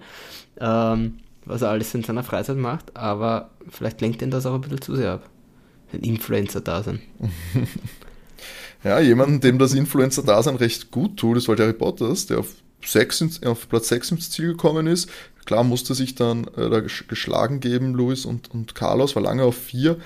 ähm, 0.59 1.17
was 1.45 1.61
er 1.63 1.69
alles 1.69 1.93
in 1.95 2.03
seiner 2.03 2.23
Freizeit 2.23 2.57
macht. 2.57 2.95
Aber 2.95 3.49
vielleicht 3.69 4.01
lenkt 4.01 4.21
ihn 4.21 4.31
das 4.31 4.45
auch 4.45 4.53
ein 4.53 4.61
bisschen 4.61 4.81
zu 4.81 4.95
sehr 4.95 5.13
ab 5.13 5.29
ein 5.93 6.01
Influencer 6.01 6.61
da 6.61 6.83
sein. 6.83 7.01
ja, 8.83 8.99
jemanden, 8.99 9.39
dem 9.39 9.59
das 9.59 9.73
Influencer-Dasein 9.73 10.55
recht 10.55 10.91
gut 10.91 11.17
tut, 11.17 11.37
ist 11.37 11.47
halt 11.47 11.59
Harry 11.59 11.73
Potters, 11.73 12.27
der 12.27 12.39
auf, 12.39 12.55
6 12.85 13.21
ins, 13.21 13.43
auf 13.43 13.67
Platz 13.69 13.89
6 13.89 14.11
ins 14.11 14.31
Ziel 14.31 14.49
gekommen 14.49 14.87
ist. 14.87 15.09
Klar 15.45 15.63
musste 15.63 15.95
sich 15.95 16.15
dann 16.15 16.45
äh, 16.55 16.69
da 16.69 16.81
geschlagen 16.81 17.59
geben, 17.59 17.93
Luis 17.93 18.25
und, 18.25 18.51
und 18.53 18.75
Carlos, 18.75 19.15
war 19.15 19.23
lange 19.23 19.43
auf 19.43 19.57
4, 19.57 19.97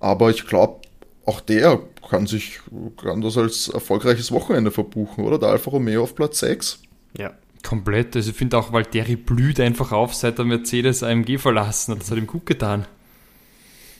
aber 0.00 0.30
ich 0.30 0.46
glaube, 0.46 0.82
auch 1.24 1.40
der 1.40 1.80
kann 2.08 2.26
sich 2.26 2.60
kann 2.96 3.20
das 3.20 3.36
als 3.36 3.68
erfolgreiches 3.68 4.32
Wochenende 4.32 4.70
verbuchen, 4.70 5.24
oder? 5.24 5.38
Der 5.38 5.50
Alfa 5.50 5.70
Romeo 5.70 6.02
auf 6.02 6.14
Platz 6.14 6.40
6. 6.40 6.80
Ja, 7.16 7.32
komplett. 7.62 8.16
Also 8.16 8.30
ich 8.30 8.36
finde 8.36 8.56
auch, 8.56 8.72
Valtteri 8.72 9.16
blüht 9.16 9.60
einfach 9.60 9.92
auf, 9.92 10.14
seit 10.14 10.38
der 10.38 10.46
Mercedes 10.46 11.02
AMG 11.02 11.38
verlassen 11.38 11.92
hat. 11.92 12.00
Das 12.00 12.10
hat 12.10 12.18
ihm 12.18 12.26
gut 12.26 12.46
getan 12.46 12.86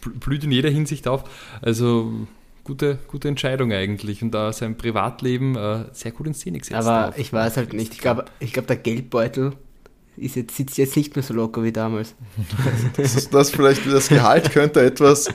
blüht 0.01 0.45
in 0.45 0.53
jeder 0.53 0.71
Hinsicht 0.71 1.09
auf. 1.09 1.25
Also 1.63 2.13
gute, 2.65 2.99
gute 3.09 3.29
Entscheidung 3.29 3.73
eigentlich 3.73 4.23
und 4.23 4.33
da 4.33 4.53
sein 4.53 4.77
Privatleben 4.77 5.57
äh, 5.57 5.85
sehr 5.93 6.13
gut 6.13 6.27
in 6.27 6.35
Szene 6.35 6.59
gesetzt. 6.59 6.87
Aber 6.87 7.09
auf. 7.09 7.19
ich 7.19 7.33
weiß 7.33 7.57
halt 7.57 7.73
nicht. 7.73 7.95
Ich 7.95 8.01
glaube, 8.01 8.27
ich 8.41 8.53
glaub, 8.53 8.67
der 8.67 8.77
Geldbeutel 8.77 9.55
ist 10.19 10.37
jetzt, 10.37 10.57
sitzt 10.57 10.79
jetzt 10.79 10.97
nicht 10.97 11.17
mehr 11.17 11.23
so 11.23 11.33
locker 11.33 11.63
wie 11.63 11.73
damals. 11.73 12.15
das, 12.97 13.17
ist, 13.17 13.35
das 13.35 13.51
vielleicht 13.51 13.87
das 13.87 14.09
Gehalt 14.09 14.53
könnte 14.53 14.83
etwas 14.83 15.29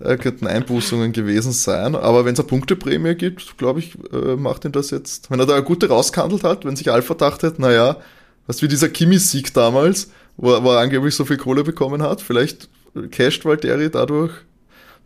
äh, 0.00 0.16
könnten 0.16 0.46
Einbußungen 0.46 1.12
gewesen 1.12 1.52
sein. 1.52 1.94
Aber 1.94 2.24
wenn 2.24 2.34
es 2.34 2.40
eine 2.40 2.48
Punkteprämie 2.48 3.14
gibt, 3.14 3.56
glaube 3.58 3.80
ich, 3.80 3.96
äh, 4.12 4.36
macht 4.36 4.64
ihn 4.64 4.72
das 4.72 4.90
jetzt, 4.90 5.30
wenn 5.30 5.40
er 5.40 5.46
da 5.46 5.54
eine 5.54 5.64
gute 5.64 5.88
rausgehandelt 5.88 6.44
hat, 6.44 6.64
wenn 6.64 6.76
sich 6.76 6.90
Alpha 6.90 7.14
dachte, 7.14 7.54
naja, 7.58 7.98
was 8.46 8.62
wie 8.62 8.68
dieser 8.68 8.88
Kimi-Sieg 8.88 9.54
damals, 9.54 10.10
wo, 10.36 10.48
wo 10.62 10.70
er 10.72 10.80
angeblich 10.80 11.14
so 11.14 11.24
viel 11.24 11.36
Kohle 11.36 11.64
bekommen 11.64 12.02
hat, 12.02 12.20
vielleicht 12.20 12.68
casht 13.10 13.44
Valtteri 13.44 13.90
dadurch 13.90 14.32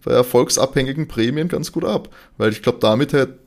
bei 0.05 0.12
erfolgsabhängigen 0.12 1.09
Prämien 1.09 1.48
ganz 1.48 1.72
gut 1.72 1.85
ab. 1.85 2.09
Weil 2.37 2.53
ich 2.53 2.62
glaube, 2.62 2.79
damit 2.81 3.12
hätte 3.12 3.38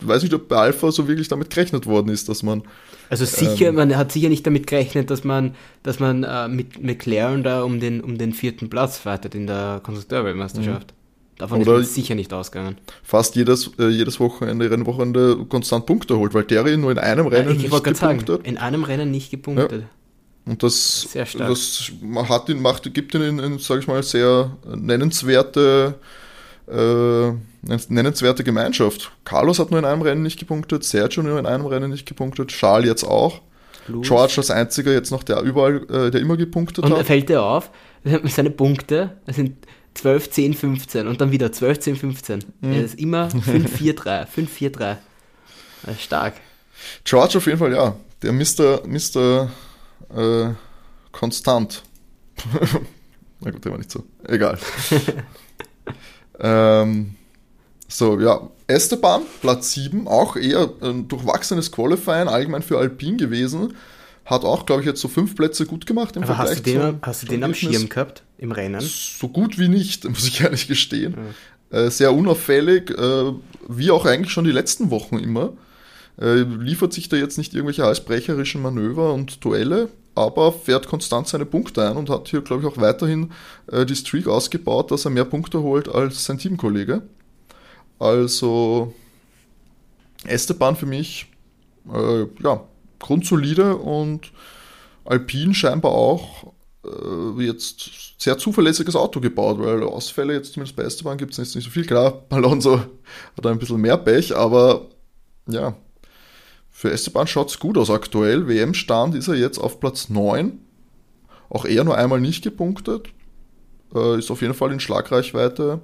weiß 0.00 0.22
nicht, 0.22 0.34
ob 0.34 0.48
bei 0.48 0.56
Alpha 0.56 0.92
so 0.92 1.08
wirklich 1.08 1.28
damit 1.28 1.50
gerechnet 1.50 1.86
worden 1.86 2.08
ist, 2.08 2.28
dass 2.28 2.42
man. 2.42 2.62
Also 3.08 3.24
sicher, 3.24 3.68
ähm, 3.68 3.76
man 3.76 3.96
hat 3.96 4.12
sicher 4.12 4.28
nicht 4.28 4.46
damit 4.46 4.66
gerechnet, 4.66 5.10
dass 5.10 5.24
man, 5.24 5.54
dass 5.82 6.00
man 6.00 6.24
äh, 6.24 6.48
mit 6.48 6.82
McLaren 6.82 7.42
da 7.42 7.62
um 7.62 7.80
den, 7.80 8.00
um 8.00 8.18
den 8.18 8.32
vierten 8.32 8.68
Platz 8.68 8.98
fightet 8.98 9.34
in 9.34 9.46
der 9.46 9.80
Konstrukteurweltmeisterschaft. 9.82 10.92
Mhm. 10.92 10.96
Davon 11.38 11.60
Oder 11.60 11.76
ist 11.76 11.94
sicher 11.94 12.14
nicht 12.14 12.32
ausgegangen. 12.32 12.78
Fast 13.02 13.36
jedes, 13.36 13.70
äh, 13.78 13.88
jedes 13.88 14.18
Wochenende, 14.20 14.70
Rennwochenende 14.70 15.44
konstant 15.48 15.84
Punkte 15.84 16.16
holt, 16.16 16.32
weil 16.32 16.44
Terry 16.44 16.76
nur 16.78 16.90
in 16.90 16.98
einem 16.98 17.26
Rennen 17.26 17.48
ja, 17.48 17.54
ich 17.54 17.70
nicht 17.70 17.84
gepunktet. 17.84 18.28
Sagen, 18.28 18.44
in 18.44 18.56
einem 18.56 18.84
Rennen 18.84 19.10
nicht 19.10 19.30
gepunktet. 19.30 19.82
Ja. 19.82 19.88
Und 20.46 20.62
das, 20.62 21.08
das 21.12 21.92
hat 22.28 22.48
ihn, 22.48 22.62
macht, 22.62 22.94
gibt 22.94 23.14
ihn 23.14 23.38
in, 23.38 23.58
sage 23.58 23.80
ich 23.80 23.88
mal, 23.88 24.02
sehr 24.02 24.56
nennenswerte 24.64 25.96
äh, 26.68 27.32
nennenswerte 27.88 28.44
Gemeinschaft. 28.44 29.12
Carlos 29.24 29.58
hat 29.58 29.70
nur 29.70 29.78
in 29.78 29.84
einem 29.84 30.02
Rennen 30.02 30.22
nicht 30.22 30.38
gepunktet, 30.38 30.84
Sergio 30.84 31.22
nur 31.22 31.38
in 31.38 31.46
einem 31.46 31.66
Rennen 31.66 31.90
nicht 31.90 32.06
gepunktet, 32.06 32.48
Charles 32.48 32.86
jetzt 32.86 33.04
auch. 33.04 33.40
Lewis. 33.88 34.08
George 34.08 34.34
als 34.38 34.50
einziger 34.50 34.92
jetzt 34.92 35.10
noch, 35.10 35.22
der 35.22 35.42
überall, 35.42 35.86
äh, 35.88 36.10
der 36.10 36.20
immer 36.20 36.36
gepunktet 36.36 36.84
und 36.84 36.90
hat. 36.90 36.98
Und 36.98 37.04
fällt 37.04 37.28
dir 37.28 37.42
auf, 37.42 37.70
seine 38.24 38.50
Punkte 38.50 39.16
sind 39.28 39.56
12, 39.94 40.30
10, 40.30 40.54
15 40.54 41.06
und 41.06 41.20
dann 41.20 41.30
wieder 41.30 41.52
12, 41.52 41.78
10, 41.78 41.96
15. 41.96 42.44
Mhm. 42.60 42.72
Er 42.72 42.84
ist 42.84 42.98
immer 42.98 43.30
5, 43.30 43.72
4, 43.72 43.94
3, 43.94 44.26
5, 44.26 44.52
4, 44.52 44.72
3. 44.72 44.98
Stark. 46.00 46.34
George 47.04 47.38
auf 47.38 47.46
jeden 47.46 47.58
Fall, 47.58 47.72
ja. 47.72 47.96
Der 48.22 48.32
Mr. 48.32 48.82
Mr. 48.86 49.50
Äh, 50.16 50.54
Konstant. 51.12 51.82
Na 53.40 53.50
gut, 53.50 53.64
der 53.64 53.72
war 53.72 53.78
nicht 53.78 53.90
so. 53.90 54.04
Egal. 54.26 54.58
ähm, 56.40 57.14
so, 57.88 58.18
ja, 58.20 58.50
Esteban, 58.66 59.22
Platz 59.40 59.72
7, 59.72 60.08
auch 60.08 60.36
eher 60.36 60.70
ein 60.82 61.06
durchwachsenes 61.08 61.70
Qualifying, 61.70 62.28
allgemein 62.28 62.62
für 62.62 62.78
Alpin 62.78 63.16
gewesen. 63.16 63.74
Hat 64.24 64.44
auch, 64.44 64.66
glaube 64.66 64.82
ich, 64.82 64.86
jetzt 64.88 65.00
so 65.00 65.06
fünf 65.06 65.36
Plätze 65.36 65.66
gut 65.66 65.86
gemacht 65.86 66.16
im 66.16 66.24
Aber 66.24 66.34
Vergleich 66.34 66.56
hast 66.56 66.66
du 66.66 66.70
den, 66.70 66.98
hast 67.02 67.22
du 67.22 67.26
den 67.26 67.44
am 67.44 67.54
Schirm 67.54 67.88
gehabt 67.88 68.24
im 68.38 68.50
Rennen? 68.50 68.80
So 68.80 69.28
gut 69.28 69.58
wie 69.58 69.68
nicht, 69.68 70.04
muss 70.08 70.26
ich 70.26 70.40
ehrlich 70.40 70.66
gestehen. 70.66 71.14
Ja. 71.70 71.78
Äh, 71.78 71.90
sehr 71.90 72.12
unauffällig, 72.12 72.90
äh, 72.90 73.32
wie 73.68 73.90
auch 73.90 74.04
eigentlich 74.04 74.32
schon 74.32 74.44
die 74.44 74.52
letzten 74.52 74.90
Wochen 74.90 75.18
immer. 75.18 75.52
Äh, 76.20 76.42
liefert 76.42 76.92
sich 76.92 77.08
da 77.08 77.16
jetzt 77.16 77.38
nicht 77.38 77.54
irgendwelche 77.54 77.84
halsbrecherischen 77.84 78.62
Manöver 78.62 79.12
und 79.12 79.44
Duelle, 79.44 79.90
aber 80.16 80.52
fährt 80.52 80.88
konstant 80.88 81.28
seine 81.28 81.46
Punkte 81.46 81.86
ein 81.88 81.96
und 81.96 82.10
hat 82.10 82.28
hier, 82.28 82.40
glaube 82.40 82.62
ich, 82.62 82.68
auch 82.68 82.80
weiterhin 82.80 83.32
äh, 83.70 83.84
die 83.84 83.94
Streak 83.94 84.26
ausgebaut, 84.26 84.90
dass 84.90 85.04
er 85.04 85.10
mehr 85.10 85.24
Punkte 85.24 85.62
holt 85.62 85.88
als 85.88 86.24
sein 86.24 86.38
Teamkollege. 86.38 87.02
Also 87.98 88.94
Esteban 90.24 90.76
für 90.76 90.86
mich, 90.86 91.26
äh, 91.92 92.24
ja, 92.42 92.64
grundsolide 92.98 93.76
und 93.76 94.32
Alpine 95.04 95.54
scheinbar 95.54 95.92
auch 95.92 96.52
äh, 96.84 97.44
jetzt 97.44 97.90
sehr 98.18 98.38
zuverlässiges 98.38 98.96
Auto 98.96 99.20
gebaut, 99.20 99.58
weil 99.58 99.82
Ausfälle 99.82 100.32
jetzt 100.34 100.54
zumindest 100.54 100.76
bei 100.76 100.82
Esteban 100.82 101.18
gibt 101.18 101.38
es 101.38 101.54
nicht 101.54 101.64
so 101.64 101.70
viel. 101.70 101.86
Klar, 101.86 102.24
Alonso 102.30 102.78
hat 102.78 103.46
ein 103.46 103.58
bisschen 103.58 103.80
mehr 103.80 103.98
Pech, 103.98 104.34
aber 104.34 104.86
ja, 105.46 105.76
für 106.78 106.90
Esteban 106.90 107.26
schaut 107.26 107.48
es 107.48 107.58
gut 107.58 107.78
aus 107.78 107.88
aktuell. 107.88 108.48
WM-Stand 108.48 109.14
ist 109.14 109.28
er 109.28 109.34
jetzt 109.34 109.56
auf 109.56 109.80
Platz 109.80 110.10
9. 110.10 110.60
Auch 111.48 111.64
er 111.64 111.84
nur 111.84 111.96
einmal 111.96 112.20
nicht 112.20 112.44
gepunktet. 112.44 113.08
Äh, 113.94 114.18
ist 114.18 114.30
auf 114.30 114.42
jeden 114.42 114.52
Fall 114.52 114.72
in 114.72 114.78
Schlagreichweite 114.78 115.80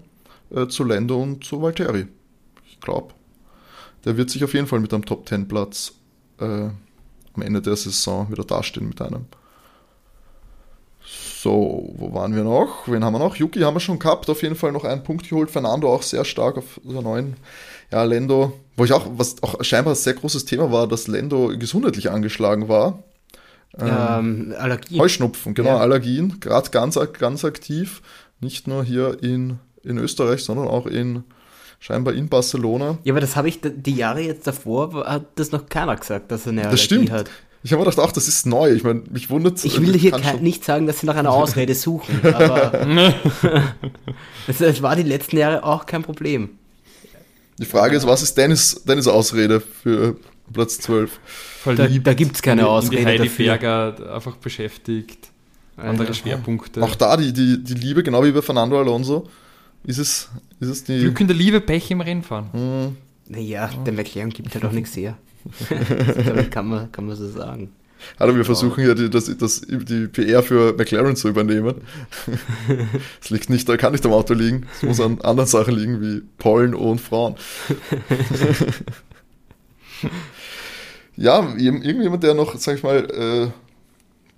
äh, 0.55 0.67
zu 0.67 0.85
Lando 0.85 1.23
und 1.23 1.45
zu 1.45 1.63
Valtteri. 1.63 2.09
Ich 2.67 2.79
glaube, 2.81 3.15
der 4.05 4.19
wird 4.19 4.29
sich 4.29 4.45
auf 4.45 4.53
jeden 4.53 4.67
Fall 4.67 4.81
mit 4.81 4.93
einem 4.93 5.07
Top 5.07 5.27
10 5.27 5.49
Platz 5.49 5.95
äh, 6.39 6.45
am 6.45 7.43
Ende 7.43 7.63
der 7.63 7.77
Saison 7.77 8.31
wieder 8.31 8.45
dastehen 8.45 8.89
mit 8.89 9.01
einem. 9.01 9.25
So, 11.07 11.91
wo 11.97 12.13
waren 12.13 12.37
wir 12.37 12.45
noch? 12.45 12.87
Wen 12.87 13.03
haben 13.03 13.15
wir 13.15 13.19
noch? 13.19 13.37
Yuki 13.37 13.61
haben 13.61 13.77
wir 13.77 13.81
schon 13.81 13.99
gehabt, 13.99 14.29
auf 14.29 14.43
jeden 14.43 14.57
Fall 14.57 14.73
noch 14.73 14.85
einen 14.85 15.03
Punkt 15.03 15.27
geholt. 15.27 15.51
Fernando 15.51 15.91
auch 15.91 16.03
sehr 16.03 16.27
stark 16.27 16.59
auf 16.59 16.79
der 16.85 17.01
neuen. 17.01 17.37
Ja, 17.93 18.03
Lendo, 18.03 18.59
wo 18.77 18.85
ich 18.85 18.93
auch, 18.93 19.07
was 19.17 19.43
auch 19.43 19.63
scheinbar 19.63 19.93
ein 19.93 19.97
sehr 19.97 20.15
großes 20.15 20.45
Thema 20.45 20.73
war, 20.73 20.89
dass 20.89 21.07
Lendo 21.07 21.57
gesundheitlich 21.57 22.11
angeschlagen 22.11 22.69
war. 22.69 23.05
Ähm, 23.79 24.55
Allergien. 24.59 25.01
Heuschnupfen, 25.01 25.55
genau, 25.55 25.71
ja. 25.71 25.79
Allergien, 25.79 26.41
gerade 26.41 26.71
ganz, 26.71 26.99
ganz 27.19 27.45
aktiv. 27.45 28.03
Nicht 28.41 28.67
nur 28.67 28.85
hier 28.85 29.23
in 29.23 29.59
in 29.85 29.99
Österreich, 29.99 30.45
sondern 30.45 30.69
auch 30.69 30.87
in 30.87 31.25
scheinbar 31.81 32.15
in 32.15 32.29
Barcelona. 32.29 32.99
Ja, 33.05 33.13
aber 33.13 33.21
das 33.21 33.37
habe 33.37 33.49
ich 33.49 33.61
die 33.63 33.95
Jahre 33.95 34.21
jetzt 34.21 34.47
davor, 34.47 35.05
hat 35.07 35.27
das 35.37 35.53
noch 35.53 35.69
keiner 35.69 35.97
gesagt, 35.97 36.31
dass 36.31 36.47
er 36.47 36.53
eine 36.53 36.63
Allergie 36.63 36.77
das 36.77 36.85
stimmt. 36.85 37.11
hat. 37.11 37.31
Ich 37.65 37.73
habe 37.73 37.81
mir 37.81 37.91
gedacht, 37.91 38.09
ach, 38.09 38.13
das 38.13 38.27
ist 38.27 38.45
neu. 38.45 38.73
Ich 38.73 38.83
meine, 38.83 39.03
mich 39.11 39.31
wundert 39.31 39.65
Ich 39.65 39.81
will 39.81 39.97
hier 39.97 40.17
nicht 40.41 40.65
sagen, 40.65 40.87
dass 40.87 41.01
sie 41.01 41.07
nach 41.07 41.15
einer 41.15 41.31
Ausrede 41.31 41.75
suchen, 41.75 42.21
aber 42.35 42.73
es, 44.49 44.61
es, 44.61 44.83
war 44.83 44.97
die 44.97 45.05
letzten 45.05 45.37
Jahre 45.37 45.63
auch 45.63 45.87
kein 45.87 46.03
Problem. 46.03 46.59
Die 47.63 47.67
Frage 47.69 47.97
ist, 47.97 48.05
was 48.05 48.23
ist 48.25 48.37
Dennis, 48.37 48.83
Dennis 48.85 49.07
Ausrede 49.07 49.61
für 49.61 50.17
Platz 50.53 50.81
12? 50.81 51.21
Da, 51.65 51.87
da 51.87 52.15
gibt 52.15 52.35
es 52.35 52.43
keine 52.43 52.67
Ausrede. 52.67 52.97
Die 52.97 53.07
Heidi 53.07 53.29
dafür. 53.29 53.47
Berger 53.47 54.15
einfach 54.17 54.35
beschäftigt, 54.35 55.31
andere 55.77 56.13
Schwerpunkte. 56.13 56.83
Auch 56.83 56.97
da 56.97 57.17
die, 57.17 57.33
die, 57.33 57.63
die 57.63 57.75
Liebe, 57.75 58.03
genau 58.03 58.25
wie 58.25 58.33
bei 58.33 58.43
Fernando 58.43 58.81
Alonso. 58.81 59.29
Ist 59.85 59.99
es, 59.99 60.29
ist 60.59 60.69
es 60.69 60.83
die. 60.83 60.99
Glück 60.99 61.21
in 61.21 61.29
der 61.29 61.37
Liebe, 61.37 61.61
Pech 61.61 61.89
im 61.93 62.01
Rennfahren. 62.01 62.53
Hm. 62.53 62.97
Naja, 63.29 63.71
der 63.87 63.93
McLaren 63.93 64.31
gibt 64.31 64.53
halt 64.55 64.65
auch 64.65 64.73
nichts 64.73 64.97
her. 64.97 65.17
das 65.71 66.51
kann 66.51 66.67
man, 66.67 66.91
kann 66.91 67.07
man 67.07 67.15
so 67.15 67.29
sagen. 67.29 67.71
Also 68.19 68.37
wir 68.37 68.45
versuchen 68.45 68.87
ja 68.87 68.95
die, 68.95 69.11
das, 69.11 69.37
das, 69.37 69.63
die 69.63 70.07
PR 70.09 70.43
für 70.43 70.75
McLaren 70.75 71.17
zu 71.17 71.29
übernehmen. 71.29 71.75
Es 73.21 73.31
liegt 73.31 73.51
nicht, 73.51 73.69
da 73.69 73.77
kann 73.77 73.93
nicht 73.93 74.05
am 74.05 74.13
Auto 74.13 74.35
liegen. 74.35 74.67
Es 74.77 74.83
muss 74.83 75.01
an 75.01 75.21
anderen 75.21 75.49
Sachen 75.49 75.75
liegen 75.75 76.01
wie 76.01 76.23
Pollen 76.39 76.75
und 76.75 77.01
Frauen. 77.01 77.37
ja, 81.17 81.55
irgendjemand, 81.57 82.23
der 82.23 82.35
noch, 82.35 82.57
sag 82.57 82.77
ich 82.77 82.83
mal, 82.83 83.05
äh, 83.11 83.51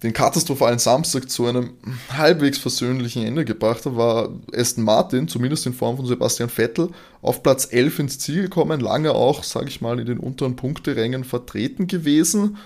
den 0.05 0.13
katastrophalen 0.13 0.79
Samstag 0.79 1.31
zu 1.31 1.47
einem 1.47 1.71
halbwegs 2.11 2.59
versöhnlichen 2.59 3.25
Ende 3.25 3.47
gebracht 3.47 3.87
hat, 3.87 3.97
war 3.97 4.29
Aston 4.55 4.85
Martin, 4.85 5.29
zumindest 5.29 5.67
in 5.67 5.73
Form 5.73 5.97
von 5.97 6.05
Sebastian 6.05 6.51
Vettel, 6.51 6.91
auf 7.23 7.43
Platz 7.43 7.69
11 7.71 7.99
ins 8.01 8.19
Ziel 8.19 8.43
gekommen, 8.43 8.81
lange 8.81 9.13
auch, 9.13 9.43
sage 9.43 9.69
ich 9.69 9.81
mal, 9.81 9.99
in 9.99 10.07
den 10.07 10.19
unteren 10.19 10.57
Punkterängen 10.57 11.25
vertreten 11.25 11.87
gewesen. 11.87 12.59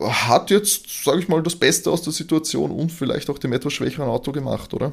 Hat 0.00 0.50
jetzt, 0.50 1.04
sage 1.04 1.18
ich 1.18 1.28
mal, 1.28 1.42
das 1.42 1.56
Beste 1.56 1.90
aus 1.90 2.02
der 2.02 2.12
Situation 2.12 2.70
und 2.70 2.92
vielleicht 2.92 3.30
auch 3.30 3.38
dem 3.38 3.52
etwas 3.52 3.72
schwächeren 3.72 4.08
Auto 4.08 4.30
gemacht, 4.32 4.72
oder? 4.74 4.92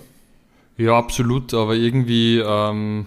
Ja, 0.77 0.97
absolut, 0.97 1.53
aber 1.53 1.75
irgendwie 1.75 2.39
ähm, 2.39 3.05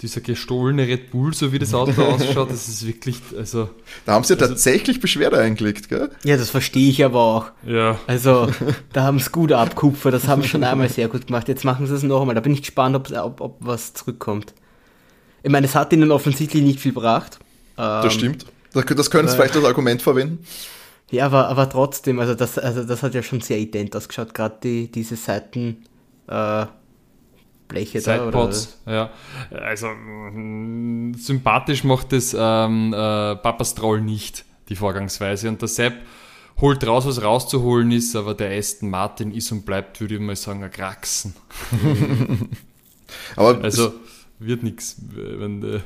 dieser 0.00 0.20
gestohlene 0.20 0.86
Red 0.86 1.10
Bull, 1.10 1.34
so 1.34 1.52
wie 1.52 1.58
das 1.58 1.74
Auto 1.74 2.02
ausschaut, 2.02 2.50
das 2.50 2.68
ist 2.68 2.86
wirklich, 2.86 3.16
also... 3.36 3.70
Da 4.06 4.12
haben 4.12 4.24
sie 4.24 4.34
ja 4.34 4.40
also, 4.40 4.54
tatsächlich 4.54 5.00
Beschwerde 5.00 5.38
eingelegt, 5.38 5.88
gell? 5.88 6.10
Ja, 6.24 6.36
das 6.36 6.50
verstehe 6.50 6.88
ich 6.88 7.04
aber 7.04 7.20
auch. 7.20 7.50
Ja. 7.66 7.98
Also, 8.06 8.48
da 8.92 9.02
haben 9.02 9.18
sie 9.18 9.30
gut 9.30 9.52
abkupfert, 9.52 10.14
das 10.14 10.28
haben 10.28 10.42
sie 10.42 10.48
schon 10.48 10.64
einmal 10.64 10.88
sehr 10.88 11.08
gut 11.08 11.26
gemacht. 11.26 11.48
Jetzt 11.48 11.64
machen 11.64 11.86
sie 11.86 11.94
es 11.94 12.02
noch 12.02 12.20
einmal. 12.20 12.34
Da 12.34 12.40
bin 12.40 12.52
ich 12.52 12.62
gespannt, 12.62 12.96
ob, 12.96 13.10
ob, 13.10 13.40
ob 13.40 13.56
was 13.60 13.94
zurückkommt. 13.94 14.54
Ich 15.42 15.50
meine, 15.50 15.66
es 15.66 15.74
hat 15.74 15.92
ihnen 15.92 16.12
offensichtlich 16.12 16.62
nicht 16.62 16.80
viel 16.80 16.92
gebracht. 16.92 17.38
Das 17.76 18.04
ähm, 18.04 18.10
stimmt. 18.10 18.46
Das, 18.72 18.84
das 18.86 19.10
können 19.10 19.28
sie 19.28 19.34
vielleicht 19.34 19.56
als 19.56 19.64
Argument 19.64 20.02
verwenden. 20.02 20.44
Ja, 21.12 21.26
aber, 21.26 21.48
aber 21.48 21.68
trotzdem, 21.68 22.18
also 22.18 22.34
das, 22.34 22.58
also 22.58 22.84
das 22.84 23.02
hat 23.02 23.14
ja 23.14 23.22
schon 23.22 23.40
sehr 23.40 23.58
ident 23.58 23.94
ausgeschaut, 23.94 24.34
gerade 24.34 24.56
die, 24.62 24.90
diese 24.90 25.16
Seiten... 25.16 25.84
Äh, 26.26 26.66
Bleche 27.68 28.00
Sidepods, 28.00 28.80
ja. 28.86 29.10
Also 29.50 29.88
mh, 29.88 31.16
sympathisch 31.16 31.84
macht 31.84 32.12
das 32.12 32.36
ähm, 32.38 32.92
äh, 32.92 33.36
Papas 33.36 33.74
Troll 33.74 34.02
nicht, 34.02 34.44
die 34.68 34.76
Vorgangsweise. 34.76 35.48
Und 35.48 35.62
der 35.62 35.68
Sepp 35.68 35.94
holt 36.60 36.86
raus, 36.86 37.06
was 37.06 37.22
rauszuholen 37.22 37.90
ist, 37.92 38.14
aber 38.14 38.34
der 38.34 38.56
Aston 38.56 38.90
Martin 38.90 39.32
ist 39.32 39.50
und 39.52 39.64
bleibt, 39.64 40.00
würde 40.00 40.16
ich 40.16 40.20
mal 40.20 40.36
sagen, 40.36 40.62
ein 40.62 40.70
Kraxen. 40.70 41.34
aber 43.36 43.62
also 43.62 43.94
wird 44.38 44.62
nichts, 44.62 44.96
wenn 45.14 45.62
äh, 45.62 45.80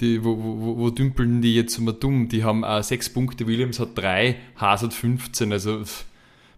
die, 0.00 0.24
wo, 0.24 0.36
wo, 0.38 0.76
wo, 0.76 0.90
dümpeln 0.90 1.42
die 1.42 1.54
jetzt 1.54 1.78
immer 1.78 1.92
dumm? 1.92 2.28
Die 2.28 2.44
haben 2.44 2.64
äh, 2.64 2.82
sechs 2.82 3.08
Punkte, 3.08 3.46
Williams 3.46 3.80
hat 3.80 3.96
drei, 3.96 4.36
Haas 4.56 4.82
hat 4.82 4.94
15, 4.94 5.52
also 5.52 5.82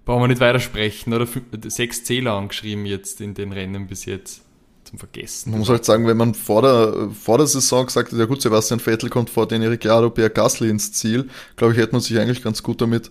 brauchen 0.05 0.22
wir 0.22 0.28
nicht 0.28 0.41
weitersprechen, 0.41 1.12
oder? 1.12 1.26
Sechs 1.68 2.05
Zähler 2.05 2.34
angeschrieben 2.34 2.86
jetzt 2.86 3.20
in 3.20 3.34
den 3.34 3.53
Rennen 3.53 3.86
bis 3.86 4.05
jetzt 4.05 4.43
zum 4.84 4.99
Vergessen. 4.99 5.51
Man 5.51 5.61
muss 5.61 5.68
halt 5.68 5.84
sagen, 5.84 6.07
wenn 6.07 6.16
man 6.16 6.34
vor 6.34 6.62
der, 6.62 7.11
vor 7.11 7.38
der 7.38 7.47
Saison 7.47 7.86
gesagt 7.86 8.12
hat, 8.12 8.18
ja 8.18 8.26
gut, 8.26 8.43
Sebastian 8.43 8.80
Vettel 8.80 9.09
kommt 9.09 9.30
vor 9.30 9.47
den 9.47 9.62
Ricciardo, 9.62 10.11
Pierre 10.11 10.30
Gasly 10.30 10.68
ins 10.68 10.93
Ziel, 10.93 11.28
glaube 11.57 11.74
ich, 11.74 11.78
hätte 11.78 11.93
man 11.93 12.01
sich 12.01 12.18
eigentlich 12.18 12.43
ganz 12.43 12.62
gut 12.62 12.80
damit 12.80 13.11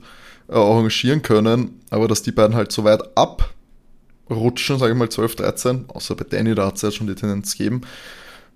äh, 0.49 0.53
arrangieren 0.53 1.21
können. 1.21 1.79
Aber 1.89 2.07
dass 2.07 2.21
die 2.21 2.31
beiden 2.31 2.55
halt 2.55 2.71
so 2.71 2.83
weit 2.83 3.01
abrutschen, 3.15 4.77
sage 4.77 4.91
ich 4.91 4.97
mal 4.97 5.09
12, 5.09 5.35
13, 5.35 5.85
außer 5.87 6.15
bei 6.15 6.25
Danny, 6.29 6.53
da 6.55 6.67
hat 6.67 6.75
es 6.75 6.81
ja 6.81 6.91
schon 6.91 7.07
die 7.07 7.15
Tendenz 7.15 7.57
gegeben. 7.57 7.81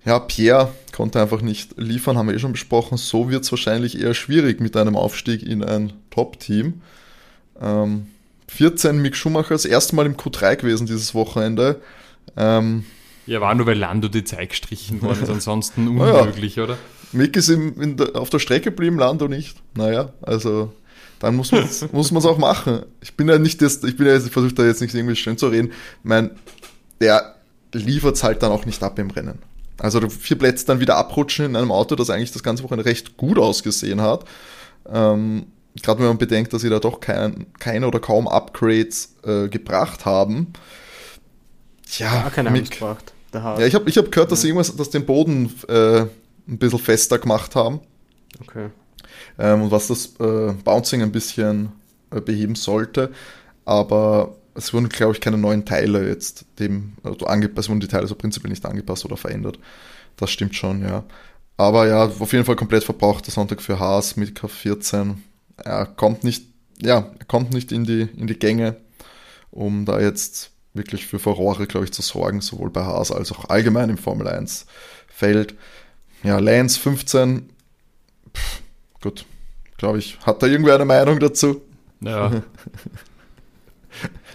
Ja, 0.04 0.18
Pierre 0.18 0.72
konnte 0.92 1.20
einfach 1.20 1.40
nicht 1.40 1.78
liefern, 1.78 2.18
haben 2.18 2.28
wir 2.28 2.34
eh 2.34 2.38
schon 2.38 2.52
besprochen. 2.52 2.98
So 2.98 3.30
wird 3.30 3.44
es 3.44 3.50
wahrscheinlich 3.50 4.00
eher 4.00 4.14
schwierig 4.14 4.60
mit 4.60 4.76
einem 4.76 4.96
Aufstieg 4.96 5.42
in 5.42 5.64
ein 5.64 5.92
Top-Team. 6.10 6.82
Ähm, 7.60 8.06
14 8.48 9.00
Mick 9.00 9.16
Schumacher, 9.16 9.54
das 9.54 9.64
erste 9.64 9.96
Mal 9.96 10.06
im 10.06 10.16
Q3 10.16 10.56
gewesen 10.56 10.86
dieses 10.86 11.14
Wochenende. 11.14 11.80
Ähm, 12.36 12.84
ja, 13.26 13.40
war 13.40 13.54
nur 13.54 13.66
weil 13.66 13.78
Lando 13.78 14.08
die 14.08 14.24
Zeit 14.24 14.50
gestrichen 14.50 15.00
worden 15.00 15.22
ist, 15.22 15.30
ansonsten 15.30 15.88
unmöglich, 16.00 16.56
ja. 16.56 16.64
oder? 16.64 16.78
Mick 17.12 17.36
ist 17.36 17.48
im, 17.48 17.96
der, 17.96 18.16
auf 18.16 18.28
der 18.28 18.38
Strecke 18.38 18.70
geblieben, 18.70 18.98
Lando 18.98 19.28
nicht. 19.28 19.56
Naja, 19.74 20.10
also 20.20 20.72
dann 21.18 21.36
muss 21.36 21.52
man 21.52 21.62
es 21.62 21.82
auch 22.26 22.38
machen. 22.38 22.82
Ich 23.00 23.14
bin 23.14 23.28
ja 23.28 23.38
nicht 23.38 23.62
das, 23.62 23.82
ich 23.84 23.96
bin 23.96 24.06
ja 24.06 24.12
jetzt, 24.12 24.26
ich 24.26 24.32
versuche 24.32 24.54
da 24.54 24.66
jetzt 24.66 24.82
nicht 24.82 24.94
irgendwie 24.94 25.16
schön 25.16 25.38
zu 25.38 25.48
reden. 25.48 25.68
Ich 25.68 26.04
meine, 26.04 26.32
der 27.00 27.36
liefert 27.72 28.16
es 28.16 28.24
halt 28.24 28.42
dann 28.42 28.52
auch 28.52 28.66
nicht 28.66 28.82
ab 28.82 28.98
im 28.98 29.10
Rennen. 29.10 29.38
Also 29.78 30.08
vier 30.08 30.38
Plätze 30.38 30.66
dann 30.66 30.80
wieder 30.80 30.96
abrutschen 30.96 31.46
in 31.46 31.56
einem 31.56 31.72
Auto, 31.72 31.96
das 31.96 32.10
eigentlich 32.10 32.32
das 32.32 32.42
ganze 32.42 32.62
Wochenende 32.62 32.88
recht 32.88 33.16
gut 33.16 33.38
ausgesehen 33.38 34.00
hat. 34.00 34.24
Ähm, 34.88 35.46
Gerade 35.82 36.00
wenn 36.00 36.06
man 36.06 36.18
bedenkt, 36.18 36.52
dass 36.52 36.62
sie 36.62 36.70
da 36.70 36.78
doch 36.78 37.00
kein, 37.00 37.46
keine 37.58 37.88
oder 37.88 37.98
kaum 37.98 38.28
Upgrades 38.28 39.16
äh, 39.24 39.48
gebracht 39.48 40.04
haben. 40.04 40.52
Ja, 41.98 42.22
Gar 42.22 42.30
keine 42.30 42.50
Mick, 42.50 42.70
gebracht. 42.70 43.12
Ja, 43.32 43.58
ich 43.66 43.74
habe 43.74 43.90
ich 43.90 43.98
hab 43.98 44.12
gehört, 44.12 44.30
dass 44.30 44.42
sie 44.42 44.48
irgendwas, 44.48 44.76
dass 44.76 44.90
den 44.90 45.04
Boden 45.04 45.52
äh, 45.68 46.02
ein 46.02 46.58
bisschen 46.58 46.78
fester 46.78 47.18
gemacht 47.18 47.56
haben. 47.56 47.80
Okay. 48.40 48.68
Ähm, 49.38 49.62
und 49.62 49.70
was 49.72 49.88
das 49.88 50.14
äh, 50.20 50.52
Bouncing 50.62 51.02
ein 51.02 51.10
bisschen 51.10 51.72
äh, 52.12 52.20
beheben 52.20 52.54
sollte. 52.54 53.10
Aber 53.64 54.36
es 54.54 54.72
wurden, 54.72 54.88
glaube 54.88 55.12
ich, 55.12 55.20
keine 55.20 55.38
neuen 55.38 55.64
Teile 55.64 56.08
jetzt 56.08 56.46
dem, 56.58 56.94
also 57.02 57.26
angepasst, 57.26 57.68
wurden 57.68 57.80
die 57.80 57.88
Teile 57.88 58.06
so 58.06 58.14
prinzipiell 58.14 58.50
nicht 58.50 58.64
angepasst 58.64 59.04
oder 59.04 59.16
verändert. 59.16 59.58
Das 60.16 60.30
stimmt 60.30 60.54
schon, 60.54 60.82
ja. 60.82 61.04
Aber 61.56 61.86
ja, 61.86 62.04
auf 62.04 62.32
jeden 62.32 62.44
Fall 62.44 62.56
komplett 62.56 62.84
verbraucht 62.84 63.26
der 63.26 63.34
Sonntag 63.34 63.62
für 63.62 63.78
Haas 63.78 64.16
mit 64.16 64.38
K14. 64.38 65.16
Er 65.56 65.86
kommt 65.86 66.24
nicht, 66.24 66.46
ja, 66.80 67.12
er 67.18 67.24
kommt 67.26 67.52
nicht 67.52 67.72
in 67.72 67.84
die, 67.84 68.08
in 68.16 68.26
die 68.26 68.38
Gänge, 68.38 68.76
um 69.50 69.84
da 69.84 70.00
jetzt 70.00 70.50
wirklich 70.72 71.06
für 71.06 71.18
Furore, 71.18 71.66
glaube 71.66 71.86
ich, 71.86 71.92
zu 71.92 72.02
sorgen, 72.02 72.40
sowohl 72.40 72.70
bei 72.70 72.82
Haas 72.82 73.12
als 73.12 73.30
auch 73.32 73.48
allgemein 73.48 73.90
im 73.90 73.98
Formel 73.98 74.26
1 74.26 74.66
Feld. 75.06 75.54
Ja, 76.24 76.38
Lance 76.38 76.80
15, 76.80 77.50
pff, 78.34 78.62
gut, 79.00 79.24
glaube 79.76 79.98
ich, 79.98 80.18
hat 80.24 80.42
da 80.42 80.46
irgendwer 80.46 80.74
eine 80.74 80.84
Meinung 80.84 81.20
dazu? 81.20 81.60
Ja. 82.00 82.42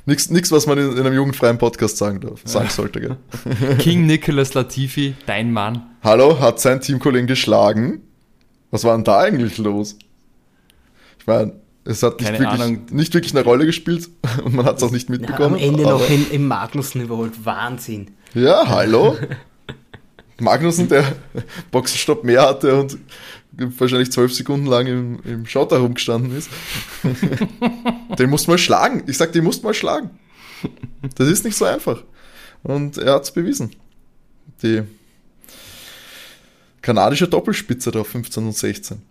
Nichts, 0.10 0.52
was 0.52 0.66
man 0.66 0.78
in, 0.80 0.92
in, 0.94 1.00
einem 1.00 1.14
jugendfreien 1.14 1.60
Podcast 1.60 1.98
sagen 1.98 2.20
darf, 2.20 2.42
sagen 2.44 2.70
sollte, 2.70 3.00
gell? 3.00 3.18
King 3.78 4.08
Nicholas 4.08 4.56
Latifi, 4.56 5.14
dein 5.28 5.52
Mann. 5.54 5.84
Hallo, 6.04 6.40
hat 6.40 6.60
sein 6.60 6.82
Teamkollegen 6.82 7.28
geschlagen? 7.28 8.02
Was 8.72 8.84
war 8.84 8.96
denn 8.96 9.04
da 9.04 9.20
eigentlich 9.20 9.60
los? 9.60 9.98
Ich 11.20 11.28
meine, 11.28 11.54
es 11.86 12.02
hat 12.02 12.20
nicht 12.20 12.40
wirklich, 12.40 12.92
nicht 12.92 13.14
wirklich, 13.14 13.36
eine 13.36 13.44
Rolle 13.44 13.68
gespielt 13.68 14.10
und 14.44 14.56
man 14.56 14.66
hat 14.66 14.78
es 14.78 14.84
auch 14.84 14.92
nicht 14.92 15.10
mitbekommen. 15.10 15.58
Ja, 15.60 15.68
am 15.68 15.74
Ende 15.76 15.84
noch 15.84 16.10
in, 16.10 16.32
im 16.32 16.48
Magnussen 16.48 17.02
überholt. 17.02 17.46
Wahnsinn. 17.46 18.12
Ja, 18.34 18.68
hallo. 18.68 19.16
Magnussen, 20.40 20.88
der 20.88 21.04
Boxenstopp 21.72 22.24
mehr 22.24 22.42
hatte 22.42 22.76
und 22.80 22.98
wahrscheinlich 23.78 24.12
zwölf 24.12 24.34
Sekunden 24.34 24.66
lang 24.66 24.88
im, 24.88 25.20
im 25.24 25.46
Schotter 25.46 25.78
rumgestanden 25.78 26.36
ist. 26.36 26.50
den 28.20 28.30
musst 28.30 28.48
du 28.48 28.52
mal 28.52 28.58
schlagen. 28.58 29.04
Ich 29.08 29.18
sag, 29.18 29.32
den 29.34 29.44
musst 29.44 29.62
du 29.62 29.68
mal 29.68 29.74
schlagen. 29.74 30.12
Das 31.16 31.28
ist 31.28 31.46
nicht 31.46 31.56
so 31.56 31.66
einfach. 31.66 32.04
Und 32.64 32.98
er 32.98 33.14
hat 33.14 33.24
es 33.24 33.32
bewiesen. 33.32 33.72
Die 34.62 34.84
kanadische 36.82 37.28
Doppelspitze 37.28 37.92
da 37.92 38.02
auf 38.02 38.08
15 38.08 38.46
und 38.46 38.56
16. 38.56 39.02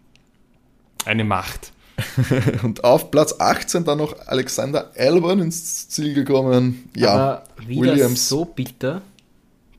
Eine 1.05 1.25
Macht. 1.25 1.73
und 2.63 2.85
auf 2.85 3.11
Platz 3.11 3.35
18 3.39 3.85
dann 3.85 3.99
noch 3.99 4.15
Alexander 4.27 4.93
Albon 4.97 5.41
ins 5.41 5.89
Ziel 5.89 6.15
gekommen. 6.15 6.89
Ja, 6.95 7.11
Aber 7.13 7.45
wieder 7.67 7.93
Williams. 7.93 8.29
so 8.29 8.45
bitter. 8.45 9.03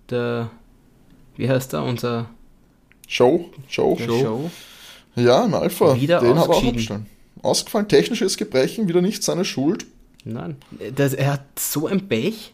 Der, 0.09 0.49
wie 1.38 1.47
heißt 1.47 1.74
er, 1.74 1.84
unser 1.84 2.30
Show? 3.10 3.49
Show? 3.68 3.97
Show. 3.97 4.20
Show. 4.20 4.51
Ja, 5.16 5.43
ein 5.43 5.53
Alpha. 5.53 5.95
Wieder 5.99 6.20
Den 6.20 6.38
hat 6.38 6.47
er 6.47 6.53
auch 6.53 6.64
abgestellt. 6.64 7.01
Ausgefallen, 7.41 7.88
technisches 7.88 8.38
Gebrechen, 8.38 8.88
wieder 8.88 9.01
nicht 9.01 9.24
seine 9.24 9.45
Schuld. 9.45 9.88
Nein, 10.24 10.57
das, 10.95 11.14
er 11.14 11.34
hat 11.34 11.45
so 11.57 11.88
ein 11.88 12.07
Pech, 12.07 12.53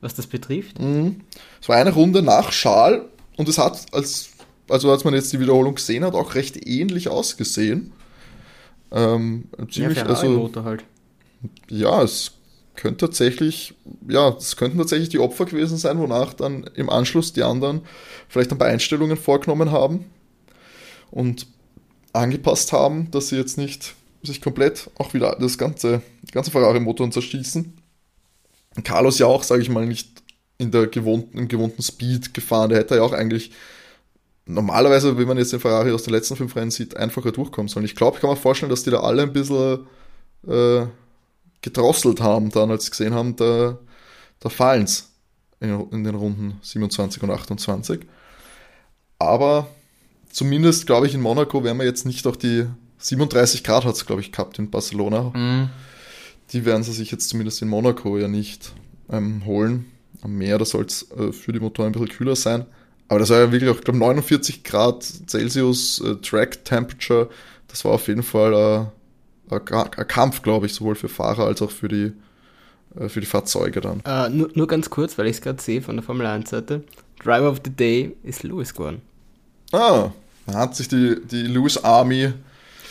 was 0.00 0.14
das 0.14 0.28
betrifft. 0.28 0.78
Mhm. 0.78 1.22
Es 1.60 1.68
war 1.68 1.76
eine 1.76 1.92
Runde 1.92 2.22
nach 2.22 2.52
Schal 2.52 3.06
und 3.36 3.48
es 3.48 3.58
hat, 3.58 3.86
als, 3.92 4.30
also 4.68 4.92
als 4.92 5.02
man 5.02 5.14
jetzt 5.14 5.32
die 5.32 5.40
Wiederholung 5.40 5.74
gesehen 5.74 6.04
hat, 6.04 6.14
auch 6.14 6.36
recht 6.36 6.68
ähnlich 6.68 7.08
ausgesehen. 7.08 7.92
Ähm, 8.92 9.44
ziemlich, 9.70 9.98
ja, 9.98 10.06
also, 10.06 10.50
halt. 10.64 10.84
ja, 11.68 12.02
es 12.02 12.32
könnte 12.80 13.06
tatsächlich, 13.06 13.74
ja, 14.08 14.30
es 14.30 14.56
könnten 14.56 14.78
tatsächlich 14.78 15.10
die 15.10 15.18
Opfer 15.18 15.44
gewesen 15.44 15.76
sein, 15.76 15.98
wonach 15.98 16.32
dann 16.32 16.64
im 16.74 16.88
Anschluss 16.88 17.32
die 17.32 17.42
anderen 17.42 17.82
vielleicht 18.28 18.50
ein 18.50 18.58
paar 18.58 18.68
Einstellungen 18.68 19.16
vorgenommen 19.16 19.70
haben 19.70 20.06
und 21.10 21.46
angepasst 22.12 22.72
haben, 22.72 23.10
dass 23.10 23.28
sie 23.28 23.36
jetzt 23.36 23.58
nicht 23.58 23.94
sich 24.22 24.40
komplett 24.40 24.90
auch 24.98 25.14
wieder 25.14 25.36
das 25.38 25.58
ganze, 25.58 26.02
ganze 26.32 26.50
Ferrari-Motor 26.50 27.10
zerschießen. 27.10 27.74
Carlos 28.82 29.18
ja 29.18 29.26
auch, 29.26 29.42
sage 29.42 29.62
ich 29.62 29.68
mal, 29.68 29.86
nicht 29.86 30.22
in 30.58 30.70
der 30.70 30.86
gewohnten, 30.86 31.38
im 31.38 31.48
gewohnten 31.48 31.82
Speed 31.82 32.32
gefahren. 32.32 32.70
Der 32.70 32.78
hätte 32.78 32.96
ja 32.96 33.02
auch 33.02 33.12
eigentlich 33.12 33.50
normalerweise, 34.46 35.16
wenn 35.18 35.28
man 35.28 35.38
jetzt 35.38 35.52
den 35.52 35.60
Ferrari 35.60 35.92
aus 35.92 36.04
den 36.04 36.14
letzten 36.14 36.36
fünf 36.36 36.56
Rennen 36.56 36.70
sieht, 36.70 36.96
einfacher 36.96 37.32
durchkommen 37.32 37.68
sollen. 37.68 37.84
Ich 37.84 37.96
glaube, 37.96 38.16
ich 38.16 38.20
kann 38.20 38.30
mir 38.30 38.36
vorstellen, 38.36 38.70
dass 38.70 38.84
die 38.84 38.90
da 38.90 39.00
alle 39.00 39.22
ein 39.22 39.32
bisschen 39.32 39.86
äh, 40.46 40.86
gedrosselt 41.62 42.20
haben, 42.20 42.50
dann 42.50 42.70
als 42.70 42.84
sie 42.84 42.90
gesehen 42.90 43.14
haben, 43.14 43.36
da, 43.36 43.78
da 44.40 44.48
fallen 44.48 44.84
es 44.84 45.10
in, 45.60 45.88
in, 45.90 46.04
den 46.04 46.14
Runden 46.14 46.58
27 46.62 47.22
und 47.22 47.30
28. 47.30 48.00
Aber 49.18 49.68
zumindest, 50.30 50.86
glaube 50.86 51.06
ich, 51.06 51.14
in 51.14 51.20
Monaco 51.20 51.62
werden 51.62 51.78
wir 51.78 51.84
jetzt 51.84 52.06
nicht 52.06 52.26
auch 52.26 52.36
die 52.36 52.66
37 52.98 53.64
Grad 53.64 53.84
hat 53.84 53.94
es, 53.94 54.06
glaube 54.06 54.20
ich, 54.20 54.32
gehabt 54.32 54.58
in 54.58 54.70
Barcelona. 54.70 55.32
Mhm. 55.34 55.70
Die 56.52 56.64
werden 56.64 56.82
sie 56.82 56.92
sich 56.92 57.10
jetzt 57.10 57.28
zumindest 57.28 57.62
in 57.62 57.68
Monaco 57.68 58.18
ja 58.18 58.28
nicht 58.28 58.72
ähm, 59.10 59.44
holen. 59.46 59.86
Am 60.22 60.36
Meer, 60.36 60.58
da 60.58 60.64
soll 60.64 60.84
es 60.84 61.10
äh, 61.12 61.32
für 61.32 61.52
die 61.52 61.60
Motoren 61.60 61.88
ein 61.88 61.92
bisschen 61.92 62.08
kühler 62.08 62.36
sein. 62.36 62.66
Aber 63.08 63.18
das 63.18 63.30
war 63.30 63.38
ja 63.38 63.52
wirklich 63.52 63.70
auch, 63.70 63.76
ich 63.76 63.84
glaube, 63.84 63.98
49 63.98 64.64
Grad 64.64 65.02
Celsius 65.02 66.00
äh, 66.00 66.16
Track 66.16 66.64
Temperature. 66.64 67.30
Das 67.68 67.84
war 67.84 67.92
auf 67.92 68.06
jeden 68.06 68.22
Fall 68.22 68.52
äh, 68.52 68.99
Kampf, 69.58 70.42
glaube 70.42 70.66
ich, 70.66 70.74
sowohl 70.74 70.94
für 70.94 71.08
Fahrer 71.08 71.46
als 71.46 71.60
auch 71.62 71.70
für 71.70 71.88
die, 71.88 72.12
äh, 72.98 73.08
für 73.08 73.20
die 73.20 73.26
Fahrzeuge 73.26 73.80
dann. 73.80 74.02
Uh, 74.06 74.28
nur, 74.28 74.50
nur 74.54 74.66
ganz 74.66 74.90
kurz, 74.90 75.18
weil 75.18 75.26
ich 75.26 75.36
es 75.36 75.42
gerade 75.42 75.60
sehe 75.60 75.82
von 75.82 75.96
der 75.96 76.04
Formel 76.04 76.26
1 76.26 76.50
Seite. 76.50 76.84
Driver 77.22 77.50
of 77.50 77.60
the 77.64 77.70
Day 77.70 78.16
ist 78.22 78.42
Lewis 78.42 78.72
geworden. 78.72 79.02
Ah, 79.72 80.10
da 80.46 80.54
hat 80.54 80.76
sich 80.76 80.88
die, 80.88 81.16
die 81.30 81.42
Lewis 81.42 81.78
Army 81.78 82.32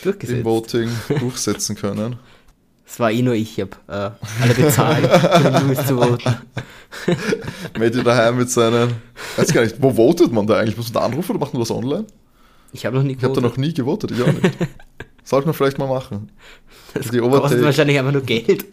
im 0.04 0.44
Voting 0.44 0.90
durchsetzen 1.20 1.76
können. 1.76 2.16
Es 2.86 2.98
war 2.98 3.12
eh 3.12 3.22
nur 3.22 3.34
ich, 3.34 3.58
ich 3.58 3.60
habe 3.60 3.76
äh, 3.86 4.42
alle 4.42 4.54
bezahlt, 4.54 5.06
für 5.06 5.48
Lewis 5.60 5.86
zu 5.86 5.96
voten. 5.96 6.36
Matty 7.78 8.02
daheim 8.02 8.38
mit 8.38 8.50
seinen. 8.50 8.94
Weiß 9.36 9.52
gar 9.52 9.62
nicht, 9.62 9.76
wo 9.80 9.92
votet 9.92 10.32
man 10.32 10.46
da 10.46 10.58
eigentlich? 10.58 10.76
Muss 10.76 10.92
man 10.92 10.94
da 10.94 11.06
anrufen 11.06 11.32
oder 11.32 11.40
macht 11.40 11.52
man 11.52 11.60
das 11.60 11.70
online? 11.70 12.06
Ich 12.72 12.86
habe 12.86 12.96
noch 12.96 13.04
nie 13.04 13.14
gewotet. 13.14 13.30
Ich 13.30 13.36
habe 13.36 13.42
da 13.42 13.48
noch 13.48 13.56
nie 13.56 13.74
gewotet, 13.74 14.10
ich 14.10 14.22
auch 14.22 14.26
nicht. 14.26 14.56
Sollte 15.30 15.46
man 15.46 15.54
vielleicht 15.54 15.78
mal 15.78 15.86
machen. 15.86 16.32
Das 16.92 17.06
die 17.06 17.18
kostet 17.18 17.62
wahrscheinlich 17.62 17.96
einfach 17.96 18.10
nur 18.10 18.22
Geld. 18.22 18.66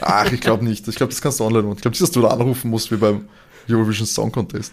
Ach, 0.00 0.32
ich 0.32 0.40
glaube 0.40 0.64
nicht. 0.64 0.88
Ich 0.88 0.94
glaube, 0.94 1.12
das 1.12 1.20
kannst 1.20 1.40
du 1.40 1.44
online 1.44 1.64
machen. 1.64 1.76
Ich 1.76 1.82
glaube 1.82 1.92
nicht, 1.92 2.00
dass 2.00 2.10
du 2.10 2.22
da 2.22 2.28
anrufen 2.28 2.70
musst 2.70 2.90
wie 2.90 2.96
beim 2.96 3.28
Eurovision 3.68 4.06
Song 4.06 4.32
Contest. 4.32 4.72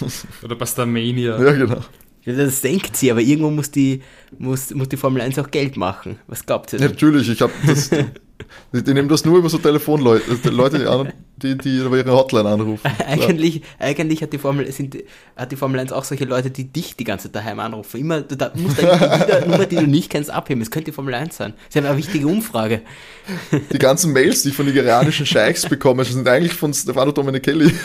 Oder 0.42 0.56
bei 0.56 0.64
Starmania. 0.64 1.38
Ja, 1.38 1.52
genau. 1.52 1.80
Ja, 2.24 2.32
das 2.32 2.62
denkt 2.62 2.96
sie, 2.96 3.10
aber 3.10 3.20
irgendwo 3.20 3.50
muss 3.50 3.70
die, 3.70 4.02
muss, 4.38 4.72
muss 4.72 4.88
die 4.88 4.96
Formel 4.96 5.20
1 5.20 5.38
auch 5.38 5.50
Geld 5.50 5.76
machen. 5.76 6.18
Was 6.26 6.46
glaubt 6.46 6.72
ihr 6.72 6.78
denn? 6.78 6.90
Natürlich, 6.90 7.28
ich 7.28 7.42
habe 7.42 7.52
das. 7.66 7.90
Die, 7.90 8.82
die, 8.82 8.94
nehmen 8.94 9.10
das 9.10 9.26
nur 9.26 9.36
über 9.36 9.50
so 9.50 9.58
Telefonleute, 9.58 10.48
Leute, 10.48 11.12
die, 11.42 11.56
die 11.56 11.78
über 11.78 11.96
ihre 11.96 12.12
Hotline 12.12 12.48
anrufen. 12.48 12.90
Eigentlich, 13.06 13.62
eigentlich 13.78 14.22
hat, 14.22 14.32
die 14.32 14.38
Formel, 14.38 14.70
sind, 14.72 14.96
hat 15.36 15.50
die 15.52 15.56
Formel 15.56 15.80
1 15.80 15.92
auch 15.92 16.04
solche 16.04 16.24
Leute, 16.24 16.50
die 16.50 16.64
dich 16.64 16.96
die 16.96 17.04
ganze 17.04 17.30
Zeit 17.30 17.36
daheim 17.36 17.60
anrufen. 17.60 18.00
Immer, 18.00 18.22
du 18.22 18.36
da, 18.36 18.52
musst 18.54 18.82
eigentlich 18.82 19.26
jede 19.26 19.48
Nummer, 19.48 19.66
die 19.66 19.76
du 19.76 19.86
nicht 19.86 20.10
kennst, 20.10 20.30
abheben. 20.30 20.62
Es 20.62 20.70
könnte 20.70 20.90
die 20.90 20.94
Formel 20.94 21.14
1 21.14 21.36
sein. 21.36 21.54
Das 21.66 21.76
ist 21.76 21.84
eine 21.84 21.96
wichtige 21.96 22.26
Umfrage. 22.26 22.82
Die 23.72 23.78
ganzen 23.78 24.12
Mails, 24.12 24.42
die 24.42 24.50
ich 24.50 24.54
von 24.54 24.66
nigerianischen 24.66 25.26
Scheichs 25.26 25.68
bekomme, 25.68 26.04
sind 26.04 26.26
eigentlich 26.28 26.54
von 26.54 26.72
Stefano 26.72 27.12
Domenichelli. 27.12 27.72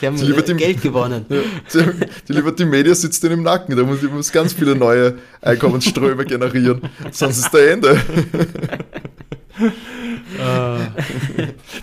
Sie 0.00 0.06
haben 0.06 0.16
Die 0.16 0.54
Geld 0.54 0.82
gewonnen. 0.82 1.24
Ja, 1.28 1.40
die, 1.72 2.06
die 2.28 2.32
Liberty 2.32 2.64
Media 2.66 2.94
sitzt 2.94 3.24
ihnen 3.24 3.34
im 3.34 3.42
Nacken, 3.42 3.74
da 3.76 3.82
muss 3.82 4.02
muss 4.02 4.30
ganz 4.30 4.52
viele 4.52 4.74
neue 4.76 5.18
Einkommensströme 5.40 6.24
generieren, 6.26 6.82
sonst 7.10 7.38
ist 7.38 7.54
der 7.54 7.72
Ende. 7.72 7.98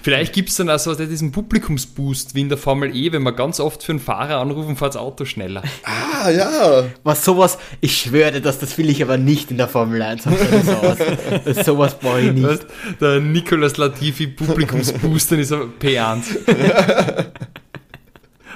Vielleicht 0.01 0.33
gibt 0.33 0.49
es 0.49 0.55
dann 0.55 0.69
also 0.69 0.93
diesen 0.95 1.31
Publikumsboost 1.31 2.35
wie 2.35 2.41
in 2.41 2.49
der 2.49 2.57
Formel 2.57 2.95
E, 2.95 3.11
wenn 3.11 3.21
man 3.21 3.35
ganz 3.35 3.59
oft 3.59 3.83
für 3.83 3.93
einen 3.93 3.99
Fahrer 3.99 4.39
anrufen, 4.39 4.75
fährt 4.75 4.95
das 4.95 5.01
Auto 5.01 5.25
schneller. 5.25 5.63
Ah, 5.83 6.29
ja. 6.29 6.83
Was 7.03 7.23
sowas, 7.23 7.57
ich 7.79 7.97
schwöre, 7.97 8.41
dass 8.41 8.59
das 8.59 8.77
will 8.77 8.89
ich 8.89 9.01
aber 9.03 9.17
nicht 9.17 9.51
in 9.51 9.57
der 9.57 9.67
Formel 9.67 10.01
1 10.01 10.25
haben. 10.25 10.37
Sowas, 10.65 10.97
das, 11.45 11.65
sowas 11.65 11.99
brauche 11.99 12.21
ich 12.21 12.33
nicht. 12.33 12.47
Weißt, 12.47 12.65
der 12.99 13.19
Nicolas 13.19 13.77
Latifi 13.77 14.27
Publikumsboost, 14.27 15.31
dann 15.31 15.39
ist 15.39 15.51
er 15.51 15.67
P1. 15.79 16.23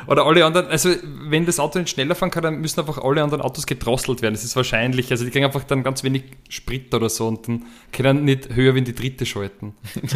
Oder 0.07 0.25
alle 0.25 0.45
anderen, 0.45 0.67
also 0.67 0.89
wenn 1.03 1.45
das 1.45 1.59
Auto 1.59 1.79
nicht 1.79 1.89
schneller 1.89 2.15
fahren 2.15 2.31
kann, 2.31 2.43
dann 2.43 2.61
müssen 2.61 2.79
einfach 2.79 2.97
alle 2.97 3.23
anderen 3.23 3.41
Autos 3.41 3.65
gedrosselt 3.65 4.21
werden. 4.21 4.33
Das 4.33 4.43
ist 4.43 4.55
wahrscheinlich. 4.55 5.11
Also 5.11 5.25
die 5.25 5.31
kriegen 5.31 5.45
einfach 5.45 5.63
dann 5.63 5.83
ganz 5.83 6.03
wenig 6.03 6.23
Sprit 6.49 6.93
oder 6.93 7.09
so 7.09 7.27
und 7.27 7.47
dann 7.47 7.65
können 7.91 8.25
nicht 8.25 8.53
höher 8.55 8.75
wie 8.75 8.79
in 8.79 8.85
die 8.85 8.95
dritte 8.95 9.25
schalten. 9.25 9.73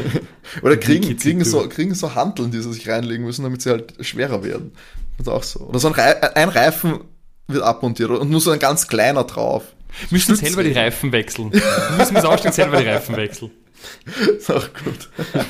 Oder 0.61 0.77
kriegen, 0.77 1.17
kriegen, 1.17 1.43
so, 1.43 1.67
kriegen 1.69 1.93
so 1.93 2.15
Hanteln, 2.15 2.51
die 2.51 2.59
sie 2.61 2.73
sich 2.73 2.87
reinlegen 2.87 3.25
müssen, 3.25 3.43
damit 3.43 3.61
sie 3.61 3.69
halt 3.69 3.93
schwerer 4.01 4.43
werden. 4.43 4.71
Das 5.17 5.27
ist 5.27 5.33
auch 5.33 5.43
so. 5.43 5.59
Oder 5.67 5.79
so 5.79 5.87
ein, 5.87 5.93
Rei 5.93 6.35
ein 6.35 6.49
Reifen 6.49 6.99
wird 7.47 7.63
abmontiert 7.63 8.11
und 8.11 8.29
nur 8.29 8.41
so 8.41 8.51
ein 8.51 8.59
ganz 8.59 8.87
kleiner 8.87 9.23
drauf. 9.23 9.63
Müssen 10.09 10.35
selber 10.37 10.63
die 10.63 10.71
Reifen 10.71 11.11
wechseln. 11.11 11.49
müssen 11.49 12.13
wir 12.13 12.19
es 12.19 12.25
ausstellen, 12.25 12.53
selber 12.53 12.77
die 12.77 12.87
Reifen 12.87 13.15
wechseln. 13.15 13.51
Ist 14.38 14.51
auch 14.51 14.67
gut. 14.73 15.09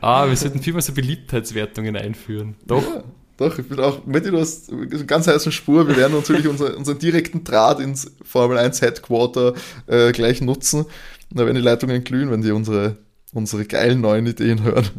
Ah, 0.00 0.28
wir 0.28 0.36
sollten 0.36 0.60
viel 0.60 0.72
mehr 0.72 0.82
so 0.82 0.92
Beliebtheitswertungen 0.92 1.96
einführen. 1.96 2.56
Doch. 2.66 2.82
Ja, 2.82 3.04
doch, 3.36 3.58
ich 3.58 3.68
bin 3.68 3.80
auch, 3.80 4.06
Matti, 4.06 4.30
du 4.30 4.38
hast 4.38 4.70
eine 4.70 4.86
ganz 4.86 5.26
heiße 5.26 5.50
Spur. 5.50 5.88
Wir 5.88 5.96
werden 5.96 6.14
natürlich 6.14 6.46
unser, 6.46 6.76
unseren 6.76 6.98
direkten 6.98 7.42
Draht 7.42 7.80
ins 7.80 8.12
Formel 8.22 8.58
1 8.58 8.80
Headquarter 8.80 9.54
äh, 9.86 10.12
gleich 10.12 10.40
nutzen. 10.40 10.86
Da 11.30 11.44
werden 11.44 11.56
die 11.56 11.62
Leitungen 11.62 12.04
glühen, 12.04 12.30
wenn 12.30 12.42
die 12.42 12.52
unsere, 12.52 12.98
unsere 13.32 13.64
geilen 13.64 14.00
neuen 14.00 14.26
Ideen 14.26 14.62
hören. 14.62 14.88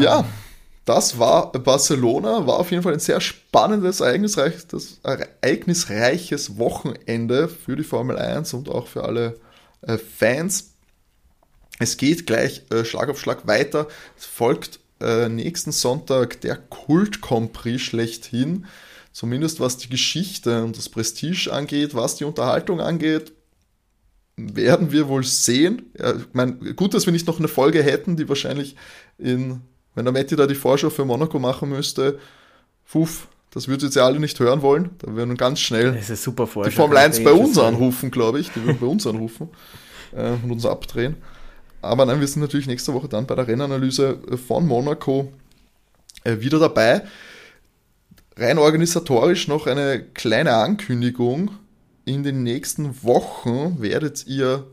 Ja, 0.00 0.24
das 0.84 1.18
war 1.18 1.50
Barcelona, 1.52 2.46
war 2.46 2.58
auf 2.58 2.70
jeden 2.70 2.82
Fall 2.82 2.92
ein 2.92 3.00
sehr 3.00 3.20
spannendes, 3.20 4.00
ereignisreiches, 4.00 5.00
ereignisreiches 5.02 6.58
Wochenende 6.58 7.48
für 7.48 7.76
die 7.76 7.84
Formel 7.84 8.18
1 8.18 8.52
und 8.52 8.68
auch 8.68 8.86
für 8.86 9.04
alle 9.04 9.40
äh, 9.82 9.96
Fans. 9.96 10.74
Es 11.78 11.96
geht 11.96 12.26
gleich 12.26 12.62
äh, 12.70 12.84
Schlag 12.84 13.08
auf 13.08 13.18
Schlag 13.18 13.46
weiter. 13.46 13.88
Es 14.16 14.26
folgt 14.26 14.80
äh, 15.00 15.28
nächsten 15.28 15.72
Sonntag 15.72 16.40
der 16.42 16.56
Kult 16.56 17.22
Grand 17.22 17.52
Prix 17.52 17.80
schlechthin. 17.82 18.66
Zumindest 19.10 19.60
was 19.60 19.78
die 19.78 19.88
Geschichte 19.88 20.64
und 20.64 20.76
das 20.76 20.88
Prestige 20.88 21.50
angeht, 21.52 21.94
was 21.94 22.16
die 22.16 22.24
Unterhaltung 22.24 22.80
angeht, 22.80 23.32
werden 24.36 24.92
wir 24.92 25.08
wohl 25.08 25.24
sehen. 25.24 25.92
Ja, 25.98 26.16
ich 26.16 26.26
meine, 26.32 26.74
gut, 26.74 26.92
dass 26.92 27.06
wir 27.06 27.12
nicht 27.12 27.26
noch 27.26 27.38
eine 27.38 27.48
Folge 27.48 27.82
hätten, 27.82 28.16
die 28.16 28.28
wahrscheinlich 28.28 28.76
in, 29.16 29.60
wenn 29.94 30.04
der 30.04 30.12
Matti 30.12 30.36
da 30.36 30.46
die 30.46 30.54
Vorschau 30.54 30.90
für 30.90 31.04
Monaco 31.04 31.38
machen 31.38 31.70
müsste, 31.70 32.18
Fuff, 32.84 33.28
das 33.50 33.68
würdet 33.68 33.82
ihr 33.82 33.86
jetzt 33.86 33.94
ja 33.96 34.04
alle 34.04 34.18
nicht 34.18 34.38
hören 34.40 34.62
wollen. 34.62 34.90
Da 34.98 35.14
werden 35.14 35.30
wir 35.30 35.36
ganz 35.36 35.60
schnell 35.60 35.92
die. 36.66 36.76
Formel 36.76 36.98
1 36.98 37.22
bei 37.22 37.32
ich 37.32 37.38
uns 37.38 37.58
anrufen, 37.58 38.10
glaube 38.10 38.40
ich. 38.40 38.50
Die 38.50 38.64
würden 38.64 38.78
bei 38.80 38.86
uns 38.86 39.06
anrufen 39.06 39.48
äh, 40.12 40.32
und 40.42 40.50
uns 40.50 40.66
abdrehen. 40.66 41.16
Aber 41.80 42.04
nein, 42.06 42.20
wir 42.20 42.26
sind 42.26 42.42
natürlich 42.42 42.66
nächste 42.66 42.94
Woche 42.94 43.08
dann 43.08 43.26
bei 43.26 43.34
der 43.34 43.46
Rennanalyse 43.46 44.18
äh, 44.30 44.36
von 44.36 44.66
Monaco 44.66 45.32
äh, 46.24 46.40
wieder 46.40 46.58
dabei. 46.58 47.02
Rein 48.36 48.58
organisatorisch 48.58 49.46
noch 49.46 49.66
eine 49.66 50.02
kleine 50.02 50.54
Ankündigung. 50.54 51.52
In 52.04 52.22
den 52.24 52.42
nächsten 52.42 53.02
Wochen 53.04 53.80
werdet 53.80 54.26
ihr 54.26 54.66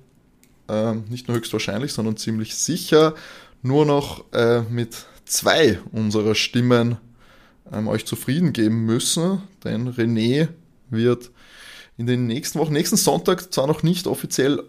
ähm, 0.68 1.04
nicht 1.10 1.28
nur 1.28 1.38
höchstwahrscheinlich, 1.38 1.94
sondern 1.94 2.18
ziemlich 2.18 2.56
sicher 2.56 3.14
nur 3.62 3.86
noch 3.86 4.26
äh, 4.34 4.62
mit 4.62 5.06
zwei 5.26 5.80
unserer 5.92 6.36
Stimmen 6.36 6.98
ähm, 7.72 7.88
euch 7.88 8.06
zufrieden 8.06 8.54
geben 8.54 8.86
müssen, 8.86 9.42
denn 9.64 9.90
René 9.90 10.50
wird 10.90 11.32
in 11.98 12.08
den 12.08 12.28
nächsten 12.28 12.60
Wochen, 12.60 12.74
nächsten 12.74 12.98
Sonntag 12.98 13.54
zwar 13.54 13.68
noch 13.68 13.84
nicht 13.84 14.08
offiziell 14.08 14.64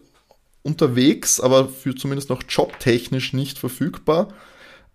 unterwegs, 0.63 1.41
aber 1.41 1.69
für 1.69 1.95
zumindest 1.95 2.31
noch 2.31 2.43
jobtechnisch 2.49 3.33
nicht 3.33 3.59
verfügbar. 3.59 4.29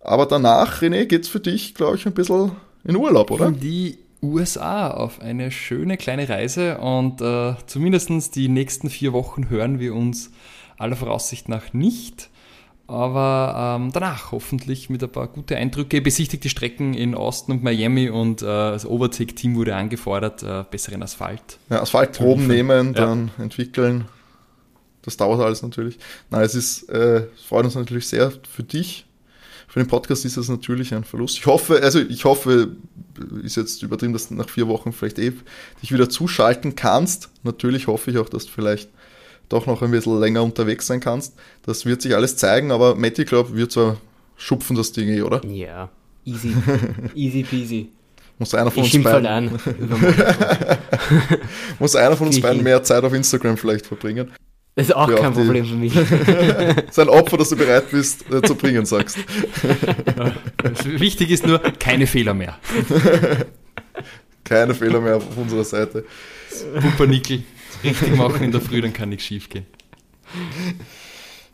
Aber 0.00 0.26
danach, 0.26 0.80
René, 0.80 1.04
geht's 1.04 1.28
für 1.28 1.40
dich, 1.40 1.74
glaube 1.74 1.96
ich, 1.96 2.06
ein 2.06 2.14
bisschen 2.14 2.52
in 2.84 2.96
Urlaub, 2.96 3.30
oder? 3.30 3.48
In 3.48 3.60
die 3.60 3.98
USA 4.22 4.90
auf 4.90 5.20
eine 5.20 5.50
schöne 5.50 5.96
kleine 5.96 6.28
Reise 6.28 6.78
und 6.78 7.20
äh, 7.20 7.54
zumindest 7.66 8.34
die 8.34 8.48
nächsten 8.48 8.90
vier 8.90 9.12
Wochen 9.12 9.48
hören 9.48 9.78
wir 9.78 9.94
uns 9.94 10.30
aller 10.76 10.96
Voraussicht 10.96 11.48
nach 11.48 11.72
nicht. 11.72 12.30
Aber 12.88 13.76
ähm, 13.78 13.92
danach 13.92 14.32
hoffentlich 14.32 14.88
mit 14.88 15.04
ein 15.04 15.12
paar 15.12 15.28
gute 15.28 15.56
Eindrücke. 15.56 16.00
Besichtigt 16.00 16.42
die 16.42 16.48
Strecken 16.48 16.94
in 16.94 17.14
Austin 17.14 17.56
und 17.56 17.62
Miami 17.62 18.08
und 18.08 18.40
äh, 18.40 18.46
das 18.46 18.86
Overtake-Team 18.86 19.56
wurde 19.56 19.76
angefordert, 19.76 20.42
äh, 20.42 20.64
besseren 20.70 21.02
Asphalt. 21.02 21.58
Ja, 21.68 21.82
Asphaltproben 21.82 22.46
nehmen, 22.46 22.94
ja. 22.94 23.06
dann 23.06 23.30
entwickeln. 23.38 24.06
Das 25.02 25.18
dauert 25.18 25.40
alles 25.40 25.62
natürlich. 25.62 25.98
Nein, 26.30 26.42
es 26.42 26.54
ist, 26.54 26.88
äh, 26.88 27.26
es 27.36 27.42
freut 27.42 27.66
uns 27.66 27.74
natürlich 27.74 28.08
sehr 28.08 28.32
für 28.50 28.62
dich. 28.62 29.04
Für 29.66 29.80
den 29.80 29.86
Podcast 29.86 30.24
ist 30.24 30.38
es 30.38 30.48
natürlich 30.48 30.94
ein 30.94 31.04
Verlust. 31.04 31.36
Ich 31.36 31.44
hoffe, 31.44 31.82
also 31.82 32.00
ich 32.00 32.24
hoffe, 32.24 32.76
ist 33.42 33.56
jetzt 33.56 33.82
übertrieben, 33.82 34.14
dass 34.14 34.28
du 34.28 34.34
nach 34.34 34.48
vier 34.48 34.66
Wochen 34.66 34.92
vielleicht 34.92 35.18
eh 35.18 35.34
dich 35.82 35.92
wieder 35.92 36.08
zuschalten 36.08 36.74
kannst. 36.74 37.28
Natürlich 37.42 37.86
hoffe 37.86 38.10
ich 38.10 38.16
auch, 38.16 38.30
dass 38.30 38.46
du 38.46 38.52
vielleicht 38.52 38.88
doch 39.48 39.66
noch 39.66 39.82
ein 39.82 39.90
bisschen 39.90 40.18
länger 40.20 40.42
unterwegs 40.42 40.86
sein 40.86 41.00
kannst. 41.00 41.34
Das 41.64 41.86
wird 41.86 42.02
sich 42.02 42.14
alles 42.14 42.36
zeigen, 42.36 42.70
aber 42.70 42.94
Matti, 42.94 43.24
glaub, 43.24 43.54
wird 43.54 43.72
zwar 43.72 43.96
schupfen 44.36 44.76
das 44.76 44.92
Ding 44.92 45.08
eh, 45.08 45.22
oder? 45.22 45.44
Ja, 45.46 45.88
easy. 46.24 46.54
easy 47.14 47.42
peasy. 47.42 47.88
Muss 48.38 48.54
einer 48.54 48.70
von 48.70 48.84
Ich 48.84 48.94
uns 48.94 49.04
halt 49.04 49.24
beiden, 49.24 49.26
an. 49.26 49.60
muss 51.80 51.96
einer 51.96 52.16
von 52.16 52.28
uns 52.28 52.40
beiden 52.40 52.62
mehr 52.62 52.82
Zeit 52.84 53.02
auf 53.02 53.12
Instagram 53.12 53.56
vielleicht 53.56 53.86
verbringen. 53.86 54.30
Das 54.76 54.86
ist 54.90 54.94
auch 54.94 55.10
Ja, 55.10 55.16
kein 55.16 55.32
die- 55.32 55.40
Problem 55.40 55.64
für 55.66 55.74
mich. 55.74 55.92
Das 56.76 56.90
ist 56.90 56.98
ein 57.00 57.08
Opfer, 57.08 57.36
das 57.36 57.48
du 57.48 57.56
bereit 57.56 57.90
bist 57.90 58.24
äh, 58.30 58.40
zu 58.42 58.54
bringen, 58.54 58.86
sagst. 58.86 59.18
Wichtig 60.84 61.30
ist 61.32 61.44
nur, 61.46 61.58
keine 61.58 62.06
Fehler 62.06 62.32
mehr. 62.34 62.56
Keine 64.44 64.74
Fehler 64.76 65.00
mehr 65.00 65.16
auf 65.16 65.36
unserer 65.36 65.64
Seite. 65.64 66.04
Pumpernickel 66.80 67.42
richtig 67.84 68.16
machen 68.16 68.42
in 68.42 68.52
der 68.52 68.60
Früh, 68.60 68.80
dann 68.80 68.92
kann 68.92 69.08
nichts 69.08 69.24
schief 69.24 69.48
gehen. 69.48 69.66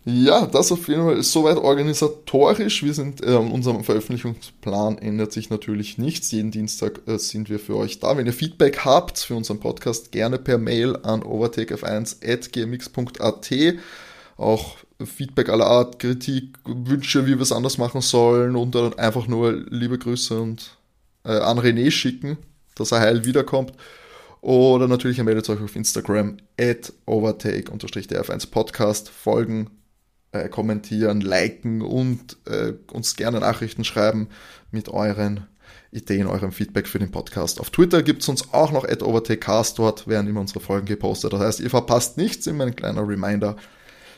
Ja, 0.07 0.45
das 0.45 0.71
auf 0.71 0.87
jeden 0.89 1.03
Fall 1.03 1.17
ist 1.17 1.33
soweit 1.33 1.57
organisatorisch. 1.57 2.83
Wir 2.83 2.93
sind, 2.93 3.25
äh, 3.25 3.37
unserem 3.37 3.85
Veröffentlichungsplan 3.85 4.99
ändert 4.99 5.33
sich 5.33 5.49
natürlich 5.49 5.97
nichts. 5.97 6.31
Jeden 6.31 6.51
Dienstag 6.51 7.01
äh, 7.07 7.17
sind 7.17 7.49
wir 7.49 7.59
für 7.59 7.77
euch 7.77 8.01
da. 8.01 8.15
Wenn 8.15 8.27
ihr 8.27 8.35
Feedback 8.35 8.85
habt 8.85 9.19
für 9.19 9.35
unseren 9.35 9.61
Podcast, 9.61 10.13
gerne 10.13 10.39
per 10.39 10.59
Mail 10.59 10.99
an 11.03 11.23
overtakef1.gmx.at. 11.23 13.51
Auch 14.37 14.77
Feedback 15.03 15.49
aller 15.49 15.67
Art, 15.67 15.99
Kritik, 15.99 16.59
Wünsche, 16.67 17.27
wie 17.27 17.37
wir 17.37 17.41
es 17.41 17.53
anders 17.53 17.79
machen 17.79 18.03
sollen 18.03 18.57
und 18.57 18.75
dann 18.75 18.93
einfach 18.99 19.27
nur 19.27 19.53
liebe 19.71 19.99
Grüße 19.99 20.39
und 20.39 20.77
äh, 21.25 21.33
an 21.33 21.59
René 21.59 21.91
schicken, 21.91 22.37
dass 22.75 22.93
er 22.93 23.01
heil 23.01 23.25
wiederkommt. 23.25 23.73
Oder 24.45 24.89
natürlich 24.89 25.23
meldet 25.23 25.49
euch 25.49 25.63
auf 25.63 25.75
Instagram 25.75 26.37
at 26.61 26.93
overtake-df1 27.07 28.51
Podcast, 28.51 29.09
folgen, 29.09 29.71
äh, 30.33 30.51
kommentieren, 30.51 31.23
liken 31.23 31.81
und 31.81 32.37
äh, 32.45 32.75
uns 32.93 33.17
gerne 33.17 33.41
Nachrichten 33.41 33.85
schreiben 33.85 34.29
mit 34.71 34.91
euren 34.91 35.47
Ideen, 35.93 36.27
eurem 36.27 36.53
Feedback 36.53 36.87
für 36.89 36.99
den 36.99 37.11
Podcast. 37.11 37.59
Auf 37.59 37.71
Twitter 37.71 38.03
gibt 38.03 38.21
es 38.21 38.29
uns 38.29 38.53
auch 38.53 38.71
noch 38.71 38.85
at 38.85 39.03
overtakecast, 39.03 39.79
dort 39.79 40.07
werden 40.09 40.29
immer 40.29 40.41
unsere 40.41 40.61
Folgen 40.61 40.85
gepostet. 40.85 41.33
Das 41.33 41.41
heißt, 41.41 41.61
ihr 41.61 41.71
verpasst 41.71 42.19
nichts, 42.19 42.47
immer 42.47 42.65
ein 42.65 42.77
kleiner 42.77 43.09
Reminder. 43.09 43.57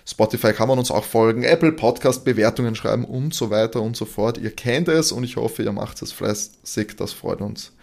Spotify 0.05 0.53
kann 0.53 0.67
man 0.67 0.81
uns 0.81 0.91
auch 0.91 1.05
folgen, 1.05 1.45
Apple 1.45 1.71
Podcast 1.71 2.25
Bewertungen 2.25 2.75
schreiben 2.75 3.05
und 3.05 3.33
so 3.33 3.51
weiter 3.51 3.81
und 3.81 3.97
so 3.97 4.07
fort. 4.07 4.39
Ihr 4.39 4.51
kennt 4.51 4.89
es 4.89 5.13
und 5.13 5.23
ich 5.23 5.37
hoffe, 5.37 5.63
ihr 5.63 5.73
macht 5.73 6.03
es 6.03 6.11
fleißig, 6.11 6.97
das 6.97 7.13
freut 7.13 7.41
uns. 7.41 7.76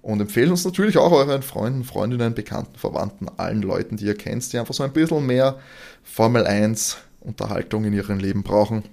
Und 0.00 0.20
empfehlen 0.20 0.50
uns 0.50 0.64
natürlich 0.64 0.96
auch 0.96 1.12
euren 1.12 1.42
Freunden, 1.42 1.84
Freundinnen, 1.84 2.34
Bekannten, 2.34 2.78
Verwandten, 2.78 3.28
allen 3.36 3.62
Leuten, 3.62 3.96
die 3.96 4.06
ihr 4.06 4.16
kennt, 4.16 4.52
die 4.52 4.58
einfach 4.58 4.74
so 4.74 4.82
ein 4.82 4.92
bisschen 4.92 5.26
mehr 5.26 5.58
Formel 6.04 6.46
1 6.46 6.98
Unterhaltung 7.20 7.84
in 7.84 7.92
ihrem 7.92 8.18
Leben 8.18 8.42
brauchen. 8.42 8.84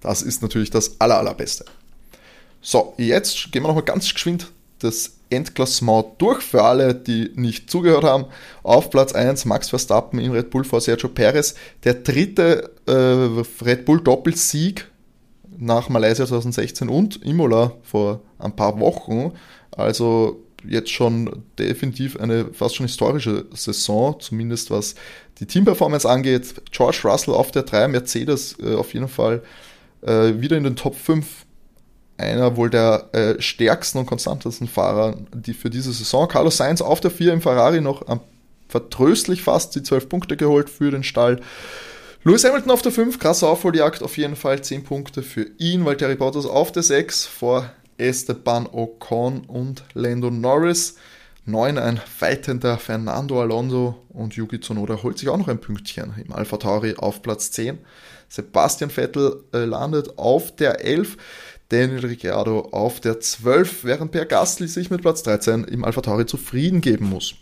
Das 0.00 0.22
ist 0.22 0.42
natürlich 0.42 0.70
das 0.70 1.00
aller, 1.00 1.18
allerbeste. 1.18 1.64
So, 2.60 2.94
jetzt 2.96 3.52
gehen 3.52 3.62
wir 3.62 3.68
nochmal 3.68 3.84
ganz 3.84 4.12
geschwind 4.12 4.50
das 4.84 5.16
Endklassement 5.30 6.06
durch 6.18 6.42
für 6.42 6.62
alle, 6.62 6.94
die 6.94 7.32
nicht 7.34 7.70
zugehört 7.70 8.04
haben. 8.04 8.26
Auf 8.62 8.90
Platz 8.90 9.12
1 9.12 9.46
Max 9.46 9.70
Verstappen 9.70 10.18
im 10.18 10.32
Red 10.32 10.50
Bull 10.50 10.64
vor 10.64 10.80
Sergio 10.80 11.08
Perez. 11.08 11.54
Der 11.84 11.94
dritte 11.94 12.70
äh, 12.86 13.64
Red 13.64 13.84
Bull 13.84 14.00
Doppelsieg 14.00 14.86
nach 15.64 15.88
Malaysia 15.88 16.26
2016 16.26 16.88
und 16.88 17.24
Imola 17.24 17.72
vor 17.82 18.20
ein 18.38 18.54
paar 18.54 18.78
Wochen. 18.78 19.32
Also 19.72 20.40
jetzt 20.66 20.90
schon 20.90 21.42
definitiv 21.58 22.18
eine 22.18 22.46
fast 22.52 22.76
schon 22.76 22.86
historische 22.86 23.46
Saison, 23.52 24.18
zumindest 24.20 24.70
was 24.70 24.94
die 25.38 25.46
Teamperformance 25.46 26.08
angeht. 26.08 26.54
George 26.70 27.00
Russell 27.04 27.34
auf 27.34 27.50
der 27.50 27.62
3, 27.62 27.88
Mercedes 27.88 28.56
äh, 28.62 28.74
auf 28.74 28.94
jeden 28.94 29.08
Fall 29.08 29.42
äh, 30.02 30.40
wieder 30.40 30.56
in 30.56 30.64
den 30.64 30.76
Top 30.76 30.94
5. 30.96 31.26
Einer 32.16 32.56
wohl 32.56 32.70
der 32.70 33.08
äh, 33.12 33.42
stärksten 33.42 33.98
und 33.98 34.06
konstantesten 34.06 34.68
Fahrer 34.68 35.16
die 35.34 35.52
für 35.52 35.68
diese 35.68 35.92
Saison. 35.92 36.28
Carlos 36.28 36.58
Sainz 36.58 36.80
auf 36.80 37.00
der 37.00 37.10
4 37.10 37.32
im 37.32 37.40
Ferrari 37.40 37.80
noch 37.80 38.06
am, 38.06 38.20
vertröstlich 38.68 39.42
fast 39.42 39.74
die 39.74 39.82
12 39.82 40.08
Punkte 40.08 40.36
geholt 40.36 40.70
für 40.70 40.92
den 40.92 41.02
Stall. 41.02 41.40
Lewis 42.26 42.42
Hamilton 42.42 42.70
auf 42.70 42.80
der 42.80 42.90
5, 42.90 43.18
krasse 43.18 43.46
Aufholjagd 43.46 44.02
auf 44.02 44.16
jeden 44.16 44.34
Fall, 44.34 44.62
10 44.62 44.84
Punkte 44.84 45.22
für 45.22 45.46
ihn. 45.58 45.84
Valtteri 45.84 46.14
Bottas 46.14 46.46
auf 46.46 46.72
der 46.72 46.82
6 46.82 47.26
vor 47.26 47.70
Esteban 47.98 48.66
Ocon 48.66 49.42
und 49.44 49.84
Lando 49.92 50.30
Norris. 50.30 50.94
9 51.44 51.76
ein 51.76 51.98
feitender 51.98 52.78
Fernando 52.78 53.42
Alonso 53.42 54.02
und 54.08 54.34
Yuki 54.36 54.58
Tsunoda 54.58 55.02
holt 55.02 55.18
sich 55.18 55.28
auch 55.28 55.36
noch 55.36 55.48
ein 55.48 55.60
Pünktchen 55.60 56.14
im 56.16 56.32
Alpha 56.32 56.56
Tauri 56.56 56.94
auf 56.96 57.20
Platz 57.20 57.50
10. 57.50 57.78
Sebastian 58.30 58.88
Vettel 58.88 59.44
äh, 59.52 59.66
landet 59.66 60.18
auf 60.18 60.56
der 60.56 60.82
11, 60.82 61.18
Daniel 61.68 62.06
Ricciardo 62.06 62.70
auf 62.72 63.00
der 63.00 63.20
12, 63.20 63.84
während 63.84 64.12
Per 64.12 64.24
Gasly 64.24 64.66
sich 64.66 64.88
mit 64.88 65.02
Platz 65.02 65.22
13 65.24 65.64
im 65.64 65.84
Alpha 65.84 66.00
Tauri 66.00 66.24
zufrieden 66.24 66.80
geben 66.80 67.10
muss. 67.10 67.34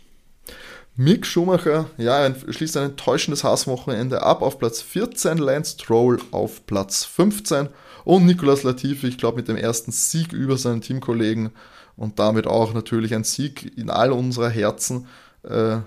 Mick 0.95 1.25
Schumacher, 1.25 1.89
ja, 1.97 2.31
schließt 2.35 2.77
ein 2.77 2.91
enttäuschendes 2.91 3.43
Hasswochenende 3.43 4.21
ab 4.21 4.43
auf 4.43 4.59
Platz 4.59 4.79
14, 4.83 5.39
Lance 5.39 5.73
Stroll 5.73 6.19
auf 6.29 6.67
Platz 6.67 7.03
15 7.03 7.69
und 8.05 8.27
Nicolas 8.27 8.61
Latifi, 8.61 9.07
ich 9.07 9.17
glaube, 9.17 9.37
mit 9.37 9.47
dem 9.47 9.57
ersten 9.57 9.91
Sieg 9.91 10.33
über 10.33 10.55
seinen 10.55 10.81
Teamkollegen 10.81 11.49
und 11.97 12.19
damit 12.19 12.45
auch 12.45 12.75
natürlich 12.75 13.15
ein 13.15 13.23
Sieg 13.23 13.75
in 13.75 13.89
all 13.89 14.11
unserer 14.11 14.49
Herzen. 14.49 15.07
Äh, 15.41 15.77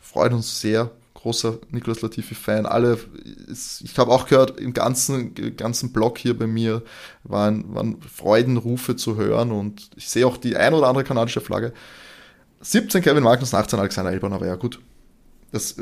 freut 0.00 0.32
uns 0.32 0.60
sehr 0.60 0.92
großer 1.14 1.58
Nicolas 1.70 2.00
Latifi-Fan. 2.02 2.64
Alle, 2.64 2.98
ich 3.48 3.98
habe 3.98 4.12
auch 4.12 4.26
gehört, 4.26 4.60
im 4.60 4.74
ganzen, 4.74 5.34
ganzen 5.56 5.92
Blog 5.92 6.18
hier 6.18 6.38
bei 6.38 6.46
mir 6.46 6.82
waren, 7.24 7.74
waren 7.74 8.00
Freudenrufe 8.02 8.94
zu 8.94 9.16
hören 9.16 9.50
und 9.50 9.90
ich 9.96 10.08
sehe 10.08 10.24
auch 10.24 10.36
die 10.36 10.54
ein 10.56 10.72
oder 10.72 10.86
andere 10.86 11.04
kanadische 11.04 11.40
Flagge. 11.40 11.72
17 12.62 13.02
Kevin 13.02 13.24
Magnus, 13.24 13.54
18 13.54 13.78
Alexander 13.78 14.12
Elban, 14.12 14.32
aber 14.32 14.46
ja 14.46 14.54
gut. 14.56 14.80
Das 15.50 15.76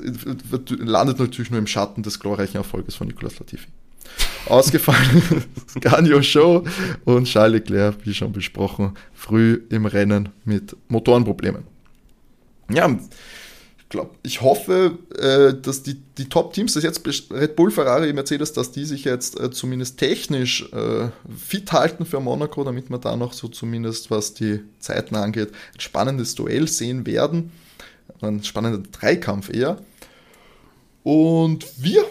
landet 0.68 1.20
natürlich 1.20 1.50
nur 1.50 1.60
im 1.60 1.66
Schatten 1.66 2.02
des 2.02 2.18
glorreichen 2.18 2.56
Erfolges 2.56 2.96
von 2.96 3.06
Nicolas 3.06 3.38
Latifi. 3.38 3.68
Ausgefallen 4.46 5.44
Ganyo 5.80 6.22
Show 6.22 6.64
und 7.04 7.26
Charles 7.26 7.60
Leclerc, 7.60 7.94
wie 8.04 8.14
schon 8.14 8.32
besprochen, 8.32 8.94
früh 9.12 9.62
im 9.68 9.86
Rennen 9.86 10.30
mit 10.44 10.76
Motorenproblemen. 10.88 11.62
Ja, 12.68 12.98
glaub, 13.90 14.16
ich 14.22 14.40
hoffe, 14.40 14.98
äh, 15.18 15.60
dass 15.60 15.82
die, 15.82 16.00
die 16.16 16.28
Top-Teams, 16.28 16.74
das 16.74 16.84
jetzt 16.84 17.06
Red 17.30 17.56
Bull, 17.56 17.70
Ferrari, 17.70 18.12
Mercedes, 18.12 18.52
dass 18.52 18.72
die 18.72 18.84
sich 18.84 19.04
jetzt 19.04 19.38
äh, 19.38 19.50
zumindest 19.50 19.98
technisch 19.98 20.72
äh, 20.72 21.08
fit 21.36 21.72
halten 21.72 22.06
für 22.06 22.20
Monaco, 22.20 22.64
damit 22.64 22.88
wir 22.88 22.98
da 22.98 23.16
noch 23.16 23.32
so 23.32 23.48
zumindest, 23.48 24.10
was 24.10 24.32
die 24.32 24.60
Zeiten 24.78 25.16
angeht, 25.16 25.50
ein 25.74 25.80
spannendes 25.80 26.34
Duell 26.36 26.68
sehen 26.68 27.04
werden. 27.04 27.52
Ein 28.22 28.44
spannender 28.44 28.82
Dreikampf 28.92 29.52
eher. 29.52 29.78
Und 31.02 31.66
wir 31.78 32.04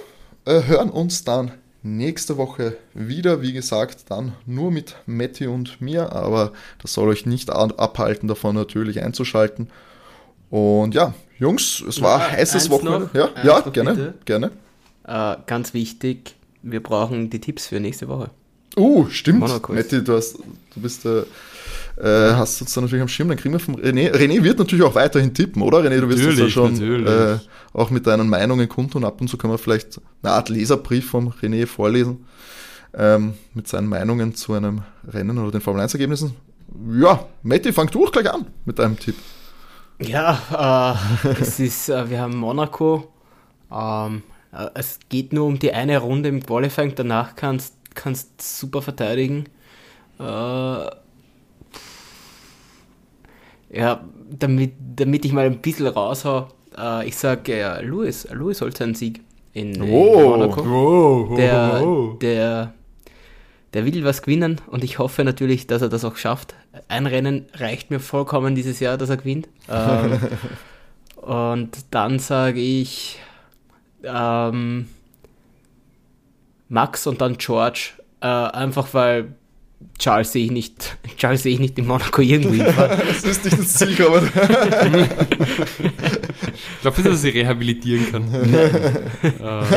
äh, 0.46 0.64
hören 0.64 0.90
uns 0.90 1.24
dann 1.24 1.52
nächste 1.82 2.36
Woche 2.38 2.76
wieder. 2.94 3.42
Wie 3.42 3.54
gesagt, 3.54 4.10
dann 4.10 4.34
nur 4.46 4.72
mit 4.72 4.96
Matti 5.06 5.48
und 5.48 5.80
mir, 5.80 6.12
aber 6.12 6.52
das 6.82 6.94
soll 6.94 7.08
euch 7.08 7.26
nicht 7.26 7.50
abhalten, 7.52 8.28
davon 8.28 8.56
natürlich 8.56 9.02
einzuschalten. 9.02 9.70
Und 10.50 10.96
ja, 10.96 11.14
Jungs, 11.40 11.84
es 11.88 12.02
war 12.02 12.22
ein 12.22 12.32
heißes 12.34 12.70
Wochenende. 12.70 13.10
Ja, 13.14 13.30
ja 13.44 13.62
gerne, 13.62 13.94
bitte. 13.94 14.14
gerne. 14.26 14.52
Äh, 15.08 15.38
ganz 15.48 15.74
wichtig, 15.74 16.36
wir 16.62 16.84
brauchen 16.84 17.30
die 17.30 17.40
Tipps 17.40 17.68
für 17.68 17.80
nächste 17.80 18.08
Woche. 18.08 18.30
Uh, 18.78 19.08
stimmt. 19.10 19.40
Matti, 19.40 20.04
du, 20.04 20.14
hast, 20.14 20.38
du 20.38 20.82
bist 20.82 21.06
äh, 21.06 21.24
äh, 22.00 22.34
hast 22.34 22.62
uns 22.62 22.74
da 22.74 22.82
natürlich 22.82 23.02
am 23.02 23.08
Schirm, 23.08 23.28
dann 23.28 23.38
kriegen 23.38 23.54
wir 23.54 23.60
vom 23.60 23.76
René. 23.76 24.12
René 24.12 24.44
wird 24.44 24.60
natürlich 24.60 24.86
auch 24.86 24.96
weiterhin 24.96 25.34
tippen, 25.34 25.62
oder 25.62 25.80
René? 25.80 26.00
Du 26.00 26.10
wirst 26.10 26.26
uns 26.26 26.40
ja 26.40 26.50
schon 26.50 27.06
äh, 27.06 27.40
auch 27.74 27.90
mit 27.90 28.08
deinen 28.08 28.30
Meinungen 28.30 28.70
kundtun. 28.70 29.04
Ab 29.04 29.20
und 29.20 29.28
zu 29.28 29.38
kann 29.38 29.50
man 29.50 29.60
vielleicht 29.60 30.00
eine 30.22 30.34
Art 30.34 30.50
Leserbrief 30.50 31.10
vom 31.10 31.30
René 31.30 31.66
vorlesen 31.66 32.26
ähm, 32.94 33.34
mit 33.54 33.68
seinen 33.68 33.88
Meinungen 33.88 34.36
zu 34.36 34.54
einem 34.54 34.82
Rennen 35.08 35.38
oder 35.38 35.52
den 35.52 35.62
Formel 35.62 35.82
1 35.82 35.94
Ergebnissen. 35.94 36.36
Ja, 37.02 37.26
Matti, 37.44 37.74
fang 37.74 37.90
du 37.90 38.06
auch 38.06 38.12
gleich 38.12 38.32
an 38.32 38.46
mit 38.66 38.80
deinem 38.80 38.98
Tipp. 38.98 39.16
Ja, 40.02 40.98
äh, 41.24 41.30
es 41.42 41.60
ist, 41.60 41.90
äh, 41.90 42.10
wir 42.10 42.22
haben 42.22 42.38
Monaco. 42.38 43.10
Ähm, 43.72 44.24
äh, 44.54 44.68
es 44.74 45.00
geht 45.10 45.34
nur 45.34 45.46
um 45.46 45.60
die 45.60 45.74
eine 45.74 45.98
Runde 45.98 46.30
im 46.30 46.42
Qualifying. 46.44 46.96
Danach 46.96 47.36
kannst 47.36 47.76
du 47.96 48.14
super 48.38 48.82
verteidigen. 48.82 49.46
Äh, 50.20 50.24
ja, 53.72 54.04
damit, 54.30 54.74
damit 54.96 55.26
ich 55.26 55.34
mal 55.34 55.46
ein 55.46 55.60
bisschen 55.60 55.88
raushau, 55.88 56.48
äh, 56.78 57.08
ich 57.08 57.16
sage, 57.18 57.54
äh, 57.54 57.82
Louis, 57.84 58.28
Louis 58.32 58.60
holt 58.62 58.78
seinen 58.78 58.96
Sieg 58.96 59.22
in, 59.54 59.82
oh, 59.82 59.86
in 59.86 60.24
Monaco. 60.24 60.62
Oh, 60.62 61.28
oh, 61.32 61.36
der, 61.36 61.84
der 62.22 62.74
der 63.74 63.86
will 63.86 64.04
was 64.04 64.22
gewinnen 64.22 64.62
und 64.68 64.84
ich 64.84 65.00
hoffe 65.00 65.24
natürlich, 65.24 65.68
dass 65.68 65.82
er 65.82 65.90
das 65.90 66.04
auch 66.04 66.16
schafft. 66.16 66.56
Ein 66.88 67.06
Rennen 67.06 67.46
reicht 67.54 67.92
mir 67.92 68.00
vollkommen 68.00 68.56
dieses 68.56 68.80
Jahr, 68.80 68.98
dass 68.98 69.10
er 69.10 69.18
gewinnt. 69.18 69.48
Ähm, 69.70 70.20
und 71.16 71.78
dann 71.92 72.20
sage 72.20 72.60
ich 72.60 73.20
ähm, 74.04 74.88
Max 76.68 77.08
und 77.08 77.22
dann 77.22 77.38
George, 77.38 77.92
äh, 78.22 78.28
einfach 78.28 78.94
weil 78.94 79.34
Charles 79.98 80.32
sehe 80.32 80.46
ich 80.46 80.52
nicht, 80.52 80.98
Charles 81.18 81.44
sehe 81.44 81.54
ich 81.54 81.60
nicht 81.60 81.78
in 81.78 81.88
Monaco 81.88 82.22
irgendwie. 82.22 82.60
das 82.64 83.24
ist 83.24 83.46
nicht 83.46 83.60
das 83.60 83.74
Ziel, 83.76 84.06
aber. 84.06 84.22
Ich 86.80 86.84
glaube, 86.84 86.96
dass 87.04 87.06
er 87.08 87.16
sich 87.18 87.36
rehabilitieren 87.36 88.10
kann. 88.10 88.34
er, 89.42 89.70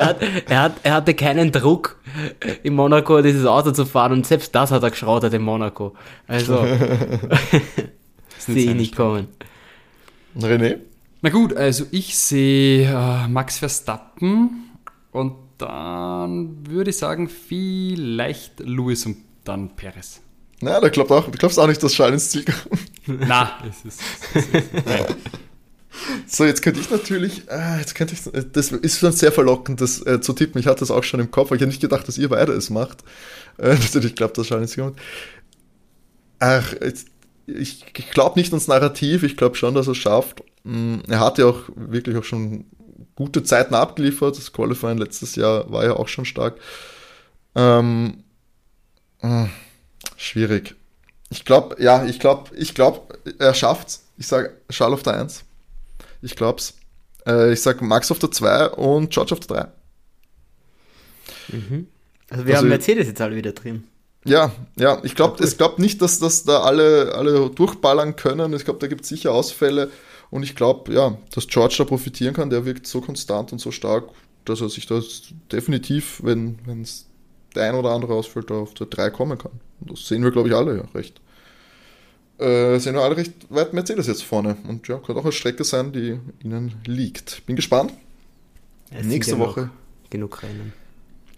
hat, 0.00 0.22
er, 0.48 0.62
hat, 0.62 0.72
er, 0.82 0.94
hatte 0.94 1.14
keinen 1.14 1.52
Druck, 1.52 2.00
in 2.64 2.74
Monaco 2.74 3.22
dieses 3.22 3.46
Auto 3.46 3.70
zu 3.70 3.86
fahren 3.86 4.10
und 4.10 4.26
selbst 4.26 4.52
das 4.56 4.72
hat 4.72 4.82
er 4.82 4.90
geschrautet 4.90 5.32
in 5.34 5.42
Monaco. 5.42 5.94
Also, 6.26 6.56
sehe 8.38 8.70
ich 8.70 8.74
nicht 8.74 8.96
kommen. 8.96 9.28
René? 10.36 10.78
Na 11.22 11.30
gut, 11.30 11.56
also 11.56 11.84
ich 11.92 12.18
sehe 12.18 12.88
äh, 12.88 13.28
Max 13.28 13.58
Verstappen 13.58 14.70
und 15.12 15.34
dann 15.58 16.66
würde 16.68 16.90
ich 16.90 16.96
sagen, 16.96 17.28
vielleicht 17.28 18.58
Lewis 18.58 19.06
und 19.06 19.18
dann 19.44 19.76
Perez. 19.76 20.22
Na, 20.60 20.80
da 20.80 20.88
glaubt 20.88 21.12
auch, 21.12 21.26
du 21.26 21.38
glaubst 21.38 21.60
auch 21.60 21.68
nicht, 21.68 21.80
dass 21.80 21.94
Schein 21.94 22.14
ins 22.14 22.30
Ziel 22.30 22.44
kommt. 22.44 23.28
Na, 23.28 23.62
es 23.68 23.84
ist, 23.84 24.02
es 24.34 24.46
ist 24.46 24.74
nein. 24.74 25.06
So, 26.26 26.44
jetzt 26.44 26.62
könnte 26.62 26.80
ich 26.80 26.90
natürlich, 26.90 27.48
äh, 27.50 27.78
jetzt 27.78 27.94
könnte 27.94 28.14
ich, 28.14 28.20
das 28.52 28.72
ist 28.72 28.98
schon 28.98 29.12
sehr 29.12 29.32
verlockend, 29.32 29.80
das 29.80 30.04
äh, 30.06 30.20
zu 30.20 30.32
tippen. 30.32 30.60
Ich 30.60 30.66
hatte 30.66 30.80
das 30.80 30.90
auch 30.90 31.02
schon 31.02 31.20
im 31.20 31.30
Kopf, 31.30 31.48
aber 31.48 31.56
ich 31.56 31.60
hätte 31.60 31.70
nicht 31.70 31.80
gedacht, 31.80 32.06
dass 32.06 32.18
ihr 32.18 32.28
beide 32.28 32.52
es 32.52 32.70
macht. 32.70 33.02
Äh, 33.56 33.74
natürlich 33.74 34.14
glaubt, 34.14 34.36
ins 34.38 34.48
Ziel 34.48 34.84
kommt. 34.84 34.98
Ach, 36.38 36.74
jetzt, 36.80 37.08
ich, 37.46 37.84
ich 37.96 38.10
glaube 38.10 38.38
nicht 38.38 38.52
ans 38.52 38.68
Narrativ, 38.68 39.22
ich 39.22 39.36
glaube 39.36 39.56
schon, 39.56 39.74
dass 39.74 39.88
er 39.88 39.92
es 39.92 39.98
schafft. 39.98 40.42
Mm, 40.64 40.98
er 41.08 41.20
hat 41.20 41.38
ja 41.38 41.46
auch 41.46 41.62
wirklich 41.74 42.16
auch 42.16 42.24
schon 42.24 42.66
gute 43.16 43.42
Zeiten 43.42 43.74
abgeliefert. 43.74 44.36
Das 44.36 44.52
Qualifying 44.52 44.98
letztes 44.98 45.34
Jahr 45.34 45.70
war 45.72 45.84
ja 45.84 45.94
auch 45.94 46.08
schon 46.08 46.24
stark. 46.24 46.58
Ähm, 47.54 48.22
hm, 49.20 49.50
schwierig. 50.16 50.76
Ich 51.30 51.44
glaube, 51.44 51.82
ja, 51.82 52.04
ich 52.04 52.20
glaube, 52.20 52.54
ich 52.56 52.74
glaube, 52.74 53.18
er 53.38 53.54
schafft's. 53.54 54.04
Ich 54.16 54.26
sage 54.26 54.56
Charles 54.70 54.94
auf 54.94 55.02
der 55.02 55.20
1. 55.20 55.44
Ich 56.22 56.36
glaub's. 56.36 56.74
Äh, 57.26 57.52
ich 57.52 57.60
sage 57.60 57.84
Max 57.84 58.10
auf 58.10 58.18
der 58.18 58.30
2 58.30 58.70
und 58.70 59.10
George 59.10 59.32
auf 59.32 59.40
der 59.40 59.56
3. 61.48 61.56
Mhm. 61.56 61.86
Also 62.30 62.46
wir 62.46 62.54
also, 62.54 62.64
haben 62.64 62.68
Mercedes 62.68 63.06
jetzt 63.06 63.20
alle 63.20 63.36
wieder 63.36 63.52
drin. 63.52 63.84
Ja, 64.24 64.52
ja, 64.76 65.00
ich 65.04 65.14
glaube 65.14 65.42
ja, 65.42 65.50
glaub 65.56 65.78
nicht, 65.78 66.02
dass 66.02 66.18
das 66.18 66.44
da 66.44 66.60
alle, 66.60 67.14
alle 67.14 67.50
durchballern 67.50 68.16
können. 68.16 68.52
Ich 68.52 68.64
glaube, 68.64 68.80
da 68.80 68.86
gibt 68.86 69.02
es 69.02 69.08
sicher 69.08 69.32
Ausfälle. 69.32 69.90
Und 70.30 70.42
ich 70.42 70.54
glaube, 70.54 70.92
ja, 70.92 71.16
dass 71.34 71.46
George 71.46 71.76
da 71.78 71.84
profitieren 71.84 72.34
kann. 72.34 72.50
Der 72.50 72.66
wirkt 72.66 72.86
so 72.86 73.00
konstant 73.00 73.52
und 73.52 73.58
so 73.58 73.70
stark, 73.70 74.10
dass 74.44 74.60
er 74.60 74.68
sich 74.68 74.86
das 74.86 75.32
definitiv, 75.50 76.20
wenn 76.22 76.58
es 76.82 77.06
wenn, 77.54 77.54
der 77.54 77.70
ein 77.70 77.74
oder 77.74 77.90
andere 77.90 78.14
Ausfällt, 78.14 78.50
auf 78.50 78.74
der 78.74 78.88
3 78.88 79.10
kommen 79.10 79.38
kann. 79.38 79.52
Das 79.80 80.06
sehen 80.06 80.22
wir, 80.22 80.30
glaube 80.30 80.48
ich, 80.48 80.54
alle 80.54 80.76
ja 80.76 80.84
recht, 80.94 81.20
äh, 82.38 82.78
sind 82.78 82.94
wir 82.94 83.02
alle 83.02 83.16
recht 83.16 83.32
weit 83.50 83.72
Mercedes 83.72 84.06
jetzt 84.06 84.22
vorne. 84.24 84.56
Und 84.68 84.86
ja, 84.88 84.96
könnte 84.98 85.20
auch 85.20 85.24
eine 85.24 85.32
Strecke 85.32 85.64
sein, 85.64 85.92
die 85.92 86.18
ihnen 86.42 86.74
liegt. 86.86 87.44
Bin 87.46 87.56
gespannt. 87.56 87.92
Es 88.90 89.04
Nächste 89.06 89.32
ja 89.32 89.38
Woche. 89.38 89.70
Genug 90.10 90.42
Rennen. 90.42 90.72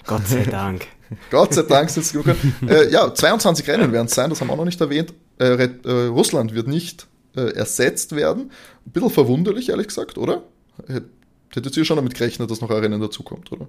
Gott 0.07 0.27
sei 0.27 0.45
Dank. 0.51 0.87
Gott 1.31 1.55
sei 1.55 1.63
Dank 1.63 1.91
sind 1.91 2.03
es 2.05 2.13
genug. 2.13 2.27
äh, 2.69 2.91
ja, 2.91 3.13
22 3.13 3.67
Rennen 3.69 3.93
werden 3.93 4.07
es 4.07 4.15
sein, 4.15 4.31
das 4.31 4.41
haben 4.41 4.49
wir 4.49 4.53
auch 4.53 4.59
noch 4.59 4.65
nicht 4.65 4.81
erwähnt. 4.81 5.13
Äh, 5.39 5.45
Red- 5.47 5.85
äh, 5.85 6.07
Russland 6.07 6.55
wird 6.55 6.69
nicht 6.69 7.07
äh, 7.37 7.53
ersetzt 7.55 8.15
werden. 8.15 8.51
Ein 8.87 8.93
bisschen 8.93 9.11
verwunderlich, 9.11 9.71
ehrlich 9.71 9.89
gesagt, 9.89 10.19
oder? 10.19 10.43
Hät- 10.87 11.05
Hättet 11.53 11.77
ihr 11.77 11.85
schon 11.85 11.97
damit 11.97 12.15
gerechnet, 12.15 12.49
dass 12.49 12.61
noch 12.61 12.71
ein 12.71 12.77
Rennen 12.79 13.01
dazukommt, 13.01 13.51
oder? 13.51 13.67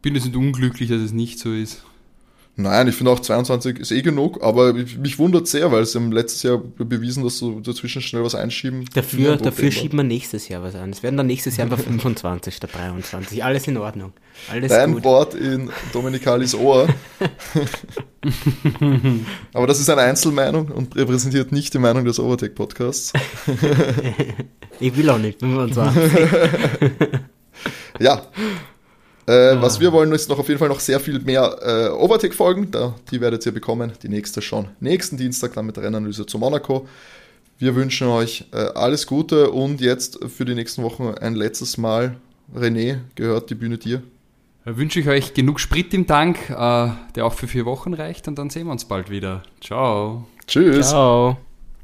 Bin 0.00 0.14
jetzt 0.14 0.24
nicht 0.24 0.36
unglücklich, 0.36 0.88
dass 0.88 1.02
es 1.02 1.12
nicht 1.12 1.38
so 1.38 1.52
ist. 1.52 1.82
Nein, 2.62 2.88
ich 2.88 2.94
finde 2.94 3.12
auch 3.12 3.20
22 3.20 3.78
ist 3.78 3.92
eh 3.92 4.02
genug, 4.02 4.42
aber 4.42 4.72
mich, 4.72 5.18
wundert 5.18 5.48
sehr, 5.48 5.72
weil 5.72 5.84
sie 5.86 5.98
haben 5.98 6.12
letztes 6.12 6.42
Jahr 6.42 6.58
bewiesen, 6.58 7.24
dass 7.24 7.38
so 7.38 7.60
dazwischen 7.60 8.02
schnell 8.02 8.22
was 8.22 8.34
einschieben. 8.34 8.84
Dafür, 8.94 9.36
dafür 9.36 9.70
schieben 9.70 9.98
wir 9.98 10.04
nächstes 10.04 10.48
Jahr 10.48 10.62
was 10.62 10.74
an. 10.74 10.90
Es 10.90 11.02
werden 11.02 11.16
dann 11.16 11.26
nächstes 11.26 11.56
Jahr 11.56 11.66
einfach 11.70 11.82
25 11.82 12.54
statt 12.54 12.70
23. 12.74 13.42
Alles 13.42 13.66
in 13.66 13.76
Ordnung. 13.76 14.12
Alles 14.50 14.70
Dein 14.70 14.94
gut. 14.94 15.04
Wort 15.04 15.34
in 15.34 15.70
Dominikalis 15.92 16.54
Ohr. 16.54 16.88
Aber 19.52 19.66
das 19.66 19.80
ist 19.80 19.90
eine 19.90 20.02
Einzelmeinung 20.02 20.68
und 20.68 20.96
repräsentiert 20.96 21.52
nicht 21.52 21.74
die 21.74 21.78
Meinung 21.78 22.04
des 22.04 22.20
Overtake 22.20 22.54
Podcasts. 22.54 23.12
Ich 24.82 24.96
will 24.96 25.10
auch 25.10 25.18
nicht 25.18 25.40
25. 25.40 26.10
Ja. 27.98 28.22
Äh, 29.26 29.60
Was 29.60 29.80
wir 29.80 29.92
wollen, 29.92 30.12
ist 30.12 30.28
noch 30.28 30.38
auf 30.38 30.48
jeden 30.48 30.58
Fall 30.58 30.68
noch 30.68 30.80
sehr 30.80 31.00
viel 31.00 31.20
mehr 31.20 31.56
äh, 31.62 31.88
Overtake-Folgen. 31.90 32.70
Da, 32.70 32.94
die 33.10 33.20
werdet 33.20 33.44
ihr 33.46 33.52
bekommen. 33.52 33.92
Die 34.02 34.08
nächste 34.08 34.42
schon 34.42 34.68
nächsten 34.80 35.16
Dienstag 35.16 35.54
dann 35.54 35.66
mit 35.66 35.76
der 35.76 35.84
Rennanalyse 35.84 36.26
zu 36.26 36.38
Monaco. 36.38 36.88
Wir 37.58 37.74
wünschen 37.74 38.08
euch 38.08 38.46
äh, 38.52 38.56
alles 38.56 39.06
Gute 39.06 39.50
und 39.50 39.80
jetzt 39.80 40.18
für 40.34 40.44
die 40.44 40.54
nächsten 40.54 40.82
Wochen 40.82 41.08
ein 41.08 41.34
letztes 41.34 41.76
Mal. 41.76 42.16
René, 42.54 42.98
gehört 43.14 43.50
die 43.50 43.54
Bühne 43.54 43.78
dir. 43.78 44.02
Da 44.64 44.76
wünsche 44.76 45.00
ich 45.00 45.08
euch 45.08 45.34
genug 45.34 45.60
Sprit 45.60 45.92
im 45.94 46.06
Tank, 46.06 46.50
äh, 46.50 46.88
der 47.14 47.26
auch 47.26 47.34
für 47.34 47.48
vier 47.48 47.66
Wochen 47.66 47.94
reicht 47.94 48.28
und 48.28 48.38
dann 48.38 48.50
sehen 48.50 48.66
wir 48.66 48.72
uns 48.72 48.84
bald 48.84 49.10
wieder. 49.10 49.42
Ciao. 49.60 50.26
Tschüss. 50.46 50.88
Ciao. 50.88 51.49